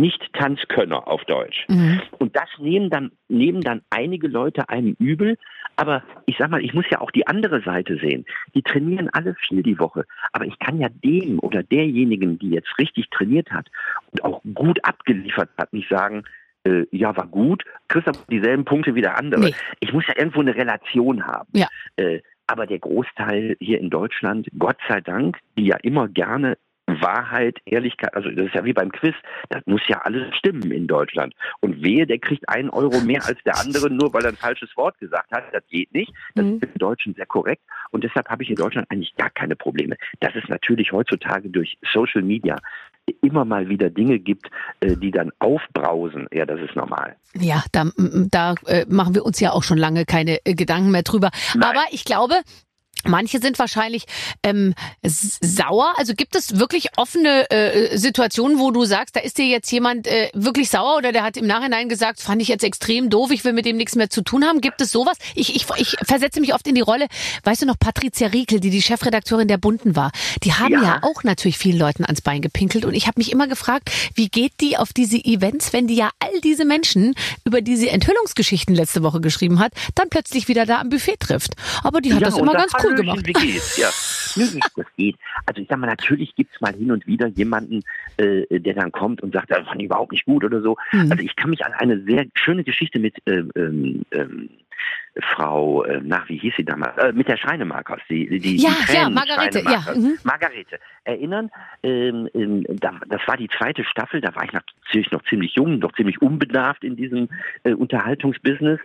nicht-Tanzkönner 0.00 1.08
auf 1.08 1.24
Deutsch. 1.24 1.64
Mhm. 1.68 2.00
Und 2.18 2.36
das 2.36 2.48
nehmen 2.58 2.90
dann, 2.90 3.10
nehmen 3.28 3.62
dann 3.62 3.82
einige 3.90 4.28
Leute 4.28 4.68
einem 4.68 4.96
übel. 4.98 5.36
Aber 5.76 6.02
ich 6.26 6.36
sag 6.38 6.50
mal, 6.50 6.64
ich 6.64 6.74
muss 6.74 6.86
ja 6.90 7.00
auch 7.00 7.10
die 7.10 7.26
andere 7.26 7.62
Seite 7.62 7.98
sehen. 7.98 8.24
Die 8.54 8.62
trainieren 8.62 9.10
alle 9.12 9.34
viel 9.34 9.62
die 9.62 9.78
Woche. 9.78 10.04
Aber 10.32 10.46
ich 10.46 10.58
kann 10.58 10.80
ja 10.80 10.88
dem 10.88 11.38
oder 11.40 11.62
derjenigen, 11.62 12.38
die 12.38 12.50
jetzt 12.50 12.78
richtig 12.78 13.10
trainiert 13.10 13.50
hat 13.50 13.68
und 14.12 14.24
auch 14.24 14.40
gut 14.54 14.82
abgeliefert 14.84 15.50
hat, 15.58 15.72
nicht 15.72 15.88
sagen, 15.88 16.24
äh, 16.64 16.86
ja, 16.90 17.16
war 17.16 17.26
gut, 17.26 17.64
kriegst 17.88 18.08
aber 18.08 18.18
dieselben 18.30 18.64
Punkte 18.64 18.94
wie 18.94 19.02
der 19.02 19.18
andere. 19.18 19.40
Nee. 19.40 19.54
Ich 19.80 19.92
muss 19.92 20.06
ja 20.06 20.14
irgendwo 20.16 20.40
eine 20.40 20.54
Relation 20.54 21.26
haben. 21.26 21.48
Ja. 21.54 21.68
Äh, 21.96 22.20
aber 22.46 22.66
der 22.66 22.78
Großteil 22.78 23.56
hier 23.60 23.80
in 23.80 23.90
Deutschland, 23.90 24.48
Gott 24.58 24.78
sei 24.88 25.00
Dank, 25.00 25.38
die 25.58 25.66
ja 25.66 25.76
immer 25.82 26.08
gerne 26.08 26.56
Wahrheit, 26.86 27.58
Ehrlichkeit, 27.64 28.14
also 28.14 28.30
das 28.30 28.46
ist 28.46 28.54
ja 28.54 28.64
wie 28.64 28.72
beim 28.72 28.92
Quiz, 28.92 29.14
das 29.48 29.62
muss 29.66 29.80
ja 29.88 29.98
alles 30.02 30.34
stimmen 30.36 30.70
in 30.70 30.86
Deutschland. 30.86 31.34
Und 31.60 31.82
wehe, 31.82 32.06
der 32.06 32.18
kriegt 32.18 32.48
einen 32.48 32.70
Euro 32.70 33.00
mehr 33.00 33.24
als 33.26 33.38
der 33.44 33.58
andere, 33.58 33.90
nur 33.90 34.12
weil 34.14 34.22
er 34.24 34.30
ein 34.30 34.36
falsches 34.36 34.76
Wort 34.76 34.98
gesagt 34.98 35.30
hat. 35.32 35.44
Das 35.52 35.62
geht 35.68 35.92
nicht. 35.92 36.12
Das 36.34 36.44
Mhm. 36.44 36.54
ist 36.56 36.64
im 36.64 36.78
Deutschen 36.78 37.14
sehr 37.14 37.26
korrekt. 37.26 37.62
Und 37.90 38.04
deshalb 38.04 38.28
habe 38.28 38.42
ich 38.42 38.50
in 38.50 38.56
Deutschland 38.56 38.90
eigentlich 38.90 39.14
gar 39.16 39.30
keine 39.30 39.56
Probleme. 39.56 39.96
Dass 40.20 40.34
es 40.36 40.48
natürlich 40.48 40.92
heutzutage 40.92 41.48
durch 41.48 41.76
Social 41.92 42.22
Media 42.22 42.56
immer 43.22 43.44
mal 43.44 43.68
wieder 43.68 43.88
Dinge 43.88 44.18
gibt, 44.18 44.48
äh, 44.80 44.96
die 44.96 45.10
dann 45.12 45.30
aufbrausen, 45.38 46.26
ja, 46.32 46.44
das 46.44 46.60
ist 46.60 46.74
normal. 46.74 47.16
Ja, 47.34 47.62
da, 47.72 47.84
da 47.96 48.54
äh, 48.66 48.84
machen 48.88 49.14
wir 49.14 49.24
uns 49.24 49.38
ja 49.38 49.52
auch 49.52 49.62
schon 49.62 49.78
lange 49.78 50.04
keine 50.04 50.44
äh, 50.44 50.54
Gedanken 50.54 50.90
mehr 50.90 51.02
drüber. 51.02 51.30
Nein. 51.54 51.70
Aber 51.70 51.84
ich 51.92 52.04
glaube, 52.04 52.34
Manche 53.04 53.38
sind 53.40 53.58
wahrscheinlich 53.58 54.06
ähm, 54.42 54.74
sauer. 55.02 55.94
Also 55.96 56.14
gibt 56.14 56.34
es 56.34 56.58
wirklich 56.58 56.88
offene 56.96 57.50
äh, 57.50 57.96
Situationen, 57.96 58.58
wo 58.58 58.70
du 58.70 58.84
sagst, 58.84 59.16
da 59.16 59.20
ist 59.20 59.38
dir 59.38 59.46
jetzt 59.46 59.70
jemand 59.70 60.06
äh, 60.06 60.30
wirklich 60.34 60.70
sauer 60.70 60.96
oder 60.96 61.12
der 61.12 61.22
hat 61.22 61.36
im 61.36 61.46
Nachhinein 61.46 61.88
gesagt, 61.88 62.20
fand 62.20 62.42
ich 62.42 62.48
jetzt 62.48 62.64
extrem 62.64 63.10
doof, 63.10 63.30
ich 63.30 63.44
will 63.44 63.52
mit 63.52 63.64
dem 63.64 63.76
nichts 63.76 63.94
mehr 63.94 64.10
zu 64.10 64.22
tun 64.22 64.44
haben. 64.44 64.60
Gibt 64.60 64.80
es 64.80 64.90
sowas? 64.90 65.16
Ich, 65.34 65.54
ich, 65.54 65.66
ich 65.76 65.96
versetze 66.02 66.40
mich 66.40 66.54
oft 66.54 66.66
in 66.66 66.74
die 66.74 66.80
Rolle, 66.80 67.06
weißt 67.44 67.62
du 67.62 67.66
noch, 67.66 67.78
Patricia 67.78 68.28
Riekel, 68.28 68.60
die 68.60 68.70
die 68.70 68.82
Chefredakteurin 68.82 69.48
der 69.48 69.58
Bunden 69.58 69.94
war, 69.94 70.10
die 70.42 70.52
haben 70.52 70.72
ja, 70.72 70.82
Ja. 70.82 70.98
auch 71.02 71.22
natürlich 71.22 71.58
vielen 71.58 71.78
Leuten 71.78 72.04
ans 72.04 72.20
Bein 72.22 72.42
gepinkelt 72.42 72.84
und 72.84 72.94
ich 72.94 73.06
habe 73.06 73.20
mich 73.20 73.30
immer 73.30 73.46
gefragt, 73.46 73.90
wie 74.14 74.28
geht 74.28 74.54
die 74.60 74.76
auf 74.76 74.92
diese 74.92 75.16
Events, 75.16 75.72
wenn 75.72 75.86
die 75.86 75.94
ja 75.96 76.10
all 76.18 76.40
diese 76.42 76.64
Menschen, 76.64 77.14
über 77.44 77.60
die 77.60 77.76
sie 77.76 77.88
Enthüllungsgeschichten 77.88 78.74
letzte 78.74 79.02
Woche 79.02 79.20
geschrieben 79.20 79.58
hat, 79.60 79.72
dann 79.94 80.08
plötzlich 80.08 80.48
wieder 80.48 80.66
da 80.66 80.80
am 80.80 80.88
Buffet 80.88 81.18
trifft. 81.20 81.52
Aber 81.82 82.00
die 82.00 82.12
hat 82.12 82.22
das 82.22 82.34
und 82.34 82.40
immer 82.40 82.52
ganz 82.54 82.72
cool 82.82 82.95
Hallöchen, 82.96 83.22
gemacht. 83.22 83.42
Wie 83.42 83.52
geht's? 83.52 83.76
Ja, 83.76 83.90
Nö, 84.36 84.46
das 84.76 84.86
geht. 84.96 85.16
Also 85.46 85.62
ich 85.62 85.68
sag 85.68 85.78
mal, 85.78 85.86
natürlich 85.86 86.34
gibt's 86.34 86.60
mal 86.60 86.74
hin 86.74 86.92
und 86.92 87.06
wieder 87.06 87.26
jemanden, 87.28 87.82
äh, 88.18 88.60
der 88.60 88.74
dann 88.74 88.92
kommt 88.92 89.22
und 89.22 89.32
sagt, 89.32 89.50
das 89.50 89.66
fand 89.66 89.80
ich 89.80 89.86
überhaupt 89.86 90.12
nicht 90.12 90.26
gut 90.26 90.44
oder 90.44 90.60
so. 90.60 90.76
Mhm. 90.92 91.10
Also 91.10 91.22
ich 91.22 91.34
kann 91.36 91.50
mich 91.50 91.64
an 91.64 91.72
eine 91.72 92.02
sehr 92.02 92.26
schöne 92.34 92.64
Geschichte 92.64 92.98
mit 92.98 93.14
ähm, 93.26 93.50
ähm, 93.56 94.02
ähm, 94.10 94.50
Frau, 95.22 95.84
äh, 95.84 96.00
nach 96.02 96.28
wie 96.28 96.36
hieß 96.38 96.54
sie 96.56 96.64
damals, 96.64 96.96
äh, 96.98 97.12
mit 97.12 97.28
der 97.28 97.36
Schreinemarkers, 97.36 98.00
die, 98.08 98.38
die, 98.38 98.56
Ja, 98.56 98.70
die 98.88 98.94
ja, 98.94 99.08
Margarete, 99.08 99.60
ja, 99.60 99.94
mhm. 99.94 100.18
Margarete, 100.24 100.78
erinnern, 101.04 101.50
ähm, 101.82 102.28
ähm, 102.34 102.64
da, 102.68 103.00
das 103.08 103.20
war 103.26 103.36
die 103.36 103.48
zweite 103.48 103.84
Staffel, 103.84 104.20
da 104.20 104.34
war 104.34 104.44
ich 104.44 104.52
natürlich 104.52 105.10
noch 105.10 105.22
ziemlich 105.24 105.54
jung, 105.54 105.78
noch 105.78 105.92
ziemlich 105.92 106.20
unbedarft 106.20 106.84
in 106.84 106.96
diesem 106.96 107.28
äh, 107.64 107.72
Unterhaltungsbusiness 107.72 108.80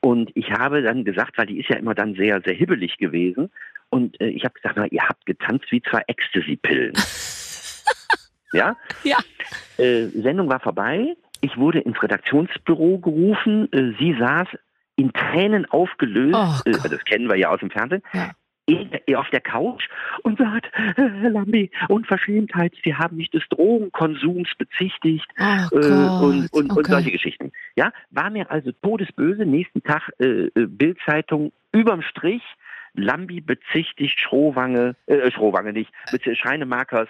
und 0.00 0.30
ich 0.34 0.50
habe 0.50 0.82
dann 0.82 1.04
gesagt, 1.04 1.38
weil 1.38 1.46
die 1.46 1.60
ist 1.60 1.68
ja 1.68 1.76
immer 1.76 1.94
dann 1.94 2.14
sehr, 2.14 2.40
sehr 2.44 2.54
hibbelig 2.54 2.98
gewesen 2.98 3.50
und 3.90 4.20
äh, 4.20 4.28
ich 4.28 4.44
habe 4.44 4.54
gesagt, 4.54 4.76
na, 4.76 4.86
ihr 4.86 5.02
habt 5.08 5.26
getanzt 5.26 5.66
wie 5.70 5.82
zwei 5.82 6.02
Ecstasy-Pillen. 6.06 6.92
ja? 8.52 8.76
Ja. 9.04 9.18
Äh, 9.76 10.06
Sendung 10.08 10.48
war 10.48 10.60
vorbei. 10.60 11.16
Ich 11.40 11.56
wurde 11.56 11.80
ins 11.80 12.02
Redaktionsbüro 12.02 12.98
gerufen. 12.98 13.72
Äh, 13.72 13.92
sie 13.98 14.16
saß 14.18 14.48
in 14.98 15.12
Tränen 15.12 15.64
aufgelöst. 15.66 16.34
Oh 16.36 16.68
äh, 16.68 16.72
das 16.88 17.04
kennen 17.04 17.28
wir 17.28 17.36
ja 17.36 17.48
aus 17.50 17.60
dem 17.60 17.70
Fernsehen. 17.70 18.02
Ja. 18.12 18.32
in- 18.66 18.90
auf 19.16 19.30
der 19.30 19.40
Couch 19.40 19.88
und 20.24 20.36
sagt, 20.38 20.66
äh, 20.76 20.92
Herr 21.22 21.30
Lambi, 21.30 21.70
Unverschämtheit, 21.88 22.74
Sie 22.84 22.94
haben 22.94 23.16
mich 23.16 23.30
des 23.30 23.42
Drogenkonsums 23.48 24.50
bezichtigt 24.58 25.26
Oh 25.40 25.76
äh, 25.76 25.78
und, 25.78 26.52
und, 26.52 26.52
und 26.52 26.70
okay. 26.72 26.90
solche 26.92 27.10
Geschichten. 27.12 27.52
Ja, 27.76 27.92
war 28.10 28.28
mir 28.28 28.50
also 28.50 28.72
todesböse. 28.82 29.46
Nächsten 29.46 29.82
Tag 29.82 30.10
äh, 30.18 30.24
äh, 30.54 30.66
Bildzeitung 30.66 31.52
überm 31.72 32.02
Strich. 32.02 32.42
Lambi 32.94 33.40
bezichtigt 33.40 34.18
Schrohwange, 34.18 34.96
äh, 35.06 35.30
Schrohwange 35.30 35.72
nicht, 35.72 35.90
mit 36.10 36.22
Schreinemarkers 36.36 37.08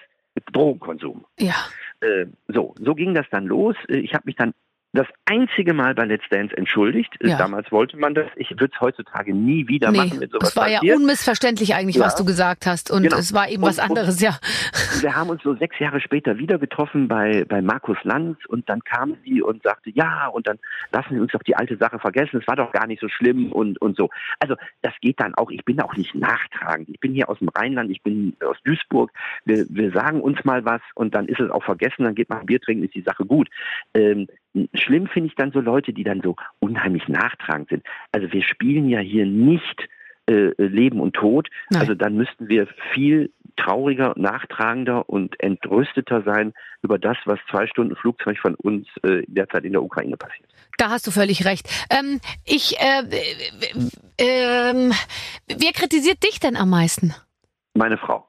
Drogenkonsum. 0.52 1.24
Ja. 1.40 1.54
Äh, 2.00 2.26
so, 2.48 2.74
so 2.78 2.94
ging 2.94 3.14
das 3.14 3.26
dann 3.30 3.46
los. 3.46 3.74
Äh, 3.88 3.98
Ich 3.98 4.12
habe 4.14 4.24
mich 4.26 4.36
dann 4.36 4.52
das 4.98 5.06
einzige 5.26 5.74
Mal 5.74 5.94
bei 5.94 6.04
Let's 6.04 6.24
Dance 6.28 6.56
entschuldigt. 6.56 7.14
Ja. 7.22 7.38
Damals 7.38 7.70
wollte 7.70 7.96
man 7.96 8.14
das. 8.14 8.26
Ich 8.36 8.50
würde 8.50 8.70
es 8.74 8.80
heutzutage 8.80 9.32
nie 9.34 9.68
wieder 9.68 9.90
Nee, 9.92 9.98
machen, 9.98 10.20
wenn 10.20 10.28
sowas 10.30 10.48
es 10.50 10.56
war 10.56 10.68
ja 10.68 10.78
passiert. 10.80 10.96
unmissverständlich 10.96 11.74
eigentlich, 11.74 11.96
Ja. 11.96 12.04
was 12.06 12.16
du 12.16 12.24
gesagt 12.24 12.66
hast. 12.66 12.90
Und 12.90 13.04
Genau. 13.04 13.16
es 13.16 13.32
war 13.32 13.48
eben 13.48 13.62
Und- 13.62 13.68
was 13.68 13.78
anderes, 13.78 14.20
ja. 14.20 14.38
wir 15.00 15.14
haben 15.14 15.30
uns 15.30 15.42
so 15.42 15.54
sechs 15.54 15.78
Jahre 15.78 16.00
später 16.00 16.38
wieder 16.38 16.58
getroffen 16.58 17.06
bei, 17.08 17.44
bei 17.44 17.62
Markus 17.62 17.96
Lanz 18.02 18.38
und 18.48 18.68
dann 18.68 18.80
kam 18.82 19.16
sie 19.24 19.40
und 19.42 19.62
sagte, 19.62 19.90
ja, 19.90 20.26
und 20.28 20.48
dann 20.48 20.58
lassen 20.92 21.14
Sie 21.14 21.20
uns 21.20 21.32
doch 21.32 21.42
die 21.42 21.54
alte 21.56 21.76
Sache 21.76 21.98
vergessen, 21.98 22.38
es 22.40 22.48
war 22.48 22.56
doch 22.56 22.72
gar 22.72 22.86
nicht 22.86 23.00
so 23.00 23.08
schlimm 23.08 23.52
und, 23.52 23.80
und 23.80 23.96
so. 23.96 24.10
Also 24.40 24.56
das 24.82 24.92
geht 25.00 25.20
dann 25.20 25.34
auch, 25.34 25.50
ich 25.50 25.64
bin 25.64 25.80
auch 25.80 25.94
nicht 25.96 26.14
nachtragend. 26.14 26.88
Ich 26.88 26.98
bin 27.00 27.12
hier 27.14 27.28
aus 27.28 27.38
dem 27.38 27.48
Rheinland, 27.50 27.90
ich 27.90 28.02
bin 28.02 28.36
aus 28.44 28.56
Duisburg, 28.64 29.12
wir, 29.44 29.64
wir 29.70 29.92
sagen 29.92 30.20
uns 30.20 30.44
mal 30.44 30.64
was 30.64 30.80
und 30.94 31.14
dann 31.14 31.26
ist 31.26 31.40
es 31.40 31.50
auch 31.50 31.62
vergessen, 31.62 32.04
dann 32.04 32.14
geht 32.14 32.28
man 32.28 32.40
ein 32.40 32.46
Bier 32.46 32.60
trinken, 32.60 32.84
ist 32.84 32.94
die 32.94 33.02
Sache 33.02 33.24
gut. 33.24 33.48
Ähm, 33.94 34.26
schlimm 34.74 35.06
finde 35.06 35.28
ich 35.28 35.34
dann 35.34 35.52
so 35.52 35.60
Leute, 35.60 35.92
die 35.92 36.04
dann 36.04 36.20
so 36.22 36.36
unheimlich 36.58 37.08
nachtragend 37.08 37.68
sind. 37.68 37.84
Also 38.12 38.32
wir 38.32 38.42
spielen 38.42 38.88
ja 38.88 39.00
hier 39.00 39.26
nicht 39.26 39.88
äh, 40.28 40.52
Leben 40.58 41.00
und 41.00 41.14
Tod. 41.14 41.48
Nein. 41.70 41.82
Also 41.82 41.94
dann 41.94 42.14
müssten 42.14 42.48
wir 42.48 42.68
viel 42.92 43.32
trauriger, 43.56 44.14
nachtragender 44.16 45.08
und 45.08 45.38
entrüsteter 45.40 46.22
sein 46.22 46.54
über 46.82 46.98
das, 46.98 47.16
was 47.24 47.38
zwei 47.50 47.66
Stunden 47.66 47.96
Flugzeug 47.96 48.38
von 48.38 48.54
uns 48.54 48.86
äh, 49.02 49.22
derzeit 49.26 49.64
in 49.64 49.72
der 49.72 49.82
Ukraine 49.82 50.16
passiert. 50.16 50.48
Da 50.76 50.90
hast 50.90 51.06
du 51.06 51.10
völlig 51.10 51.44
recht. 51.44 51.68
Ähm, 51.90 52.20
ich, 52.44 52.78
äh, 52.78 53.02
äh, 53.10 54.70
ähm, 54.70 54.92
wer 55.46 55.72
kritisiert 55.72 56.22
dich 56.22 56.38
denn 56.38 56.56
am 56.56 56.70
meisten? 56.70 57.14
Meine 57.74 57.98
Frau. 57.98 58.28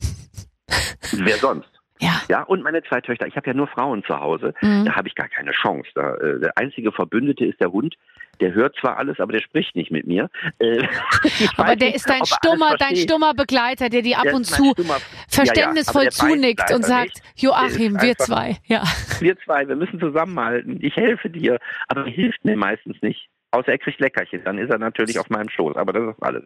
Wer 1.12 1.36
sonst? 1.36 1.75
Ja. 2.00 2.20
Ja, 2.28 2.42
und 2.42 2.62
meine 2.62 2.82
zwei 2.82 3.00
Töchter. 3.00 3.26
Ich 3.26 3.36
habe 3.36 3.46
ja 3.46 3.54
nur 3.54 3.68
Frauen 3.68 4.04
zu 4.04 4.18
Hause. 4.18 4.52
Mhm. 4.60 4.84
Da 4.84 4.96
habe 4.96 5.08
ich 5.08 5.14
gar 5.14 5.28
keine 5.28 5.52
Chance. 5.52 5.88
Da, 5.94 6.14
äh, 6.16 6.40
der 6.40 6.56
einzige 6.58 6.92
Verbündete 6.92 7.44
ist 7.46 7.60
der 7.60 7.72
Hund. 7.72 7.94
Der 8.40 8.52
hört 8.52 8.76
zwar 8.78 8.98
alles, 8.98 9.18
aber 9.18 9.32
der 9.32 9.40
spricht 9.40 9.74
nicht 9.76 9.90
mit 9.90 10.06
mir. 10.06 10.28
Äh, 10.58 10.86
Aber 11.56 11.74
der 11.74 11.88
nicht, 11.88 11.96
ist 11.96 12.08
dein 12.10 12.20
er 12.20 12.26
stummer, 12.26 12.76
dein 12.76 12.94
stummer 12.96 13.32
Begleiter, 13.32 13.88
der 13.88 14.02
dir 14.02 14.18
ab 14.18 14.24
Der 14.24 14.34
und 14.34 14.44
zu 14.44 14.72
stummer- 14.74 15.00
verständnisvoll 15.28 16.02
Ja, 16.02 16.08
ja, 16.08 16.10
zunickt 16.10 16.70
und 16.70 16.84
sagt, 16.84 17.14
nicht. 17.14 17.22
Joachim, 17.36 17.98
wir 18.02 18.14
zwei. 18.18 18.58
Ja. 18.66 18.82
Wir 19.20 19.38
zwei, 19.38 19.66
wir 19.66 19.76
müssen 19.76 19.98
zusammenhalten. 19.98 20.78
Ich 20.82 20.94
helfe 20.96 21.30
dir. 21.30 21.58
Aber 21.88 22.04
er 22.04 22.10
hilft 22.12 22.44
mir 22.44 22.56
meistens 22.58 23.00
nicht. 23.00 23.26
Außer 23.56 23.68
er 23.68 23.78
kriegt 23.78 24.00
Leckerchen. 24.00 24.44
Dann 24.44 24.58
ist 24.58 24.70
er 24.70 24.78
natürlich 24.78 25.18
auf 25.18 25.30
meinem 25.30 25.48
Schoß. 25.48 25.76
Aber 25.76 25.92
das 25.92 26.14
ist 26.14 26.22
alles. 26.22 26.44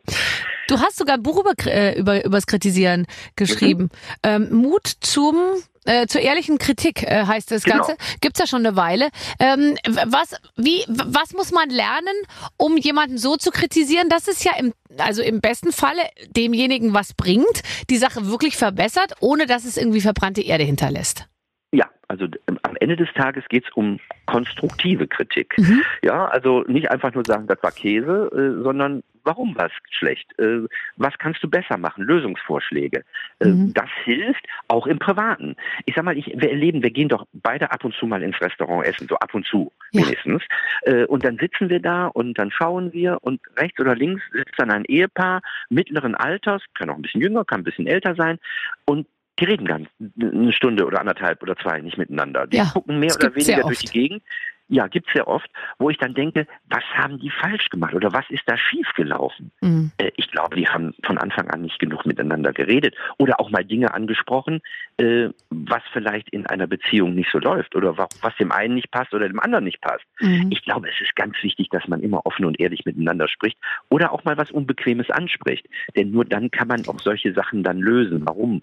Du 0.69 0.79
hast 0.79 0.97
sogar 0.97 1.17
ein 1.17 1.23
Buch 1.23 1.41
über, 1.41 1.53
äh, 1.67 1.99
über 1.99 2.25
übers 2.25 2.47
Kritisieren 2.47 3.07
geschrieben. 3.35 3.91
Ähm, 4.23 4.49
Mut 4.53 4.87
zum 5.01 5.37
äh, 5.87 6.07
zur 6.07 6.21
ehrlichen 6.21 6.59
Kritik 6.59 7.03
äh, 7.03 7.25
heißt 7.27 7.51
das 7.51 7.65
Genau. 7.65 7.79
Ganze. 7.79 7.97
Gibt's 8.21 8.39
ja 8.39 8.47
schon 8.47 8.65
eine 8.65 8.77
Weile. 8.77 9.09
Ähm, 9.39 9.77
was 10.07 10.37
wie 10.57 10.85
was 10.89 11.33
muss 11.33 11.53
man 11.53 11.71
lernen, 11.71 12.15
um 12.57 12.77
jemanden 12.77 13.19
so 13.19 13.37
zu 13.37 13.51
kritisieren, 13.51 14.09
dass 14.09 14.29
es 14.29 14.45
ja 14.45 14.53
im 14.59 14.73
also 14.99 15.23
im 15.23 15.41
besten 15.41 15.73
Falle 15.73 16.03
demjenigen 16.37 16.93
was 16.95 17.15
bringt, 17.15 17.63
die 17.89 17.97
Sache 17.97 18.27
wirklich 18.29 18.57
verbessert, 18.57 19.15
ohne 19.21 19.47
dass 19.47 19.65
es 19.65 19.77
irgendwie 19.77 20.01
verbrannte 20.01 20.43
Erde 20.43 20.65
hinterlässt. 20.65 21.27
Also 22.11 22.27
d- 22.27 22.41
am 22.65 22.75
Ende 22.81 22.97
des 22.97 23.09
Tages 23.15 23.45
geht's 23.49 23.71
um 23.77 24.01
konstruktive 24.27 25.07
Kritik. 25.07 25.55
Mhm. 25.59 25.83
Ja, 26.03 26.27
also 26.27 26.65
nicht 26.67 26.91
einfach 26.91 27.15
nur 27.15 27.25
sagen, 27.25 27.47
das 27.47 27.63
war 27.63 27.71
Käse, 27.71 28.29
äh, 28.35 28.63
sondern 28.65 29.05
warum 29.23 29.55
war 29.55 29.67
es 29.67 29.73
schlecht? 29.91 30.27
Äh, 30.41 30.63
was 30.97 31.17
kannst 31.19 31.41
du 31.45 31.49
besser 31.49 31.77
machen? 31.79 32.03
Lösungsvorschläge. 32.03 33.05
Äh, 33.39 33.47
Mhm. 33.47 33.73
Das 33.75 33.89
hilft 34.03 34.45
auch 34.67 34.89
im 34.89 34.99
Privaten. 34.99 35.55
Ich 35.87 35.95
sag 35.95 36.05
mal, 36.05 36.19
ich, 36.19 36.27
wir 36.27 36.51
erleben, 36.51 36.83
wir 36.83 36.91
gehen 36.91 37.09
doch 37.09 37.27
beide 37.33 37.71
ab 37.71 37.85
und 37.85 37.95
zu 37.95 38.07
mal 38.09 38.23
ins 38.25 38.41
Restaurant 38.41 38.85
essen, 38.85 39.07
so 39.09 39.15
ab 39.17 39.33
und 39.33 39.47
zu 39.47 39.71
Ja. 39.93 40.03
wenigstens. 40.05 40.43
Äh, 40.83 41.05
und 41.05 41.25
dann 41.25 41.37
sitzen 41.39 41.69
wir 41.69 41.79
da 41.81 42.09
und 42.09 42.35
dann 42.41 42.51
schauen 42.51 42.93
wir 42.93 43.19
und 43.23 43.41
rechts 43.57 43.79
oder 43.79 43.95
links 43.95 44.23
sitzt 44.33 44.55
dann 44.59 44.73
ein 44.73 44.85
Ehepaar 44.87 45.43
mittleren 45.69 46.17
Alters, 46.17 46.63
kann 46.75 46.91
auch 46.91 46.97
ein 46.97 47.03
bisschen 47.03 47.21
jünger, 47.23 47.45
kann 47.45 47.61
ein 47.61 47.65
bisschen 47.65 47.87
älter 47.87 48.17
sein 48.17 48.39
und 48.85 49.07
die 49.39 49.45
reden 49.45 49.67
dann 49.67 49.89
eine 50.21 50.53
Stunde 50.53 50.85
oder 50.85 51.01
anderthalb 51.01 51.43
oder 51.43 51.57
zwei 51.57 51.81
nicht 51.81 51.97
miteinander. 51.99 52.47
Die 52.47 52.59
Ja, 52.59 52.65
gucken 52.73 52.99
mehr 52.99 53.15
oder 53.15 53.35
weniger 53.35 53.63
durch 53.63 53.79
die 53.79 53.87
Gegend. 53.87 54.23
Ja, 54.73 54.87
gibt's 54.87 55.13
sehr 55.13 55.27
oft, 55.27 55.51
wo 55.81 55.91
ich 55.91 55.99
dann 55.99 56.15
denke, 56.15 56.47
was 56.69 56.85
haben 56.95 57.19
die 57.19 57.31
falsch 57.31 57.71
gemacht 57.71 57.93
oder 57.93 58.13
was 58.13 58.25
ist 58.31 58.45
da 58.47 58.57
schiefgelaufen? 58.57 59.51
Mhm. 59.63 59.91
Äh, 59.99 60.13
ich 60.15 60.31
glaube, 60.31 60.55
die 60.55 60.69
haben 60.69 60.95
von 61.03 61.19
Anfang 61.19 61.51
an 61.51 61.63
nicht 61.63 61.81
genug 61.81 62.07
miteinander 62.07 62.53
geredet 62.53 62.95
oder 63.19 63.41
auch 63.41 63.51
mal 63.51 63.65
Dinge 63.65 63.93
angesprochen, 63.93 64.61
äh, 64.99 65.31
was 65.51 65.83
vielleicht 65.93 66.29
in 66.31 66.47
einer 66.47 66.69
Beziehung 66.69 67.17
nicht 67.17 67.33
so 67.33 67.39
läuft 67.41 67.75
oder 67.75 67.99
wa- 67.99 68.09
was 68.21 68.37
dem 68.37 68.53
einen 68.53 68.75
nicht 68.77 68.93
passt 68.93 69.13
oder 69.13 69.27
dem 69.29 69.41
anderen 69.41 69.65
nicht 69.65 69.81
passt. 69.81 70.05
Mhm. 70.21 70.47
Ich 70.53 70.63
glaube, 70.63 70.89
es 70.89 71.01
ist 71.01 71.17
ganz 71.17 71.35
wichtig, 71.43 71.69
dass 71.71 71.89
man 71.89 72.01
immer 72.01 72.25
offen 72.25 72.45
und 72.45 72.61
ehrlich 72.61 72.85
miteinander 72.85 73.27
spricht 73.27 73.59
oder 73.89 74.13
auch 74.13 74.23
mal 74.23 74.37
was 74.39 74.53
Unbequemes 74.53 75.11
anspricht. 75.11 75.67
Denn 75.97 76.13
nur 76.13 76.25
dann 76.25 76.49
kann 76.53 76.69
man 76.69 76.87
auch 76.87 77.01
solche 77.01 77.33
Sachen 77.33 77.65
dann 77.65 77.79
lösen. 77.81 78.23
Warum 78.25 78.61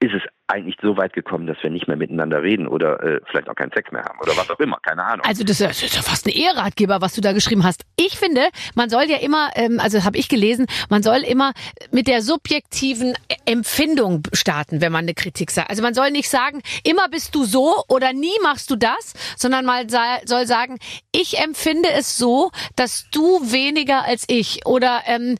ist 0.00 0.14
es 0.14 0.22
eigentlich 0.50 0.76
so 0.82 0.96
weit 0.96 1.12
gekommen, 1.12 1.46
dass 1.46 1.56
wir 1.62 1.70
nicht 1.70 1.88
mehr 1.88 1.96
miteinander 1.96 2.42
reden 2.42 2.66
oder 2.66 3.02
äh, 3.02 3.20
vielleicht 3.30 3.48
auch 3.48 3.54
keinen 3.54 3.72
Sex 3.72 3.90
mehr 3.92 4.04
haben 4.04 4.18
oder 4.20 4.36
was 4.36 4.50
auch 4.50 4.58
immer, 4.60 4.78
keine 4.82 5.04
Ahnung. 5.04 5.24
Also 5.26 5.44
das 5.44 5.60
ist 5.60 5.80
ja- 5.94 6.02
fast 6.02 6.26
ein 6.26 6.30
Eheratgeber, 6.32 7.00
was 7.00 7.14
du 7.14 7.20
da 7.20 7.32
geschrieben 7.32 7.64
hast. 7.64 7.84
Ich 7.96 8.18
finde, 8.18 8.48
man 8.74 8.90
soll 8.90 9.04
ja 9.04 9.18
immer, 9.18 9.50
ähm, 9.54 9.80
also 9.80 10.04
habe 10.04 10.18
ich 10.18 10.28
gelesen, 10.28 10.66
man 10.88 11.02
soll 11.02 11.18
immer 11.20 11.52
mit 11.90 12.06
der 12.08 12.22
subjektiven 12.22 13.14
Empfindung 13.46 14.22
starten, 14.32 14.80
wenn 14.80 14.92
man 14.92 15.04
eine 15.04 15.14
Kritik 15.14 15.50
sagt. 15.50 15.70
Also 15.70 15.82
man 15.82 15.94
soll 15.94 16.10
nicht 16.10 16.28
sagen, 16.28 16.62
immer 16.84 17.08
bist 17.08 17.34
du 17.34 17.44
so 17.44 17.82
oder 17.88 18.12
nie 18.12 18.38
machst 18.42 18.70
du 18.70 18.76
das, 18.76 19.12
sondern 19.36 19.66
sa- 19.88 20.20
soll 20.24 20.46
sagen, 20.46 20.78
ich 21.12 21.38
empfinde 21.38 21.88
es 21.90 22.16
so, 22.16 22.50
dass 22.76 23.06
du 23.12 23.40
weniger 23.52 24.04
als 24.04 24.24
ich 24.28 24.66
oder 24.66 25.02
ähm, 25.06 25.36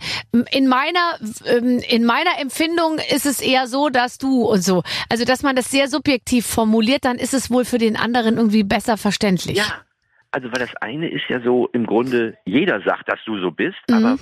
in 0.51 0.66
meiner 0.68 1.18
ähm, 1.46 1.79
in 1.88 2.05
meiner 2.05 2.38
Empfindung 2.40 2.99
ist 3.14 3.27
es 3.27 3.40
eher 3.40 3.66
so, 3.66 3.88
dass 3.88 4.18
du 4.18 4.42
und 4.44 4.62
so. 4.62 4.83
Also 5.08 5.24
dass 5.24 5.42
man 5.42 5.56
das 5.56 5.70
sehr 5.70 5.88
subjektiv 5.88 6.46
formuliert, 6.46 7.04
dann 7.04 7.16
ist 7.16 7.34
es 7.34 7.50
wohl 7.50 7.64
für 7.64 7.78
den 7.78 7.96
anderen 7.96 8.36
irgendwie 8.36 8.62
besser 8.64 8.96
verständlich. 8.96 9.58
Ja, 9.58 9.64
also 10.30 10.48
weil 10.52 10.60
das 10.60 10.76
eine 10.80 11.08
ist 11.08 11.24
ja 11.28 11.40
so, 11.40 11.68
im 11.72 11.86
Grunde, 11.86 12.36
jeder 12.44 12.80
sagt, 12.82 13.08
dass 13.08 13.18
du 13.24 13.38
so 13.40 13.50
bist, 13.50 13.78
Mhm. 13.88 13.94
aber 13.96 14.18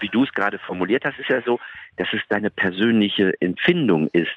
wie 0.00 0.08
du 0.08 0.24
es 0.24 0.32
gerade 0.32 0.58
formuliert 0.58 1.04
hast, 1.04 1.18
ist 1.18 1.28
ja 1.28 1.42
so, 1.42 1.58
dass 1.96 2.08
es 2.12 2.20
deine 2.28 2.50
persönliche 2.50 3.34
Empfindung 3.40 4.08
ist, 4.12 4.28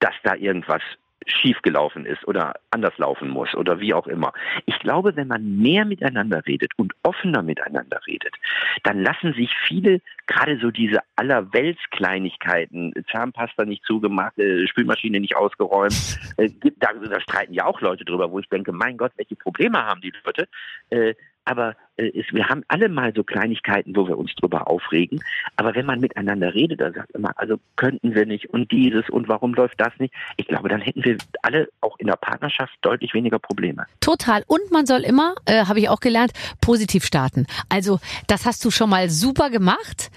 dass 0.00 0.14
da 0.22 0.34
irgendwas 0.34 0.82
schiefgelaufen 1.26 2.06
ist 2.06 2.26
oder 2.26 2.54
anders 2.70 2.96
laufen 2.98 3.28
muss 3.28 3.54
oder 3.54 3.80
wie 3.80 3.94
auch 3.94 4.06
immer. 4.06 4.32
Ich 4.66 4.78
glaube, 4.78 5.16
wenn 5.16 5.28
man 5.28 5.58
mehr 5.58 5.84
miteinander 5.84 6.42
redet 6.46 6.72
und 6.76 6.92
offener 7.02 7.42
miteinander 7.42 8.00
redet, 8.06 8.34
dann 8.82 9.02
lassen 9.02 9.34
sich 9.34 9.50
viele, 9.66 10.00
gerade 10.26 10.58
so 10.58 10.70
diese 10.70 11.00
allerweltskleinigkeiten, 11.16 12.92
Zahnpasta 13.10 13.64
nicht 13.64 13.84
zugemacht, 13.84 14.38
äh, 14.38 14.66
Spülmaschine 14.66 15.20
nicht 15.20 15.36
ausgeräumt, 15.36 15.94
äh, 16.36 16.50
da, 16.76 16.92
da 16.92 17.20
streiten 17.20 17.54
ja 17.54 17.66
auch 17.66 17.80
Leute 17.80 18.04
drüber, 18.04 18.30
wo 18.30 18.38
ich 18.38 18.48
denke, 18.48 18.72
mein 18.72 18.96
Gott, 18.96 19.12
welche 19.16 19.36
Probleme 19.36 19.84
haben 19.84 20.00
die 20.00 20.12
Leute? 20.24 20.48
Äh, 20.90 21.14
aber 21.44 21.76
äh, 21.96 22.10
es, 22.18 22.26
wir 22.32 22.48
haben 22.48 22.62
alle 22.68 22.88
mal 22.88 23.12
so 23.14 23.24
Kleinigkeiten, 23.24 23.94
wo 23.96 24.06
wir 24.08 24.18
uns 24.18 24.34
drüber 24.34 24.68
aufregen. 24.68 25.22
Aber 25.56 25.74
wenn 25.74 25.86
man 25.86 26.00
miteinander 26.00 26.54
redet, 26.54 26.80
dann 26.80 26.94
sagt 26.94 27.12
immer, 27.12 27.32
also 27.36 27.58
könnten 27.76 28.14
wir 28.14 28.26
nicht 28.26 28.50
und 28.50 28.70
dieses 28.70 29.08
und 29.10 29.28
warum 29.28 29.54
läuft 29.54 29.80
das 29.80 29.92
nicht? 29.98 30.14
Ich 30.36 30.46
glaube, 30.46 30.68
dann 30.68 30.80
hätten 30.80 31.04
wir 31.04 31.18
alle 31.42 31.68
auch 31.80 31.98
in 31.98 32.06
der 32.06 32.16
Partnerschaft 32.16 32.72
deutlich 32.82 33.14
weniger 33.14 33.38
Probleme. 33.38 33.86
Total. 34.00 34.44
Und 34.46 34.70
man 34.70 34.86
soll 34.86 35.02
immer, 35.02 35.34
äh, 35.46 35.66
habe 35.66 35.78
ich 35.78 35.88
auch 35.88 36.00
gelernt, 36.00 36.32
positiv 36.60 37.04
starten. 37.04 37.46
Also 37.68 38.00
das 38.26 38.46
hast 38.46 38.64
du 38.64 38.70
schon 38.70 38.90
mal 38.90 39.10
super 39.10 39.50
gemacht. 39.50 40.10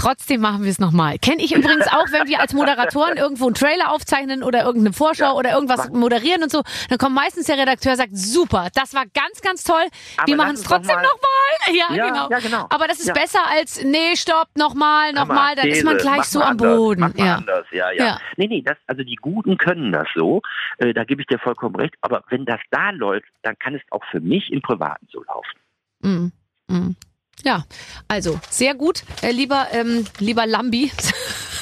Trotzdem 0.00 0.40
machen 0.40 0.62
wir 0.64 0.70
es 0.70 0.78
nochmal. 0.78 1.18
Kenne 1.18 1.42
ich 1.42 1.54
übrigens 1.54 1.86
auch, 1.88 2.06
wenn 2.10 2.26
wir 2.26 2.40
als 2.40 2.54
Moderatoren 2.54 3.18
irgendwo 3.18 3.44
einen 3.46 3.54
Trailer 3.54 3.92
aufzeichnen 3.92 4.42
oder 4.42 4.64
irgendeine 4.64 4.94
Vorschau 4.94 5.24
Ja, 5.24 5.32
oder 5.32 5.52
irgendwas 5.52 5.90
moderieren 5.90 6.42
und 6.42 6.50
so, 6.50 6.62
dann 6.88 6.96
kommt 6.96 7.14
meistens 7.14 7.46
der 7.46 7.58
Redakteur 7.58 7.92
und 7.92 7.98
sagt, 7.98 8.16
super, 8.16 8.68
das 8.74 8.94
war 8.94 9.04
ganz, 9.12 9.42
ganz 9.42 9.62
toll. 9.62 9.82
Aber 10.16 10.26
wir 10.26 10.36
machen 10.36 10.54
es 10.54 10.62
trotzdem 10.62 10.96
mal- 10.96 11.02
nochmal. 11.02 11.30
Ja, 11.76 11.94
Ja, 11.94 12.08
genau. 12.08 12.30
ja, 12.30 12.38
genau. 12.38 12.66
Aber 12.70 12.88
das 12.88 13.00
ist 13.00 13.12
besser 13.12 13.40
als, 13.46 13.84
nee, 13.84 14.16
stopp, 14.16 14.48
nochmal, 14.56 15.12
nochmal, 15.12 15.54
dann 15.54 15.68
ist 15.68 15.84
man 15.84 15.98
gleich 15.98 16.24
so 16.24 16.40
am 16.40 16.52
anders, 16.52 16.76
Boden. 16.76 17.14
Ja. 17.16 17.34
anders, 17.36 17.66
ja, 17.70 17.90
ja. 17.90 18.04
Ja. 18.06 18.18
Nee, 18.38 18.46
nee, 18.48 18.62
das, 18.62 18.76
also 18.86 19.02
die 19.02 19.16
Guten 19.16 19.58
können 19.58 19.92
das 19.92 20.08
so, 20.14 20.40
äh, 20.78 20.94
da 20.94 21.04
gebe 21.04 21.20
ich 21.20 21.26
dir 21.28 21.38
vollkommen 21.38 21.76
recht, 21.76 21.94
aber 22.00 22.24
wenn 22.30 22.46
das 22.46 22.60
da 22.70 22.90
läuft, 22.90 23.26
dann 23.42 23.58
kann 23.58 23.74
es 23.74 23.82
auch 23.90 24.02
für 24.10 24.20
mich 24.20 24.50
im 24.50 24.62
Privaten 24.62 25.06
so 25.12 25.22
laufen. 25.24 26.32
Mm, 26.68 26.74
mm. 26.74 26.96
Ja, 27.44 27.64
also 28.08 28.38
sehr 28.50 28.74
gut, 28.74 29.02
äh, 29.22 29.30
lieber 29.30 29.68
ähm, 29.72 30.06
lieber 30.18 30.46
Lambi. 30.46 30.90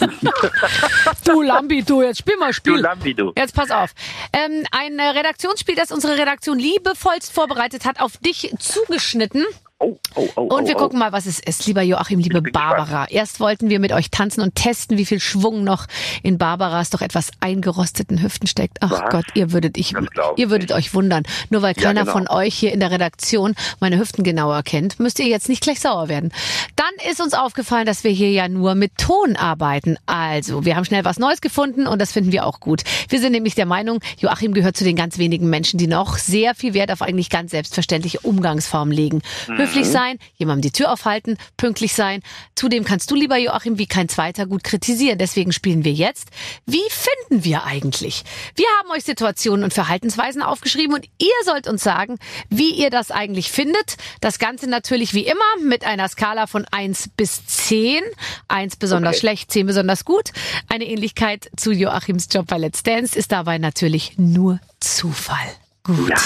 du 1.25 1.43
Lambi, 1.43 1.83
du 1.83 2.03
jetzt 2.03 2.19
spiel 2.19 2.37
mal 2.37 2.49
Du 2.49 2.55
Spiel. 2.55 2.77
Lambi, 2.77 3.15
du. 3.15 3.33
Jetzt 3.37 3.55
pass 3.55 3.71
auf. 3.71 3.95
Ähm, 4.33 4.65
ein 4.71 4.99
äh, 4.99 5.03
Redaktionsspiel, 5.03 5.75
das 5.75 5.93
unsere 5.93 6.19
Redaktion 6.19 6.59
liebevollst 6.59 7.33
vorbereitet 7.33 7.85
hat, 7.85 8.01
auf 8.01 8.17
dich 8.19 8.55
zugeschnitten. 8.59 9.45
Oh, 9.81 9.97
oh, 10.17 10.29
oh, 10.35 10.43
Und 10.57 10.67
wir 10.67 10.75
oh, 10.75 10.79
gucken 10.81 10.99
mal, 10.99 11.13
was 11.13 11.27
es 11.27 11.39
ist, 11.39 11.65
lieber 11.69 11.83
Joachim, 11.83 12.19
liebe 12.19 12.43
Barbara. 12.43 13.07
Erst 13.11 13.39
wollten 13.39 13.71
wir 13.71 13.79
mit 13.79 13.93
euch 13.93 14.11
tanzen 14.11 14.41
und 14.41 14.57
testen, 14.57 14.99
wie 14.99 15.05
viel 15.05 15.21
Schwung 15.21 15.63
noch 15.63 15.87
in 16.25 16.37
Barbaras 16.37 16.91
doch 16.91 17.01
etwas 17.01 17.31
eingerosteten 17.39 18.21
Hüften 18.21 18.49
steckt. 18.49 18.79
Ach 18.81 18.91
Was? 18.91 19.11
Gott, 19.11 19.27
ihr 19.35 19.53
würdet, 19.53 19.79
ich, 19.79 19.95
ihr 20.37 20.51
würdet 20.51 20.73
euch 20.73 20.95
wundern. 20.95 21.23
Nur 21.51 21.63
weil 21.63 21.77
Ja, 21.77 21.83
keiner 21.85 22.01
genau. 22.01 22.13
von 22.13 22.29
euch 22.29 22.57
hier 22.57 22.73
in 22.73 22.81
der 22.81 22.91
Redaktion 22.91 23.55
meine 23.79 24.01
Hüften 24.01 24.25
genauer 24.25 24.65
kennt, 24.65 24.99
müsst 24.99 25.21
ihr 25.21 25.27
jetzt 25.27 25.49
nicht 25.49 25.63
gleich 25.63 25.79
sauer 25.79 26.09
werden. 26.09 26.33
Dann 26.75 26.91
ist 27.09 27.21
uns 27.21 27.35
aufgefallen, 27.35 27.87
dass 27.87 28.03
wir 28.03 28.11
hier 28.11 28.33
ja 28.33 28.49
nur 28.49 28.75
mit 28.75 28.99
Ton 28.99 29.37
arbeiten. 29.37 29.97
Also, 30.07 30.65
wir 30.65 30.75
haben 30.75 30.87
schnell 30.87 31.05
was 31.05 31.21
Neues 31.21 31.41
gefunden 31.41 31.87
und 31.87 32.01
das 32.03 32.11
finden 32.11 32.33
wir 32.33 32.47
auch 32.47 32.59
gut. 32.59 32.83
Wir 33.09 33.21
sind 33.21 33.31
nämlich 33.31 33.55
der 33.55 33.67
Meinung, 33.67 34.01
Joachim 34.19 34.55
gehört 34.55 34.77
zu 34.77 34.83
den 34.83 34.97
ganz 34.97 35.19
wenigen 35.19 35.49
Menschen, 35.49 35.79
die 35.79 35.87
noch 35.87 36.17
sehr 36.17 36.57
viel 36.57 36.75
Wert 36.75 36.91
auf 36.91 37.01
eigentlich 37.01 37.31
ganz 37.31 37.53
selbstverständliche 37.53 38.19
Umgangsformen 38.21 38.93
legen. 38.93 39.23
Höflich 39.69 39.89
sein, 39.89 40.19
jemandem 40.37 40.63
die 40.63 40.71
Tür 40.71 40.91
aufhalten, 40.91 41.37
pünktlich 41.59 41.93
sein. 41.93 42.23
Zudem 42.55 42.85
kannst 42.85 43.11
du, 43.11 43.15
lieber 43.15 43.37
Joachim, 43.37 43.77
wie 43.77 43.87
kein 43.87 44.09
zweiter 44.09 44.47
gut 44.47 44.65
kritisieren. 44.65 45.19
Deswegen 45.19 45.53
spielen 45.53 45.85
wir 45.85 45.93
jetzt. 45.93 46.31
Wie 46.65 46.81
finden 46.89 47.45
wir 47.45 47.65
eigentlich? 47.65 48.25
Wir 48.55 48.65
haben 48.79 48.91
euch 48.91 49.05
Situationen 49.05 49.65
und 49.65 49.75
Verhaltensweisen 49.75 50.41
aufgeschrieben 50.41 50.95
und 50.95 51.07
ihr 51.19 51.29
sollt 51.45 51.69
uns 51.69 51.83
sagen, 51.85 52.17
wie 52.49 52.71
ihr 52.71 52.89
das 52.89 53.11
eigentlich 53.11 53.51
findet. 53.51 53.99
Das 54.23 54.39
Ganze 54.39 54.71
natürlich 54.71 55.13
wie 55.13 55.27
immer 55.27 55.63
mit 55.63 55.85
einer 55.85 56.09
Skala 56.09 56.47
von 56.47 56.65
1 56.65 57.11
bis 57.19 57.45
10. 57.47 58.03
1 58.49 58.77
besonders 58.77 59.17
Okay. 59.17 59.21
schlecht, 59.21 59.53
10 59.53 59.67
besonders 59.67 60.07
gut. 60.07 60.31
Eine 60.71 60.87
Ähnlichkeit 60.87 61.51
zu 61.59 61.73
Joachims 61.73 62.29
Job 62.33 62.47
bei 62.47 62.57
Let's 62.57 62.83
Dance 62.83 63.19
ist 63.19 63.33
dabei 63.33 63.59
natürlich 63.59 64.17
nur 64.17 64.61
Zufall. 64.81 65.37
Gut. 65.85 66.09
Ja, 66.09 66.17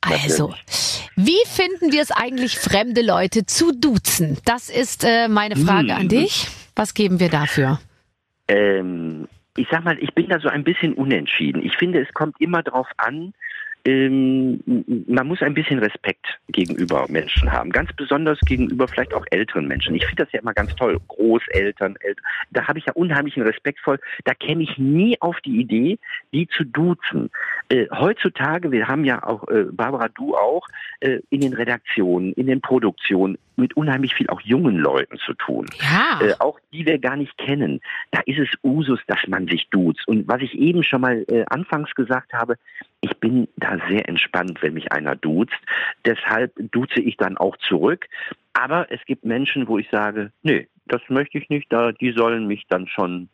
Also, 0.00 0.54
wie 1.16 1.42
finden 1.46 1.92
wir 1.92 2.00
es 2.00 2.10
eigentlich, 2.10 2.58
fremde 2.58 3.02
Leute 3.02 3.44
zu 3.44 3.72
duzen? 3.72 4.38
Das 4.44 4.70
ist 4.70 5.04
äh, 5.04 5.28
meine 5.28 5.56
Frage 5.56 5.94
an 5.94 6.08
dich. 6.08 6.48
Was 6.74 6.94
geben 6.94 7.20
wir 7.20 7.28
dafür? 7.28 7.80
Ähm, 8.48 9.28
ich 9.56 9.66
sag 9.70 9.84
mal, 9.84 9.98
ich 9.98 10.14
bin 10.14 10.28
da 10.28 10.40
so 10.40 10.48
ein 10.48 10.64
bisschen 10.64 10.94
unentschieden. 10.94 11.62
Ich 11.62 11.76
finde, 11.76 12.00
es 12.00 12.12
kommt 12.14 12.40
immer 12.40 12.62
darauf 12.62 12.86
an, 12.96 13.34
ähm, 13.84 14.60
man 15.06 15.26
muss 15.26 15.42
ein 15.42 15.54
bisschen 15.54 15.78
Respekt 15.78 16.26
gegenüber 16.48 17.06
Menschen 17.08 17.50
haben. 17.50 17.70
Ganz 17.70 17.90
besonders 17.94 18.38
gegenüber 18.40 18.88
vielleicht 18.88 19.14
auch 19.14 19.24
älteren 19.30 19.66
Menschen. 19.66 19.94
Ich 19.94 20.06
finde 20.06 20.24
das 20.24 20.32
ja 20.32 20.40
immer 20.40 20.52
ganz 20.52 20.74
toll. 20.76 20.98
Großeltern, 21.08 21.96
Eltern. 22.00 22.24
Da 22.50 22.66
habe 22.66 22.78
ich 22.78 22.86
ja 22.86 22.92
unheimlichen 22.94 23.42
Respekt 23.42 23.80
voll. 23.80 23.98
Da 24.24 24.34
käme 24.34 24.62
ich 24.62 24.78
nie 24.78 25.20
auf 25.20 25.40
die 25.40 25.60
Idee, 25.60 25.98
die 26.32 26.48
zu 26.48 26.64
duzen. 26.64 27.30
Äh, 27.68 27.86
heutzutage, 27.90 28.70
wir 28.72 28.88
haben 28.88 29.04
ja 29.04 29.22
auch, 29.22 29.46
äh, 29.48 29.64
Barbara, 29.70 30.08
du 30.08 30.36
auch, 30.36 30.66
äh, 31.00 31.20
in 31.30 31.40
den 31.40 31.54
Redaktionen, 31.54 32.32
in 32.34 32.46
den 32.46 32.60
Produktionen 32.60 33.38
mit 33.56 33.76
unheimlich 33.76 34.14
viel 34.14 34.28
auch 34.28 34.40
jungen 34.40 34.76
Leuten 34.76 35.18
zu 35.18 35.34
tun 35.34 35.66
Ja. 35.80 36.18
äh, 36.22 36.34
auch 36.38 36.58
die 36.72 36.86
wir 36.86 36.98
gar 36.98 37.16
nicht 37.16 37.36
kennen. 37.36 37.80
Da 38.10 38.20
ist 38.26 38.38
es 38.38 38.48
Usus, 38.62 39.00
dass 39.06 39.18
man 39.28 39.46
sich 39.46 39.68
duzt. 39.70 40.06
Und 40.08 40.26
was 40.26 40.40
ich 40.40 40.54
eben 40.54 40.82
schon 40.82 41.02
mal 41.02 41.24
äh, 41.28 41.44
anfangs 41.48 41.94
gesagt 41.94 42.32
habe, 42.32 42.56
ich 43.00 43.16
bin 43.18 43.48
da 43.56 43.78
sehr 43.88 44.08
entspannt, 44.08 44.62
wenn 44.62 44.74
mich 44.74 44.92
einer 44.92 45.16
duzt. 45.16 45.58
Deshalb 46.04 46.52
duze 46.70 47.00
ich 47.00 47.16
dann 47.16 47.38
auch 47.38 47.56
zurück. 47.56 48.06
Aber 48.52 48.90
es 48.90 49.00
gibt 49.06 49.24
Menschen, 49.24 49.68
wo 49.68 49.78
ich 49.78 49.88
sage, 49.90 50.32
nee, 50.42 50.68
das 50.86 51.00
möchte 51.08 51.38
ich 51.38 51.48
nicht, 51.48 51.72
da, 51.72 51.92
die 51.92 52.12
sollen 52.12 52.46
mich 52.46 52.66
dann 52.68 52.86
schon 52.88 53.28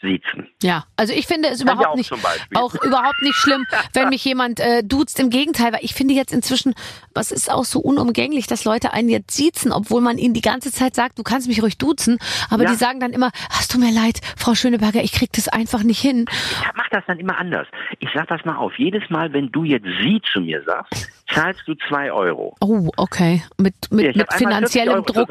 siezen. 0.00 0.48
Ja, 0.62 0.84
also 0.96 1.12
ich 1.12 1.26
finde 1.26 1.48
es 1.48 1.58
ja 1.60 1.64
überhaupt 1.64 1.88
auch 1.88 1.96
nicht, 1.96 2.12
auch 2.54 2.74
überhaupt 2.74 3.20
nicht 3.22 3.34
schlimm, 3.34 3.64
wenn 3.94 4.08
mich 4.10 4.24
jemand 4.24 4.60
äh, 4.60 4.82
duzt. 4.84 5.18
Im 5.18 5.30
Gegenteil, 5.30 5.72
weil 5.72 5.80
ich 5.82 5.94
finde 5.94 6.14
jetzt 6.14 6.32
inzwischen, 6.32 6.74
was 7.14 7.32
ist 7.32 7.50
auch 7.50 7.64
so 7.64 7.80
unumgänglich, 7.80 8.46
dass 8.46 8.64
Leute 8.64 8.92
einen 8.92 9.08
jetzt 9.08 9.36
siezen, 9.36 9.72
obwohl 9.72 10.00
man 10.00 10.18
ihnen 10.18 10.34
die 10.34 10.40
ganze 10.40 10.70
Zeit 10.72 10.94
sagt, 10.94 11.18
du 11.18 11.22
kannst 11.22 11.48
mich 11.48 11.62
ruhig 11.62 11.78
duzen, 11.78 12.18
aber 12.50 12.64
Ja. 12.64 12.70
die 12.70 12.76
sagen 12.76 13.00
dann 13.00 13.12
immer, 13.12 13.30
es 13.58 13.68
tut 13.68 13.80
mir 13.80 13.92
leid, 13.92 14.20
Frau 14.36 14.54
Schöneberger, 14.54 15.02
ich 15.02 15.12
krieg 15.12 15.32
das 15.32 15.48
einfach 15.48 15.82
nicht 15.82 16.00
hin. 16.00 16.26
Ich 16.30 16.66
mach 16.76 16.88
das 16.90 17.04
dann 17.06 17.18
immer 17.18 17.36
anders. 17.38 17.66
Ich 17.98 18.08
sag 18.14 18.28
das 18.28 18.44
mal 18.44 18.56
auf. 18.56 18.78
Jedes 18.78 19.02
Mal, 19.10 19.32
wenn 19.32 19.50
du 19.50 19.64
jetzt 19.64 19.86
sie 20.02 20.20
zu 20.32 20.40
mir 20.40 20.62
sagst, 20.64 21.08
zahlst 21.34 21.62
du 21.66 21.74
zwei 21.88 22.10
Euro. 22.12 22.54
Oh, 22.60 22.88
okay, 22.96 23.42
mit 23.58 23.74
mit, 23.90 24.06
Ja, 24.06 24.12
mit 24.12 24.20
hab 24.28 24.34
einmal 24.34 24.60
40 24.60 24.72
finanziellem 24.82 25.04
Druck. 25.04 25.28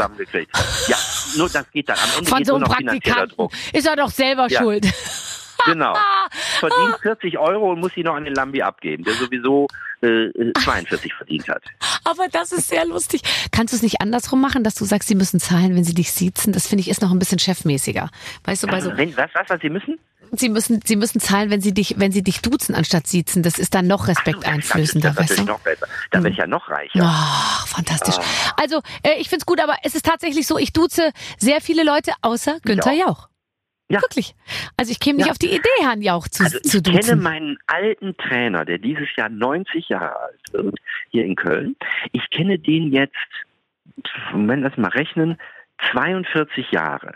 Ja, 0.88 0.98
nur 1.38 1.50
das 1.50 1.72
geht 1.72 1.90
dann. 1.90 1.98
Am 1.98 2.10
Ende 2.20 2.30
von 2.30 2.46
so 2.46 2.56
einem 2.56 2.64
Praktikanten. 2.66 3.48
Ist 3.74 3.88
er 3.88 3.96
doch 3.96 4.10
selber 4.10 4.48
Ja. 4.50 4.62
schuld. 4.62 4.86
Genau. 5.68 5.94
Verdient 6.60 6.98
40 7.02 7.38
Euro 7.38 7.72
und 7.72 7.80
muss 7.80 7.94
sie 7.94 8.04
noch 8.04 8.16
an 8.16 8.26
den 8.26 8.34
Lambi 8.34 8.62
abgeben, 8.62 9.04
der 9.04 9.14
sowieso 9.14 9.68
äh, 10.02 10.30
42 10.64 11.14
verdient 11.14 11.48
hat. 11.48 11.64
Aber 12.04 12.28
das 12.30 12.52
ist 12.52 12.70
sehr 12.70 12.86
lustig. 12.86 13.22
Kannst 13.52 13.74
du 13.74 13.78
es 13.78 13.84
nicht 13.84 14.02
andersrum 14.02 14.42
machen, 14.42 14.64
dass 14.64 14.76
du 14.76 14.86
sagst, 14.86 15.08
sie 15.08 15.16
müssen 15.16 15.40
zahlen, 15.40 15.76
wenn 15.76 15.84
sie 15.84 15.94
dich 15.94 16.12
siezen? 16.12 16.54
Das 16.54 16.68
finde 16.68 16.82
ich 16.82 16.90
ist 16.90 17.02
noch 17.02 17.12
ein 17.12 17.20
bisschen 17.20 17.40
chefmäßiger. 17.40 18.10
Weißt 18.44 18.64
du, 18.64 18.68
bei 18.68 18.82
so 18.82 18.96
Wenn, 18.96 19.16
was, 19.18 19.30
was, 19.34 19.50
was 19.50 19.62
sie 19.62 19.70
müssen? 19.70 20.00
Sie 20.32 20.50
müssen, 20.50 20.82
Sie 20.84 20.96
müssen 20.96 21.22
zahlen, 21.22 21.50
wenn 21.50 21.62
Sie 21.62 21.74
dich, 21.74 21.96
wenn 21.98 22.12
Sie 22.12 22.22
dich 22.22 22.42
duzen 22.42 22.76
anstatt 22.76 23.08
siezen. 23.08 23.44
Das 23.44 23.58
ist 23.58 23.74
dann 23.74 23.88
noch 23.88 24.08
respekteinflößender, 24.08 25.12
das 25.12 25.18
ist 25.18 25.30
weißt 25.30 25.40
ja 25.40 25.46
du? 25.46 25.52
noch 25.52 25.60
besser. 25.60 25.88
Da 26.12 26.20
bin 26.20 26.32
ich 26.34 26.38
ja 26.38 26.48
noch 26.48 26.70
reicher. 26.70 27.00
Ach, 27.02 27.68
fantastisch. 27.68 28.16
Also, 28.58 28.82
äh, 29.04 29.20
ich 29.20 29.30
find's 29.30 29.46
gut, 29.46 29.62
aber 29.62 29.76
es 29.84 29.96
ist 29.96 30.06
tatsächlich 30.06 30.46
so, 30.46 30.58
ich 30.58 30.74
duze 30.74 31.12
sehr 31.38 31.62
viele 31.62 31.84
Leute, 31.84 32.12
außer 32.22 32.58
Günther 32.64 32.92
auch. 32.92 32.98
Jauch. 33.08 33.30
Ja. 33.90 34.02
Wirklich. 34.02 34.36
Also 34.76 34.92
ich 34.92 35.00
käme 35.00 35.18
nicht 35.18 35.28
Ja. 35.28 35.32
auf 35.32 35.38
die 35.38 35.48
Idee, 35.54 35.70
Herrn 35.82 36.02
Jauch 36.02 36.28
zu, 36.28 36.44
Also 36.44 36.60
zu 36.60 36.78
ich 36.78 36.84
kenne 36.84 36.98
duzen. 37.00 37.22
meinen 37.24 37.58
alten 37.68 38.16
Trainer, 38.18 38.66
der 38.66 38.78
dieses 38.80 39.08
Jahr 39.16 39.30
90 39.30 39.88
Jahre 39.90 40.20
alt 40.20 40.42
wird, 40.52 40.76
hier 41.10 41.24
in 41.26 41.36
Köln. 41.38 41.76
Ich 42.12 42.30
kenne 42.30 42.60
den 42.60 42.92
jetzt, 42.92 43.16
wenn 44.34 44.46
wir 44.48 44.58
das 44.70 44.78
mal 44.78 44.90
rechnen, 44.90 45.38
42 45.92 46.72
Jahre. 46.72 47.14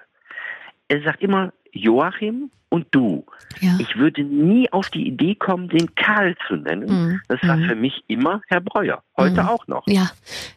Er 0.88 1.02
sagt 1.04 1.22
immer 1.22 1.52
Joachim 1.74 2.52
und 2.70 2.88
du. 2.92 3.26
Ja. 3.60 3.76
Ich 3.80 3.96
würde 3.98 4.24
nie 4.24 4.72
auf 4.72 4.90
die 4.90 5.08
Idee 5.08 5.36
kommen, 5.36 5.68
den 5.70 5.94
Karl 5.96 6.36
zu 6.48 6.56
nennen. 6.56 6.88
Mhm. 6.88 7.22
Das 7.28 7.42
war 7.44 7.58
Mhm. 7.58 7.66
für 7.68 7.76
mich 7.76 8.04
immer 8.08 8.42
Herr 8.48 8.62
Breuer. 8.62 9.04
Heute 9.18 9.42
Mhm. 9.44 9.48
auch 9.50 9.68
noch. 9.68 9.84
Ja, 9.88 10.10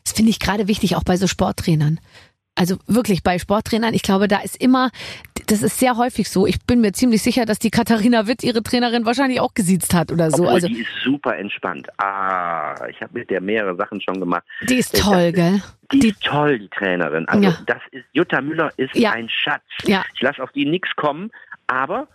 das 0.05 0.13
finde 0.13 0.31
ich 0.31 0.39
gerade 0.39 0.69
wichtig, 0.69 0.95
auch 0.97 1.05
bei 1.05 1.17
so 1.17 1.27
Sporttrainern. 1.27 1.99
Also 2.57 2.77
wirklich 2.87 3.23
bei 3.25 3.39
Sporttrainern, 3.39 3.95
ich 3.95 4.03
glaube, 4.03 4.29
da 4.29 4.39
ist 4.39 4.57
immer, 4.63 4.91
das 5.49 5.63
ist 5.63 5.79
sehr 5.79 5.97
häufig 5.97 6.29
so. 6.31 6.47
Ich 6.47 6.65
bin 6.65 6.81
mir 6.81 6.93
ziemlich 6.93 7.21
sicher, 7.21 7.47
dass 7.47 7.59
die 7.59 7.71
Katharina 7.71 8.29
Witt 8.29 8.45
ihre 8.45 8.63
Trainerin 8.63 9.05
wahrscheinlich 9.05 9.41
auch 9.41 9.55
gesiezt 9.55 9.93
hat 9.93 10.13
oder 10.13 10.31
so. 10.31 10.45
Obwohl, 10.45 10.55
Also 10.55 10.69
die 10.69 10.83
ist 10.83 10.89
super 11.03 11.37
entspannt. 11.37 11.89
Ah, 11.99 12.87
ich 12.89 13.01
habe 13.01 13.19
mit 13.19 13.29
der 13.31 13.41
mehrere 13.41 13.75
Sachen 13.77 14.01
schon 14.01 14.21
gemacht. 14.21 14.45
die 14.69 14.77
ist 14.77 14.95
Äh, 14.95 14.99
toll, 15.01 15.33
das 15.33 15.35
gell? 15.35 15.63
Die, 15.93 15.99
Die- 15.99 16.09
ist 16.11 16.23
toll, 16.23 16.59
die 16.61 16.69
Trainerin. 16.69 17.27
Also 17.29 17.43
Ja. 17.49 17.57
das 17.67 17.83
ist 17.91 18.05
Jutta 18.13 18.41
Müller 18.41 18.71
ist 18.77 18.95
Ja. 18.95 19.11
ein 19.13 19.29
Schatz. 19.29 19.63
Ja. 19.85 20.05
Ich 20.15 20.21
lasse 20.23 20.41
auf 20.43 20.53
die 20.53 20.65
nichts 20.65 20.95
kommen, 20.97 21.33
aber 21.67 22.07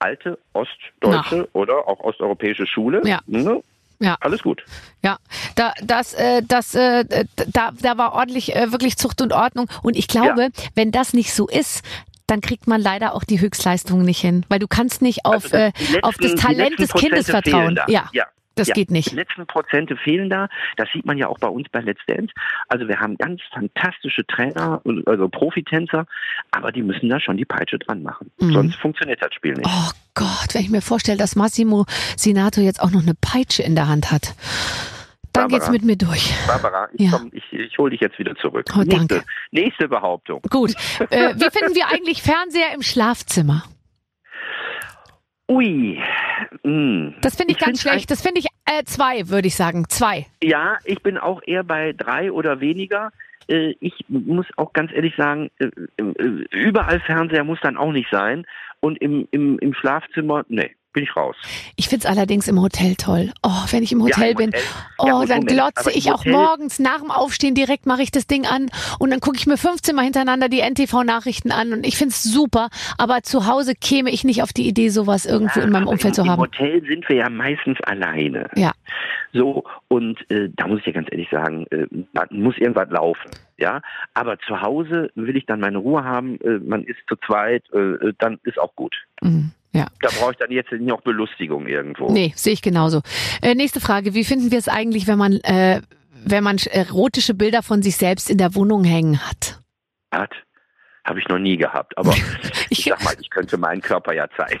alte 0.00 0.38
ostdeutsche 0.54 1.48
oder 1.52 1.86
auch 1.88 2.00
osteuropäische 2.00 2.66
Schule. 2.66 3.00
Ja. 3.04 3.20
Ne? 3.26 3.62
Ja. 4.00 4.16
Alles 4.20 4.42
gut. 4.42 4.62
Ja, 5.02 5.18
da, 5.56 5.72
das, 5.82 6.14
äh, 6.14 6.42
das, 6.46 6.74
äh, 6.74 7.04
da, 7.52 7.72
da 7.80 7.98
war 7.98 8.12
ordentlich 8.14 8.54
äh, 8.54 8.70
wirklich 8.72 8.96
Zucht 8.96 9.20
und 9.20 9.32
Ordnung. 9.32 9.68
Und 9.82 9.96
ich 9.96 10.06
glaube, 10.08 10.50
wenn 10.74 10.92
das 10.92 11.12
nicht 11.14 11.34
so 11.34 11.48
ist, 11.48 11.82
dann 12.26 12.40
kriegt 12.40 12.66
man 12.66 12.80
leider 12.80 13.14
auch 13.14 13.24
die 13.24 13.40
Höchstleistungen 13.40 14.04
nicht 14.04 14.20
hin, 14.20 14.44
weil 14.48 14.58
du 14.58 14.68
kannst 14.68 15.02
nicht 15.02 15.24
auf, 15.24 15.34
Also 15.34 15.48
das- 15.48 15.60
äh, 15.60 15.72
auf 16.02 16.16
das 16.18 16.30
die 16.30 16.34
Talent 16.36 16.78
des 16.78 16.92
Kindes 16.92 17.26
vertrauen. 17.30 17.74
da. 17.74 17.86
Ja, 17.88 18.08
ja. 18.12 18.24
Das 18.58 18.68
ja. 18.68 18.74
geht 18.74 18.88
Die 18.90 18.94
nicht. 18.94 19.12
letzten 19.12 19.46
Prozente 19.46 19.96
fehlen 19.96 20.28
da. 20.30 20.48
Das 20.76 20.88
sieht 20.92 21.06
man 21.06 21.16
ja 21.18 21.28
auch 21.28 21.38
bei 21.38 21.48
uns 21.48 21.68
bei 21.70 21.80
Let's 21.80 22.00
Dance. 22.06 22.32
Also 22.68 22.88
wir 22.88 23.00
haben 23.00 23.16
ganz 23.16 23.40
fantastische 23.52 24.26
Trainer, 24.26 24.80
also 25.06 25.28
Profitänzer, 25.28 26.06
aber 26.50 26.72
die 26.72 26.82
müssen 26.82 27.08
da 27.08 27.20
schon 27.20 27.36
die 27.36 27.44
Peitsche 27.44 27.78
dran 27.78 28.02
machen. 28.02 28.30
Mhm. 28.40 28.52
Sonst 28.52 28.76
funktioniert 28.76 29.22
das 29.22 29.32
Spiel 29.34 29.52
nicht. 29.54 29.66
Oh 29.68 29.90
Gott, 30.14 30.52
wenn 30.54 30.62
ich 30.62 30.70
mir 30.70 30.82
vorstelle, 30.82 31.18
dass 31.18 31.36
Massimo 31.36 31.84
Sinato 32.16 32.60
jetzt 32.60 32.82
auch 32.82 32.90
noch 32.90 33.02
eine 33.02 33.14
Peitsche 33.20 33.62
in 33.62 33.74
der 33.76 33.88
Hand 33.88 34.10
hat, 34.10 34.34
dann 35.32 35.44
Barbara. 35.48 35.58
geht's 35.58 35.70
mit 35.70 35.84
mir 35.84 35.96
durch. 35.96 36.32
Barbara, 36.46 36.88
ich, 36.94 37.00
Ja. 37.10 37.10
komm, 37.18 37.30
ich, 37.32 37.44
ich 37.52 37.78
hole 37.78 37.90
dich 37.90 38.00
jetzt 38.00 38.18
wieder 38.18 38.34
zurück. 38.36 38.66
Oh, 38.74 38.82
danke. 38.84 39.14
nächste, 39.16 39.24
nächste 39.52 39.88
Behauptung. 39.88 40.40
Gut. 40.50 40.72
Äh, 41.10 41.34
wie 41.36 41.50
finden 41.56 41.74
wir 41.74 41.86
eigentlich 41.92 42.22
Fernseher 42.22 42.72
im 42.74 42.82
Schlafzimmer? 42.82 43.62
Ui. 45.50 45.98
Hm. 46.62 47.14
Das 47.20 47.36
finde 47.36 47.52
ich, 47.52 47.58
ganz 47.58 47.80
find's 47.80 47.82
schlecht. 47.82 48.10
Das 48.10 48.22
finde 48.22 48.40
ich 48.40 48.46
äh, 48.66 48.84
zwei, 48.84 49.28
würde 49.28 49.48
ich 49.48 49.56
sagen. 49.56 49.86
Zwei. 49.88 50.26
Ja, 50.42 50.78
ich 50.84 51.02
bin 51.02 51.16
auch 51.18 51.40
eher 51.46 51.64
bei 51.64 51.92
drei 51.92 52.30
oder 52.30 52.60
weniger. 52.60 53.10
Äh, 53.48 53.74
Ich 53.80 53.94
muss 54.08 54.46
auch 54.56 54.72
ganz 54.72 54.92
ehrlich 54.92 55.14
sagen, 55.16 55.50
äh, 55.58 55.66
äh, 55.96 56.44
überall 56.50 57.00
Fernseher 57.00 57.44
muss 57.44 57.60
dann 57.62 57.76
auch 57.76 57.92
nicht 57.92 58.10
sein. 58.10 58.46
Und 58.80 58.98
im, 58.98 59.26
im, 59.30 59.58
im 59.58 59.74
Schlafzimmer, 59.74 60.44
nee, 60.48 60.70
bin 60.98 61.04
ich 61.04 61.16
raus. 61.16 61.36
Ich 61.76 61.88
find's 61.88 62.06
allerdings 62.06 62.48
im 62.48 62.60
Hotel 62.60 62.96
toll. 62.96 63.30
Oh, 63.44 63.50
wenn 63.70 63.82
ich 63.84 63.92
im 63.92 64.02
Hotel 64.02 64.30
im 64.30 64.36
bin, 64.36 64.46
Hotel. 64.48 64.60
oh, 64.98 65.06
Ja, 65.06 65.12
dann 65.26 65.38
Moment, 65.40 65.48
glotze 65.48 65.90
im 65.90 65.96
ich 65.98 66.10
auch 66.12 66.18
Hotel- 66.20 66.32
morgens 66.32 66.78
nach 66.80 66.98
dem 67.00 67.10
Aufstehen 67.12 67.54
direkt 67.54 67.86
mache 67.86 68.02
ich 68.02 68.10
das 68.10 68.26
Ding 68.26 68.46
an 68.46 68.66
und 68.98 69.10
dann 69.10 69.20
gucke 69.20 69.36
ich 69.36 69.46
mir 69.46 69.56
15 69.56 69.94
Mal 69.94 70.02
hintereinander 70.02 70.48
die 70.48 70.60
NTV-Nachrichten 70.60 71.52
an 71.52 71.72
und 71.72 71.86
ich 71.86 71.96
find's 71.96 72.24
super. 72.24 72.68
Aber 72.98 73.22
zu 73.22 73.46
Hause 73.46 73.74
käme 73.74 74.10
ich 74.10 74.24
nicht 74.24 74.42
auf 74.42 74.52
die 74.52 74.66
Idee, 74.66 74.88
sowas 74.88 75.24
irgendwo 75.24 75.60
in 75.60 75.70
meinem 75.70 75.86
Umfeld 75.86 76.18
im, 76.18 76.24
zu 76.24 76.30
haben. 76.30 76.42
Im 76.42 76.50
Hotel 76.50 76.82
sind 76.86 77.08
wir 77.08 77.16
ja 77.16 77.30
meistens 77.30 77.80
alleine. 77.82 78.50
Ja. 78.56 78.72
So, 79.32 79.62
und 79.88 80.18
äh, 80.30 80.48
da 80.56 80.66
muss 80.66 80.80
ich 80.80 80.86
ja 80.86 80.92
ganz 80.92 81.08
ehrlich 81.12 81.28
sagen, 81.30 81.66
äh, 81.70 81.86
da 82.14 82.24
muss 82.30 82.56
irgendwas 82.58 82.88
laufen. 82.90 83.30
Ja, 83.58 83.82
aber 84.14 84.38
zu 84.40 84.60
Hause 84.62 85.10
will 85.14 85.36
ich 85.36 85.44
dann 85.46 85.60
meine 85.60 85.78
Ruhe 85.78 86.02
haben, 86.02 86.40
äh, 86.40 86.58
man 86.58 86.82
ist 86.84 86.98
zu 87.08 87.16
zweit, 87.26 87.62
äh, 87.72 88.12
dann 88.18 88.38
ist 88.44 88.58
auch 88.58 88.74
gut. 88.74 88.94
Mhm. 89.20 89.50
Ja. 89.72 89.86
Da 90.00 90.08
brauche 90.18 90.32
ich 90.32 90.38
dann 90.38 90.50
jetzt 90.50 90.72
nicht 90.72 90.82
noch 90.82 91.02
Belustigung 91.02 91.66
irgendwo. 91.66 92.10
Nee, 92.10 92.32
sehe 92.36 92.54
ich 92.54 92.62
genauso. 92.62 93.02
Äh, 93.42 93.54
nächste 93.54 93.80
Frage. 93.80 94.14
Wie 94.14 94.24
finden 94.24 94.50
wir 94.50 94.58
es 94.58 94.68
eigentlich, 94.68 95.06
wenn 95.06 95.18
man, 95.18 95.34
äh, 95.42 95.82
wenn 96.24 96.42
man 96.42 96.58
erotische 96.70 97.34
Bilder 97.34 97.62
von 97.62 97.82
sich 97.82 97.96
selbst 97.96 98.30
in 98.30 98.38
der 98.38 98.54
Wohnung 98.54 98.84
hängen 98.84 99.20
hat? 99.26 99.60
Hat? 100.10 100.32
Habe 101.04 101.20
ich 101.20 101.28
noch 101.28 101.38
nie 101.38 101.56
gehabt. 101.56 101.96
Aber 101.98 102.14
ich 102.70 102.84
sag 102.84 103.02
mal, 103.04 103.14
ich 103.20 103.30
könnte 103.30 103.58
meinen 103.58 103.82
Körper 103.82 104.14
ja 104.14 104.26
zeigen. 104.36 104.60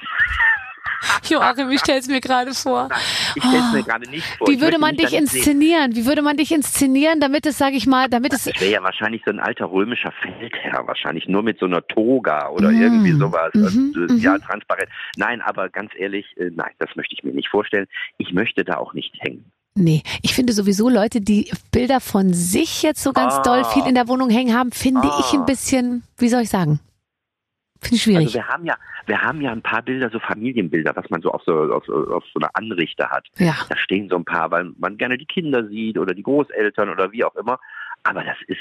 Joachim, 1.28 1.70
ich 1.70 1.80
stelle 1.80 1.98
es 2.00 2.08
mir 2.08 2.20
gerade 2.20 2.52
vor. 2.54 2.88
Nein, 2.88 2.98
ich 3.36 3.42
stelle 3.44 3.58
es 3.58 3.72
mir 3.72 3.82
gerade 3.82 4.10
nicht 4.10 4.26
vor. 4.38 4.48
Wie 4.48 4.60
würde 4.60 4.78
man 4.78 4.96
dich 4.96 5.12
inszenieren? 5.12 5.94
Wie 5.94 6.06
würde 6.06 6.22
man 6.22 6.36
dich 6.36 6.52
inszenieren, 6.52 7.20
damit 7.20 7.46
es, 7.46 7.58
sage 7.58 7.76
ich 7.76 7.86
mal, 7.86 8.08
damit 8.08 8.32
es 8.32 8.46
Ich 8.46 8.60
wäre 8.60 8.72
ja 8.72 8.82
wahrscheinlich 8.82 9.22
so 9.24 9.30
ein 9.30 9.40
alter 9.40 9.70
römischer 9.70 10.12
Feldherr, 10.22 10.86
wahrscheinlich 10.86 11.28
nur 11.28 11.42
mit 11.42 11.58
so 11.58 11.66
einer 11.66 11.86
Toga 11.86 12.48
oder 12.50 12.70
Mm, 12.70 12.82
irgendwie 12.82 13.12
sowas. 13.12 13.50
Also, 13.54 13.78
mhm. 13.78 14.18
Ja, 14.18 14.38
transparent. 14.38 14.88
Nein, 15.16 15.40
aber 15.42 15.68
ganz 15.68 15.90
ehrlich, 15.96 16.26
äh, 16.36 16.50
nein, 16.54 16.70
das 16.78 16.90
möchte 16.96 17.14
ich 17.14 17.22
mir 17.22 17.32
nicht 17.32 17.48
vorstellen. 17.48 17.86
Ich 18.18 18.32
möchte 18.32 18.64
da 18.64 18.76
auch 18.78 18.94
nicht 18.94 19.14
hängen. 19.20 19.44
Nee, 19.74 20.02
ich 20.22 20.34
finde 20.34 20.52
sowieso 20.52 20.88
Leute, 20.88 21.20
die 21.20 21.52
Bilder 21.70 22.00
von 22.00 22.34
sich 22.34 22.82
jetzt 22.82 23.00
so 23.02 23.12
ganz 23.12 23.34
Ah. 23.34 23.42
doll 23.42 23.64
viel 23.64 23.86
in 23.86 23.94
der 23.94 24.08
Wohnung 24.08 24.28
hängen 24.30 24.56
haben, 24.58 24.72
finde 24.72 25.08
ich 25.20 25.32
ein 25.32 25.42
Ah. 25.42 25.44
bisschen, 25.44 26.02
wie 26.16 26.28
soll 26.28 26.42
ich 26.42 26.48
sagen? 26.48 26.80
Finde 27.80 27.96
ich 27.96 28.02
schwierig. 28.02 28.26
Also 28.26 28.34
wir 28.38 28.48
haben 28.48 28.64
ja, 28.66 28.74
wir 29.06 29.22
haben 29.22 29.40
ja 29.40 29.52
ein 29.52 29.62
paar 29.62 29.82
Bilder, 29.82 30.10
so 30.10 30.18
Familienbilder, 30.18 30.94
was 30.96 31.08
man 31.10 31.22
so 31.22 31.30
auf 31.30 31.42
so, 31.44 31.52
auf, 31.72 31.84
so- 31.86 32.12
auf 32.12 32.24
so 32.34 32.40
einer 32.40 32.50
Anrichte 32.54 33.08
hat. 33.08 33.26
ja. 33.38 33.54
Da 33.68 33.76
stehen 33.76 34.08
so 34.08 34.16
ein 34.16 34.24
paar, 34.24 34.50
weil 34.50 34.72
man 34.78 34.96
gerne 34.96 35.16
die 35.16 35.26
Kinder 35.26 35.66
sieht 35.68 35.96
oder 35.98 36.14
die 36.14 36.22
Großeltern 36.22 36.88
oder 36.88 37.12
wie 37.12 37.24
auch 37.24 37.34
immer. 37.36 37.58
Aber 38.04 38.24
das 38.24 38.36
ist 38.46 38.60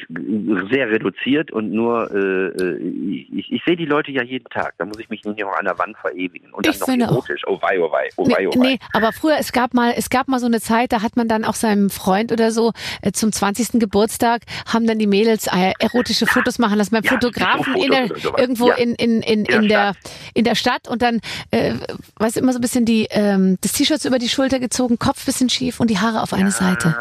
sehr 0.71 0.89
reduziert 0.89 1.51
und 1.51 1.71
nur, 1.71 2.11
äh, 2.11 2.47
äh, 2.47 3.29
ich, 3.37 3.51
ich 3.53 3.61
sehe 3.65 3.77
die 3.77 3.85
Leute 3.85 4.11
ja 4.11 4.21
jeden 4.23 4.49
Tag. 4.49 4.73
Da 4.77 4.85
muss 4.85 4.99
ich 4.99 5.09
mich 5.09 5.23
nicht 5.23 5.39
noch 5.39 5.57
an 5.57 5.63
der 5.65 5.77
Wand 5.79 5.95
verewigen. 5.99 6.51
Und 6.51 6.65
dann 6.65 6.73
Ich 6.73 6.79
noch 6.81 6.87
auch. 6.87 6.99
erotisch. 7.11 7.43
Oh 7.47 7.57
wei, 7.61 7.79
oh 7.79 7.89
wei, 7.91 8.09
oh 8.17 8.25
wei, 8.27 8.35
Nee, 8.41 8.47
oh 8.47 8.51
wei. 8.51 8.57
nee, 8.59 8.79
aber 8.93 9.13
früher, 9.13 9.37
es 9.39 9.53
gab 9.53 9.73
mal, 9.73 9.93
es 9.95 10.09
gab 10.09 10.27
mal 10.27 10.39
so 10.39 10.47
eine 10.47 10.59
Zeit, 10.59 10.91
da 10.91 11.01
hat 11.01 11.15
man 11.15 11.27
dann 11.29 11.45
auch 11.45 11.53
seinem 11.53 11.89
Freund 11.89 12.31
oder 12.33 12.51
so 12.51 12.73
äh, 13.01 13.11
zum 13.13 13.31
20. 13.31 13.79
Geburtstag 13.79 14.41
haben 14.67 14.85
dann 14.85 14.99
die 14.99 15.07
Mädels 15.07 15.47
äh, 15.47 15.71
erotische 15.79 16.25
Fotos 16.25 16.59
machen 16.59 16.77
lassen 16.77 16.91
beim 16.91 17.03
Ja, 17.03 17.11
Fotografen 17.11 17.73
so 17.73 17.83
in 17.83 17.91
der, 17.91 18.09
irgendwo 18.37 18.69
Ja. 18.69 18.75
in, 18.75 18.95
in, 18.95 19.21
in, 19.21 19.45
In 19.45 19.63
in, 19.63 19.67
der 19.69 19.93
der, 19.93 19.93
in 20.33 20.43
der 20.43 20.55
Stadt 20.55 20.87
und 20.89 21.01
dann, 21.01 21.21
äh, 21.51 21.73
weißt 22.17 22.35
du, 22.35 22.39
immer 22.41 22.51
so 22.51 22.59
ein 22.59 22.61
bisschen 22.61 22.83
die, 22.85 23.07
ähm, 23.11 23.57
das 23.61 23.71
T-Shirt 23.73 24.03
über 24.05 24.19
die 24.19 24.29
Schulter 24.29 24.59
gezogen, 24.59 24.99
Kopf 24.99 25.25
bisschen 25.25 25.49
schief 25.49 25.79
und 25.79 25.89
die 25.89 25.99
Haare 25.99 26.21
auf 26.21 26.33
eine 26.33 26.51
Seite. 26.51 26.95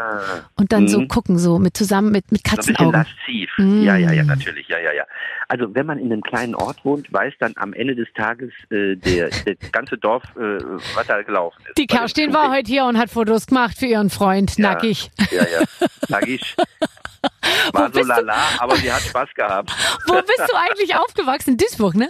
Und 0.56 0.72
dann 0.72 0.86
so 0.86 1.00
Mhm. 1.00 1.08
gucken, 1.08 1.38
so 1.38 1.58
mit 1.58 1.76
zusammen 1.76 2.10
mit, 2.12 2.25
mit 2.32 2.46
so 2.46 2.52
ein 2.52 2.56
bisschen 2.56 2.74
Katzenaugen. 2.74 3.06
lasziv. 3.26 3.50
Mm. 3.58 3.82
Ja, 3.82 3.96
ja, 3.96 4.12
ja, 4.12 4.24
natürlich. 4.24 4.68
Ja, 4.68 4.78
ja, 4.78 4.92
ja. 4.92 5.04
Also 5.48 5.74
wenn 5.74 5.86
man 5.86 5.98
in 5.98 6.12
einem 6.12 6.22
kleinen 6.22 6.54
Ort 6.54 6.84
wohnt, 6.84 7.12
weiß 7.12 7.34
dann 7.38 7.52
am 7.56 7.72
Ende 7.72 7.94
des 7.94 8.08
Tages 8.14 8.52
äh, 8.70 8.96
der, 8.96 9.30
der 9.30 9.54
ganze 9.72 9.96
Dorf, 9.98 10.22
äh, 10.36 10.58
was 10.94 11.06
da 11.06 11.22
gelaufen 11.22 11.62
ist. 11.68 11.78
Die 11.78 11.86
Kerstin 11.86 12.32
war 12.34 12.50
heute 12.52 12.70
hier 12.70 12.84
und 12.84 12.98
hat 12.98 13.10
Fotos 13.10 13.46
gemacht 13.46 13.78
für 13.78 13.86
ihren 13.86 14.10
Freund, 14.10 14.56
Ja. 14.58 14.70
nackig. 14.72 15.10
Ja, 15.30 15.42
ja. 15.44 15.88
Nagisch. 16.08 16.56
War 17.72 17.90
so 17.92 18.02
lala, 18.02 18.36
aber 18.58 18.76
sie 18.76 18.90
hat 18.92 19.00
Spaß 19.02 19.28
gehabt. 19.34 19.70
Wo 20.06 20.14
bist 20.14 20.42
du 20.48 20.56
eigentlich 20.56 20.94
aufgewachsen? 20.94 21.50
In 21.52 21.56
Duisburg, 21.56 21.94
ne? 21.96 22.08